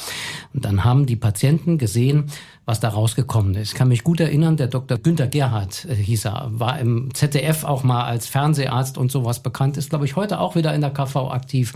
Und 0.52 0.64
dann 0.64 0.84
haben 0.84 1.06
die 1.06 1.16
Patienten 1.16 1.78
gesehen, 1.78 2.26
was 2.66 2.80
da 2.80 2.88
rausgekommen 2.88 3.54
ist. 3.54 3.72
Ich 3.72 3.74
kann 3.74 3.88
mich 3.88 4.04
gut 4.04 4.20
erinnern, 4.20 4.56
der 4.56 4.68
Dr. 4.68 4.98
Günther 4.98 5.26
Gerhardt 5.26 5.84
äh, 5.84 5.94
hieß 5.94 6.26
er, 6.26 6.48
war 6.50 6.78
im 6.78 7.12
ZDF 7.14 7.64
auch 7.64 7.84
mal 7.84 8.04
als 8.04 8.26
Fernseharzt 8.26 8.96
und 8.96 9.12
sowas 9.12 9.42
bekannt, 9.42 9.76
ist, 9.76 9.90
glaube 9.90 10.04
ich, 10.04 10.16
heute 10.16 10.40
auch 10.40 10.56
wieder 10.56 10.74
in 10.74 10.80
der 10.80 10.90
KV 10.90 11.30
aktiv. 11.30 11.74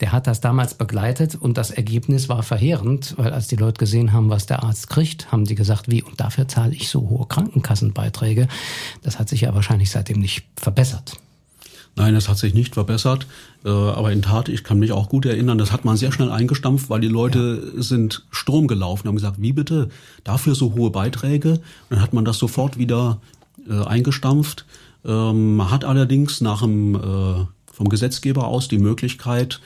Der 0.00 0.12
hat 0.12 0.26
das 0.26 0.40
damals 0.40 0.74
begleitet 0.74 1.34
und 1.34 1.58
das 1.58 1.70
Ergebnis 1.70 2.28
war 2.28 2.42
verheerend, 2.42 3.14
weil 3.18 3.32
als 3.32 3.48
die 3.48 3.56
Leute 3.56 3.78
gesehen 3.78 4.12
haben, 4.12 4.30
was 4.30 4.46
der 4.46 4.62
Arzt 4.62 4.88
kriegt, 4.88 5.30
haben 5.30 5.46
sie 5.46 5.54
gesagt, 5.54 5.90
wie, 5.90 6.02
und 6.02 6.20
dafür 6.20 6.48
zahle 6.48 6.74
ich 6.74 6.88
so 6.88 7.08
hohe 7.08 7.26
Krankenkassenbeiträge. 7.26 8.48
Das 9.02 9.18
hat 9.18 9.28
sich 9.28 9.42
ja 9.42 9.54
wahrscheinlich 9.54 9.90
seitdem 9.90 10.20
nicht 10.20 10.46
verbessert. 10.56 11.18
Nein, 11.96 12.14
das 12.14 12.28
hat 12.28 12.38
sich 12.38 12.54
nicht 12.54 12.74
verbessert. 12.74 13.26
Äh, 13.64 13.68
aber 13.68 14.10
in 14.12 14.22
Tat, 14.22 14.48
ich 14.48 14.64
kann 14.64 14.78
mich 14.78 14.92
auch 14.92 15.08
gut 15.08 15.26
erinnern, 15.26 15.58
das 15.58 15.72
hat 15.72 15.84
man 15.84 15.96
sehr 15.96 16.12
schnell 16.12 16.30
eingestampft, 16.30 16.90
weil 16.90 17.00
die 17.00 17.08
Leute 17.08 17.72
ja. 17.76 17.82
sind 17.82 18.24
Strom 18.30 18.66
gelaufen, 18.66 19.08
haben 19.08 19.14
gesagt, 19.14 19.40
wie 19.40 19.52
bitte, 19.52 19.88
dafür 20.24 20.54
so 20.54 20.74
hohe 20.74 20.90
Beiträge? 20.90 21.52
Und 21.52 21.60
dann 21.90 22.02
hat 22.02 22.12
man 22.12 22.24
das 22.24 22.38
sofort 22.38 22.78
wieder 22.78 23.20
äh, 23.68 23.84
eingestampft. 23.84 24.64
Ähm, 25.04 25.56
man 25.56 25.70
hat 25.70 25.84
allerdings 25.84 26.40
nach 26.40 26.62
dem, 26.62 26.96
äh, 26.96 27.46
vom 27.72 27.88
Gesetzgeber 27.88 28.48
aus 28.48 28.68
die 28.68 28.78
Möglichkeit, 28.78 29.60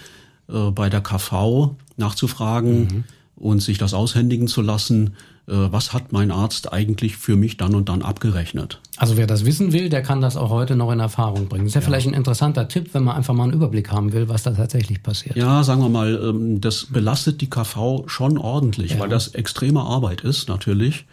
bei 0.50 0.88
der 0.88 1.02
KV 1.02 1.76
nachzufragen 1.98 2.80
mhm. 2.80 3.04
und 3.36 3.60
sich 3.60 3.76
das 3.76 3.92
aushändigen 3.92 4.48
zu 4.48 4.62
lassen, 4.62 5.14
was 5.44 5.92
hat 5.92 6.10
mein 6.10 6.30
Arzt 6.30 6.72
eigentlich 6.72 7.18
für 7.18 7.36
mich 7.36 7.58
dann 7.58 7.74
und 7.74 7.90
dann 7.90 8.00
abgerechnet. 8.00 8.80
Also 8.98 9.16
wer 9.16 9.28
das 9.28 9.44
wissen 9.44 9.72
will, 9.72 9.88
der 9.88 10.02
kann 10.02 10.20
das 10.20 10.36
auch 10.36 10.50
heute 10.50 10.74
noch 10.74 10.90
in 10.90 10.98
Erfahrung 10.98 11.46
bringen. 11.46 11.64
Das 11.64 11.70
ist 11.70 11.74
ja, 11.76 11.80
ja. 11.80 11.86
vielleicht 11.86 12.08
ein 12.08 12.14
interessanter 12.14 12.66
Tipp, 12.66 12.90
wenn 12.94 13.04
man 13.04 13.16
einfach 13.16 13.32
mal 13.32 13.44
einen 13.44 13.52
Überblick 13.52 13.92
haben 13.92 14.12
will, 14.12 14.28
was 14.28 14.42
da 14.42 14.50
tatsächlich 14.50 15.02
passiert. 15.02 15.36
Ja, 15.36 15.62
sagen 15.62 15.80
wir 15.80 15.88
mal, 15.88 16.20
ähm, 16.22 16.60
das 16.60 16.86
belastet 16.86 17.40
die 17.40 17.48
KV 17.48 18.04
schon 18.08 18.38
ordentlich, 18.38 18.92
ja. 18.92 18.98
weil 18.98 19.08
das 19.08 19.28
extreme 19.28 19.82
Arbeit 19.82 20.22
ist 20.22 20.48
natürlich. 20.48 21.06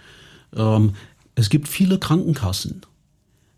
Ähm, 0.55 0.93
es 1.35 1.49
gibt 1.49 1.67
viele 1.67 1.99
Krankenkassen, 1.99 2.81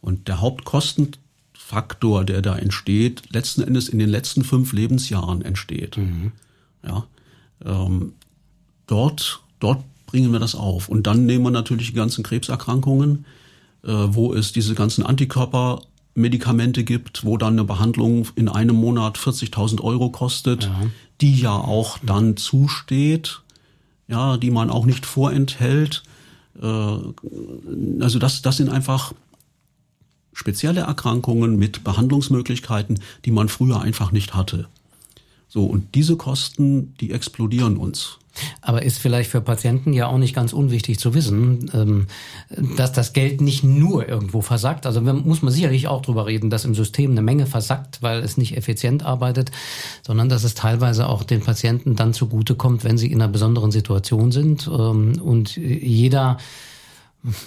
und 0.00 0.28
der 0.28 0.40
Hauptkostenfaktor, 0.40 2.24
der 2.24 2.42
da 2.42 2.56
entsteht, 2.56 3.32
letzten 3.32 3.62
Endes 3.62 3.88
in 3.88 3.98
den 3.98 4.08
letzten 4.08 4.44
fünf 4.44 4.72
Lebensjahren 4.72 5.42
entsteht. 5.42 5.96
Mhm. 5.96 6.32
Ja, 6.86 7.04
ähm, 7.64 8.12
dort, 8.86 9.40
dort 9.58 9.82
bringen 10.06 10.32
wir 10.32 10.40
das 10.40 10.54
auf. 10.54 10.88
Und 10.88 11.06
dann 11.06 11.26
nehmen 11.26 11.44
wir 11.44 11.50
natürlich 11.50 11.88
die 11.88 11.96
ganzen 11.96 12.24
Krebserkrankungen, 12.24 13.26
äh, 13.84 13.92
wo 13.92 14.34
es 14.34 14.52
diese 14.52 14.74
ganzen 14.74 15.04
Antikörpermedikamente 15.04 16.84
gibt, 16.84 17.24
wo 17.24 17.36
dann 17.36 17.54
eine 17.54 17.64
Behandlung 17.64 18.26
in 18.34 18.48
einem 18.48 18.76
Monat 18.76 19.18
40.000 19.18 19.82
Euro 19.82 20.10
kostet, 20.10 20.64
ja. 20.64 20.80
die 21.20 21.38
ja 21.38 21.54
auch 21.54 21.98
dann 21.98 22.36
zusteht 22.36 23.42
ja, 24.10 24.36
die 24.36 24.50
man 24.50 24.70
auch 24.70 24.84
nicht 24.84 25.06
vorenthält. 25.06 26.02
Äh, 26.60 26.66
also 26.66 28.18
das, 28.18 28.42
das 28.42 28.56
sind 28.56 28.68
einfach 28.68 29.14
spezielle 30.32 30.82
Erkrankungen 30.82 31.56
mit 31.56 31.84
Behandlungsmöglichkeiten, 31.84 33.00
die 33.24 33.30
man 33.30 33.48
früher 33.48 33.80
einfach 33.80 34.12
nicht 34.12 34.34
hatte. 34.34 34.68
So, 35.48 35.64
und 35.64 35.94
diese 35.94 36.16
Kosten, 36.16 36.94
die 37.00 37.12
explodieren 37.12 37.76
uns. 37.76 38.18
Aber 38.60 38.82
ist 38.82 38.98
vielleicht 38.98 39.30
für 39.30 39.40
Patienten 39.40 39.92
ja 39.92 40.06
auch 40.06 40.18
nicht 40.18 40.34
ganz 40.34 40.52
unwichtig 40.52 40.98
zu 40.98 41.14
wissen, 41.14 41.70
ähm, 41.74 42.06
dass 42.76 42.92
das 42.92 43.12
Geld 43.12 43.40
nicht 43.40 43.64
nur 43.64 44.08
irgendwo 44.08 44.40
versackt. 44.40 44.86
Also 44.86 45.00
muss 45.00 45.42
man 45.42 45.52
sicherlich 45.52 45.88
auch 45.88 46.02
drüber 46.02 46.26
reden, 46.26 46.50
dass 46.50 46.64
im 46.64 46.74
System 46.74 47.10
eine 47.12 47.22
Menge 47.22 47.46
versackt, 47.46 48.02
weil 48.02 48.20
es 48.20 48.36
nicht 48.36 48.56
effizient 48.56 49.04
arbeitet, 49.04 49.50
sondern 50.02 50.28
dass 50.28 50.44
es 50.44 50.54
teilweise 50.54 51.08
auch 51.08 51.24
den 51.24 51.40
Patienten 51.40 51.96
dann 51.96 52.12
zugutekommt, 52.12 52.84
wenn 52.84 52.98
sie 52.98 53.10
in 53.10 53.20
einer 53.20 53.32
besonderen 53.32 53.70
Situation 53.70 54.32
sind 54.32 54.68
ähm, 54.68 55.20
und 55.20 55.56
jeder 55.56 56.38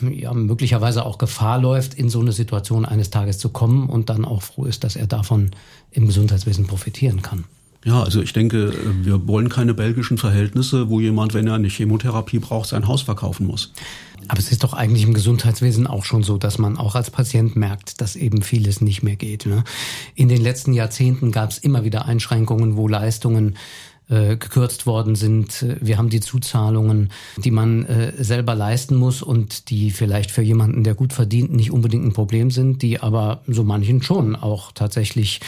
ja, 0.01 0.33
möglicherweise 0.33 1.05
auch 1.05 1.17
Gefahr 1.17 1.59
läuft, 1.59 1.95
in 1.95 2.09
so 2.09 2.19
eine 2.19 2.31
Situation 2.31 2.85
eines 2.85 3.09
Tages 3.09 3.39
zu 3.39 3.49
kommen 3.49 3.89
und 3.89 4.09
dann 4.09 4.25
auch 4.25 4.43
froh 4.43 4.65
ist, 4.65 4.83
dass 4.83 4.95
er 4.95 5.07
davon 5.07 5.51
im 5.91 6.05
Gesundheitswesen 6.05 6.67
profitieren 6.67 7.21
kann. 7.21 7.45
Ja, 7.85 8.01
also 8.01 8.21
ich 8.21 8.31
denke, 8.31 8.73
wir 9.01 9.27
wollen 9.27 9.49
keine 9.49 9.73
belgischen 9.73 10.17
Verhältnisse, 10.17 10.89
wo 10.89 11.01
jemand, 11.01 11.33
wenn 11.33 11.47
er 11.47 11.55
eine 11.55 11.67
Chemotherapie 11.67 12.39
braucht, 12.39 12.69
sein 12.69 12.87
Haus 12.87 13.01
verkaufen 13.01 13.45
muss. 13.45 13.73
Aber 14.29 14.39
es 14.39 14.51
ist 14.51 14.63
doch 14.63 14.73
eigentlich 14.73 15.03
im 15.03 15.13
Gesundheitswesen 15.13 15.85
auch 15.85 16.05
schon 16.05 16.23
so, 16.23 16.37
dass 16.37 16.57
man 16.57 16.77
auch 16.77 16.95
als 16.95 17.11
Patient 17.11 17.57
merkt, 17.57 17.99
dass 17.99 18.15
eben 18.15 18.41
vieles 18.41 18.79
nicht 18.79 19.03
mehr 19.03 19.17
geht. 19.17 19.45
Ne? 19.45 19.65
In 20.15 20.29
den 20.29 20.41
letzten 20.41 20.71
Jahrzehnten 20.71 21.31
gab 21.31 21.49
es 21.49 21.57
immer 21.57 21.83
wieder 21.83 22.05
Einschränkungen, 22.05 22.77
wo 22.77 22.87
Leistungen 22.87 23.57
äh, 24.09 24.35
gekürzt 24.35 24.85
worden 24.85 25.15
sind. 25.15 25.65
Wir 25.79 25.97
haben 25.97 26.09
die 26.09 26.19
Zuzahlungen, 26.19 27.09
die 27.37 27.51
man 27.51 27.85
äh, 27.85 28.11
selber 28.21 28.53
leisten 28.53 28.95
muss 28.95 29.21
und 29.21 29.69
die 29.69 29.91
vielleicht 29.91 30.29
für 30.29 30.41
jemanden, 30.41 30.83
der 30.83 30.93
gut 30.93 31.13
verdient, 31.13 31.53
nicht 31.53 31.71
unbedingt 31.71 32.05
ein 32.05 32.13
Problem 32.13 32.51
sind, 32.51 32.81
die 32.81 32.99
aber 32.99 33.41
so 33.47 33.63
manchen 33.63 34.03
schon 34.03 34.35
auch 34.35 34.71
tatsächlich 34.73 35.39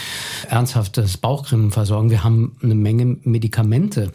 ernsthaftes 0.49 1.17
Bauchgrimmen 1.17 1.71
versorgen. 1.71 2.09
Wir 2.09 2.23
haben 2.23 2.55
eine 2.63 2.75
Menge 2.75 3.17
Medikamente, 3.23 4.11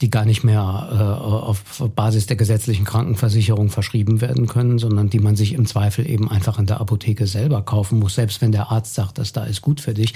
die 0.00 0.10
gar 0.10 0.24
nicht 0.24 0.42
mehr 0.42 0.88
äh, 0.90 1.22
auf 1.22 1.62
Basis 1.94 2.26
der 2.26 2.36
gesetzlichen 2.36 2.84
Krankenversicherung 2.84 3.68
verschrieben 3.68 4.20
werden 4.20 4.46
können, 4.46 4.78
sondern 4.78 5.10
die 5.10 5.18
man 5.18 5.36
sich 5.36 5.52
im 5.52 5.66
Zweifel 5.66 6.08
eben 6.08 6.30
einfach 6.30 6.58
in 6.58 6.66
der 6.66 6.80
Apotheke 6.80 7.26
selber 7.26 7.62
kaufen 7.62 7.98
muss, 7.98 8.14
selbst 8.14 8.40
wenn 8.40 8.52
der 8.52 8.70
Arzt 8.70 8.94
sagt, 8.94 9.18
dass 9.18 9.32
da 9.32 9.44
ist 9.44 9.60
gut 9.60 9.80
für 9.80 9.94
dich. 9.94 10.14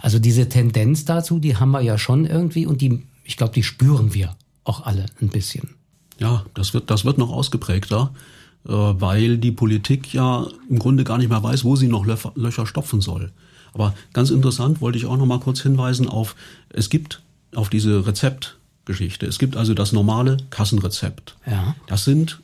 Also 0.00 0.18
diese 0.18 0.48
Tendenz 0.48 1.04
dazu, 1.04 1.38
die 1.38 1.56
haben 1.56 1.70
wir 1.70 1.82
ja 1.82 1.98
schon 1.98 2.24
irgendwie 2.24 2.66
und 2.66 2.80
die 2.80 3.02
ich 3.30 3.36
glaube, 3.36 3.52
die 3.52 3.62
spüren 3.62 4.12
wir 4.12 4.36
auch 4.64 4.86
alle 4.86 5.06
ein 5.20 5.28
bisschen. 5.28 5.76
Ja, 6.18 6.44
das 6.54 6.74
wird, 6.74 6.90
das 6.90 7.04
wird 7.04 7.16
noch 7.16 7.30
ausgeprägter, 7.30 8.12
äh, 8.66 8.72
weil 8.72 9.38
die 9.38 9.52
Politik 9.52 10.12
ja 10.12 10.48
im 10.68 10.80
Grunde 10.80 11.04
gar 11.04 11.16
nicht 11.16 11.30
mehr 11.30 11.40
weiß, 11.40 11.62
wo 11.62 11.76
sie 11.76 11.86
noch 11.86 12.04
Löcher 12.34 12.66
stopfen 12.66 13.00
soll. 13.00 13.30
Aber 13.72 13.94
ganz 14.12 14.30
interessant 14.30 14.80
wollte 14.80 14.98
ich 14.98 15.06
auch 15.06 15.16
noch 15.16 15.26
mal 15.26 15.38
kurz 15.38 15.60
hinweisen 15.60 16.08
auf, 16.08 16.34
es 16.70 16.90
gibt 16.90 17.22
auf 17.54 17.68
diese 17.68 18.04
Rezeptgeschichte. 18.04 19.26
Es 19.26 19.38
gibt 19.38 19.56
also 19.56 19.74
das 19.74 19.92
normale 19.92 20.38
Kassenrezept. 20.50 21.36
Ja. 21.46 21.76
Das 21.86 22.04
sind 22.04 22.40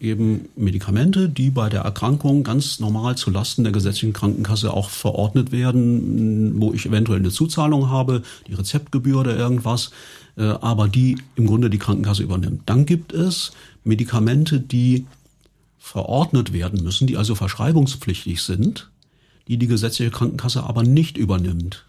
eben 0.00 0.48
Medikamente, 0.56 1.28
die 1.28 1.50
bei 1.50 1.68
der 1.68 1.82
Erkrankung 1.82 2.42
ganz 2.42 2.80
normal 2.80 3.16
zu 3.16 3.30
Lasten 3.30 3.64
der 3.64 3.72
gesetzlichen 3.72 4.14
Krankenkasse 4.14 4.72
auch 4.72 4.88
verordnet 4.88 5.52
werden, 5.52 6.60
wo 6.60 6.72
ich 6.72 6.86
eventuell 6.86 7.18
eine 7.18 7.30
Zuzahlung 7.30 7.90
habe, 7.90 8.22
die 8.48 8.54
Rezeptgebühr 8.54 9.20
oder 9.20 9.36
irgendwas. 9.36 9.90
Äh, 10.36 10.44
aber 10.44 10.88
die 10.88 11.18
im 11.36 11.46
Grunde 11.46 11.70
die 11.70 11.78
Krankenkasse 11.78 12.22
übernimmt. 12.22 12.62
Dann 12.66 12.86
gibt 12.86 13.12
es 13.12 13.52
Medikamente, 13.84 14.60
die 14.60 15.06
verordnet 15.78 16.52
werden 16.52 16.82
müssen, 16.82 17.06
die 17.06 17.16
also 17.16 17.34
verschreibungspflichtig 17.34 18.42
sind, 18.42 18.90
die 19.48 19.58
die 19.58 19.66
gesetzliche 19.66 20.10
Krankenkasse 20.10 20.62
aber 20.62 20.82
nicht 20.82 21.18
übernimmt. 21.18 21.86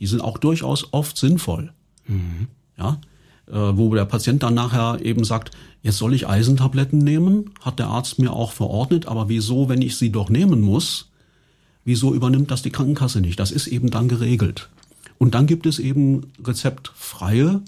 Die 0.00 0.06
sind 0.06 0.20
auch 0.20 0.38
durchaus 0.38 0.92
oft 0.92 1.16
sinnvoll. 1.16 1.72
Mhm. 2.06 2.48
Ja, 2.76 3.00
wo 3.46 3.94
der 3.94 4.04
Patient 4.04 4.42
dann 4.42 4.54
nachher 4.54 5.00
eben 5.04 5.24
sagt, 5.24 5.52
jetzt 5.82 5.98
soll 5.98 6.14
ich 6.14 6.28
Eisentabletten 6.28 6.98
nehmen, 6.98 7.52
hat 7.60 7.78
der 7.78 7.88
Arzt 7.88 8.18
mir 8.18 8.32
auch 8.32 8.52
verordnet, 8.52 9.06
aber 9.06 9.28
wieso, 9.28 9.68
wenn 9.68 9.82
ich 9.82 9.96
sie 9.96 10.10
doch 10.10 10.30
nehmen 10.30 10.60
muss, 10.60 11.10
wieso 11.84 12.12
übernimmt 12.14 12.50
das 12.50 12.62
die 12.62 12.70
Krankenkasse 12.70 13.20
nicht? 13.20 13.38
Das 13.38 13.52
ist 13.52 13.68
eben 13.68 13.90
dann 13.90 14.08
geregelt. 14.08 14.68
Und 15.18 15.34
dann 15.34 15.46
gibt 15.46 15.66
es 15.66 15.78
eben 15.78 16.32
rezeptfreie 16.44 17.62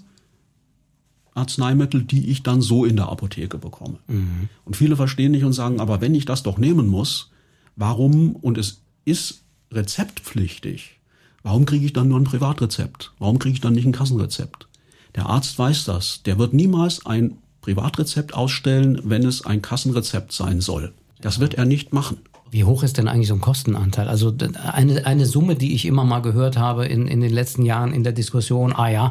Arzneimittel, 1.34 2.02
die 2.02 2.28
ich 2.28 2.42
dann 2.42 2.60
so 2.60 2.84
in 2.84 2.96
der 2.96 3.08
Apotheke 3.08 3.58
bekomme. 3.58 3.98
Mhm. 4.08 4.48
Und 4.64 4.76
viele 4.76 4.96
verstehen 4.96 5.32
nicht 5.32 5.44
und 5.44 5.52
sagen, 5.52 5.80
aber 5.80 6.00
wenn 6.00 6.14
ich 6.14 6.24
das 6.24 6.42
doch 6.42 6.58
nehmen 6.58 6.88
muss, 6.88 7.30
warum, 7.76 8.34
und 8.34 8.58
es 8.58 8.82
ist 9.04 9.42
rezeptpflichtig, 9.72 10.98
warum 11.42 11.64
kriege 11.64 11.86
ich 11.86 11.92
dann 11.92 12.08
nur 12.08 12.18
ein 12.18 12.24
Privatrezept? 12.24 13.12
Warum 13.18 13.38
kriege 13.38 13.54
ich 13.54 13.60
dann 13.60 13.74
nicht 13.74 13.86
ein 13.86 13.92
Kassenrezept? 13.92 14.67
Der 15.14 15.26
Arzt 15.26 15.58
weiß 15.58 15.84
das. 15.84 16.22
Der 16.24 16.38
wird 16.38 16.52
niemals 16.52 17.06
ein 17.06 17.38
Privatrezept 17.60 18.34
ausstellen, 18.34 19.00
wenn 19.04 19.24
es 19.26 19.44
ein 19.44 19.62
Kassenrezept 19.62 20.32
sein 20.32 20.60
soll. 20.60 20.92
Das 21.20 21.40
wird 21.40 21.54
er 21.54 21.64
nicht 21.64 21.92
machen. 21.92 22.18
Wie 22.50 22.64
hoch 22.64 22.82
ist 22.82 22.96
denn 22.96 23.08
eigentlich 23.08 23.28
so 23.28 23.34
ein 23.34 23.40
Kostenanteil? 23.40 24.08
Also 24.08 24.32
eine, 24.72 25.04
eine 25.04 25.26
Summe, 25.26 25.54
die 25.54 25.74
ich 25.74 25.84
immer 25.84 26.04
mal 26.04 26.20
gehört 26.20 26.56
habe 26.56 26.86
in, 26.86 27.06
in 27.06 27.20
den 27.20 27.32
letzten 27.32 27.62
Jahren 27.62 27.92
in 27.92 28.04
der 28.04 28.12
Diskussion, 28.12 28.72
ah 28.72 28.88
ja, 28.88 29.10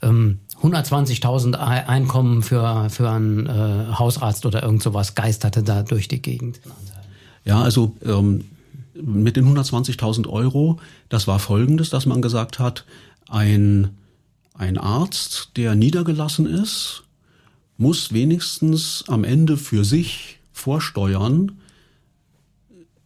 ähm, 0.00 0.38
120.000 0.62 1.54
Einkommen 1.54 2.42
für, 2.42 2.88
für 2.90 3.10
einen 3.10 3.46
äh, 3.46 3.92
Hausarzt 3.92 4.44
oder 4.46 4.62
irgend 4.62 4.82
sowas 4.82 5.14
geisterte 5.14 5.62
da 5.62 5.82
durch 5.82 6.08
die 6.08 6.20
Gegend. 6.20 6.60
Ja, 7.44 7.60
also 7.60 7.94
ähm, 8.04 8.44
mit 8.94 9.36
den 9.36 9.44
120.000 9.54 10.28
Euro, 10.28 10.80
das 11.08 11.28
war 11.28 11.38
folgendes, 11.38 11.90
dass 11.90 12.06
man 12.06 12.22
gesagt 12.22 12.58
hat, 12.58 12.84
ein, 13.28 13.90
ein 14.58 14.76
Arzt, 14.76 15.52
der 15.56 15.74
niedergelassen 15.74 16.46
ist, 16.46 17.04
muss 17.76 18.12
wenigstens 18.12 19.04
am 19.06 19.24
Ende 19.24 19.56
für 19.56 19.84
sich 19.84 20.40
vorsteuern, 20.52 21.52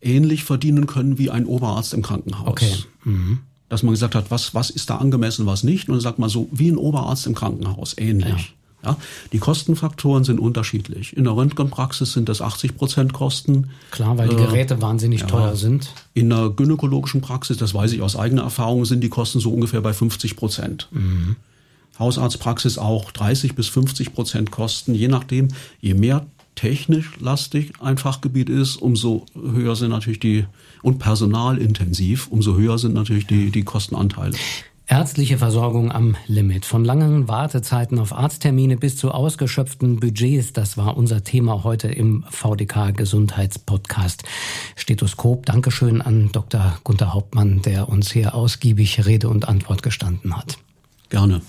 ähnlich 0.00 0.44
verdienen 0.44 0.86
können 0.86 1.18
wie 1.18 1.30
ein 1.30 1.46
Oberarzt 1.46 1.94
im 1.94 2.02
Krankenhaus. 2.02 2.48
Okay. 2.48 2.74
Mhm. 3.04 3.40
Dass 3.68 3.82
man 3.82 3.92
gesagt 3.92 4.14
hat, 4.14 4.30
was, 4.30 4.54
was 4.54 4.70
ist 4.70 4.90
da 4.90 4.96
angemessen, 4.96 5.46
was 5.46 5.62
nicht. 5.62 5.88
Und 5.88 5.94
dann 5.94 6.00
sagt 6.00 6.18
man 6.18 6.28
so, 6.28 6.48
wie 6.50 6.70
ein 6.70 6.76
Oberarzt 6.76 7.26
im 7.26 7.34
Krankenhaus, 7.34 7.96
ähnlich. 7.98 8.28
Ja, 8.28 8.61
die 9.32 9.38
Kostenfaktoren 9.38 10.24
sind 10.24 10.40
unterschiedlich. 10.40 11.16
In 11.16 11.24
der 11.24 11.36
Röntgenpraxis 11.36 12.12
sind 12.12 12.28
das 12.28 12.42
80 12.42 12.76
Prozent 12.76 13.12
Kosten. 13.12 13.70
Klar, 13.90 14.18
weil 14.18 14.28
die 14.28 14.36
äh, 14.36 14.46
Geräte 14.46 14.74
äh, 14.74 14.82
wahnsinnig 14.82 15.20
ja, 15.22 15.26
teuer 15.26 15.56
sind. 15.56 15.92
In 16.14 16.30
der 16.30 16.50
gynäkologischen 16.50 17.20
Praxis, 17.20 17.56
das 17.56 17.74
weiß 17.74 17.92
ich 17.92 18.02
aus 18.02 18.16
eigener 18.16 18.42
Erfahrung, 18.42 18.84
sind 18.84 19.00
die 19.00 19.08
Kosten 19.08 19.40
so 19.40 19.52
ungefähr 19.52 19.80
bei 19.80 19.92
50 19.92 20.36
Prozent. 20.36 20.88
Mhm. 20.90 21.36
Hausarztpraxis 21.98 22.78
auch 22.78 23.12
30 23.12 23.54
bis 23.54 23.68
50 23.68 24.14
Prozent 24.14 24.50
Kosten, 24.50 24.94
je 24.94 25.08
nachdem. 25.08 25.48
Je 25.80 25.94
mehr 25.94 26.26
technisch 26.54 27.12
lastig 27.18 27.72
ein 27.80 27.98
Fachgebiet 27.98 28.48
ist, 28.48 28.76
umso 28.76 29.26
höher 29.34 29.76
sind 29.76 29.90
natürlich 29.90 30.20
die 30.20 30.44
und 30.82 30.98
personalintensiv, 30.98 32.28
umso 32.28 32.56
höher 32.56 32.78
sind 32.78 32.94
natürlich 32.94 33.26
die, 33.26 33.50
die 33.50 33.62
Kostenanteile. 33.62 34.36
Ärztliche 34.92 35.38
Versorgung 35.38 35.90
am 35.90 36.16
Limit. 36.26 36.66
Von 36.66 36.84
langen 36.84 37.26
Wartezeiten 37.26 37.98
auf 37.98 38.12
Arzttermine 38.12 38.76
bis 38.76 38.94
zu 38.94 39.10
ausgeschöpften 39.10 40.00
Budgets. 40.00 40.52
Das 40.52 40.76
war 40.76 40.98
unser 40.98 41.24
Thema 41.24 41.64
heute 41.64 41.88
im 41.88 42.26
VDK 42.28 42.94
Gesundheitspodcast. 42.94 44.24
Stethoskop. 44.76 45.46
Dankeschön 45.46 46.02
an 46.02 46.28
Dr. 46.32 46.76
Gunther 46.84 47.14
Hauptmann, 47.14 47.62
der 47.62 47.88
uns 47.88 48.12
hier 48.12 48.34
ausgiebig 48.34 49.06
Rede 49.06 49.30
und 49.30 49.48
Antwort 49.48 49.82
gestanden 49.82 50.36
hat. 50.36 50.58
Gerne. 51.08 51.40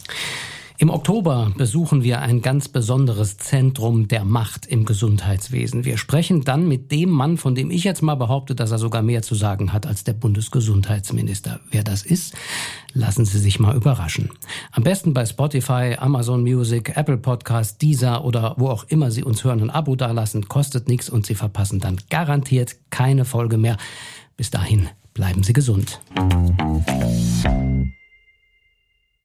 Im 0.84 0.90
Oktober 0.90 1.54
besuchen 1.56 2.04
wir 2.04 2.20
ein 2.20 2.42
ganz 2.42 2.68
besonderes 2.68 3.38
Zentrum 3.38 4.10
der 4.10 4.26
Macht 4.26 4.66
im 4.66 4.84
Gesundheitswesen. 4.84 5.86
Wir 5.86 5.98
sprechen 5.98 6.44
dann 6.44 6.68
mit 6.68 6.92
dem 6.92 7.10
Mann, 7.10 7.38
von 7.38 7.56
dem 7.56 7.72
ich 7.72 7.86
jetzt 7.86 8.02
mal 8.02 8.16
behaupte, 8.16 8.54
dass 8.54 8.72
er 8.72 8.80
sogar 8.80 9.02
mehr 9.02 9.22
zu 9.22 9.34
sagen 9.34 9.72
hat 9.72 9.86
als 9.86 10.04
der 10.04 10.12
Bundesgesundheitsminister. 10.12 11.62
Wer 11.72 11.86
das 11.86 12.04
ist, 12.04 12.36
lassen 12.92 13.24
Sie 13.24 13.40
sich 13.40 13.62
mal 13.62 13.78
überraschen. 13.78 14.32
Am 14.74 14.84
besten 14.84 15.14
bei 15.14 15.26
Spotify, 15.26 15.96
Amazon 15.98 16.44
Music, 16.44 16.98
Apple 16.98 17.18
Podcast, 17.18 17.82
Deezer 17.82 18.26
oder 18.26 18.56
wo 18.58 18.68
auch 18.68 18.84
immer 18.90 19.10
Sie 19.10 19.24
uns 19.24 19.46
hören 19.46 19.62
ein 19.62 19.70
Abo 19.70 19.96
dalassen. 19.96 20.50
Kostet 20.50 20.90
nichts 20.90 21.10
und 21.10 21.26
Sie 21.26 21.36
verpassen 21.36 21.80
dann 21.80 21.96
garantiert 22.10 22.76
keine 22.90 23.24
Folge 23.24 23.58
mehr. 23.58 23.78
Bis 24.36 24.52
dahin 24.52 24.90
bleiben 25.14 25.44
Sie 25.44 25.54
gesund. 25.54 26.02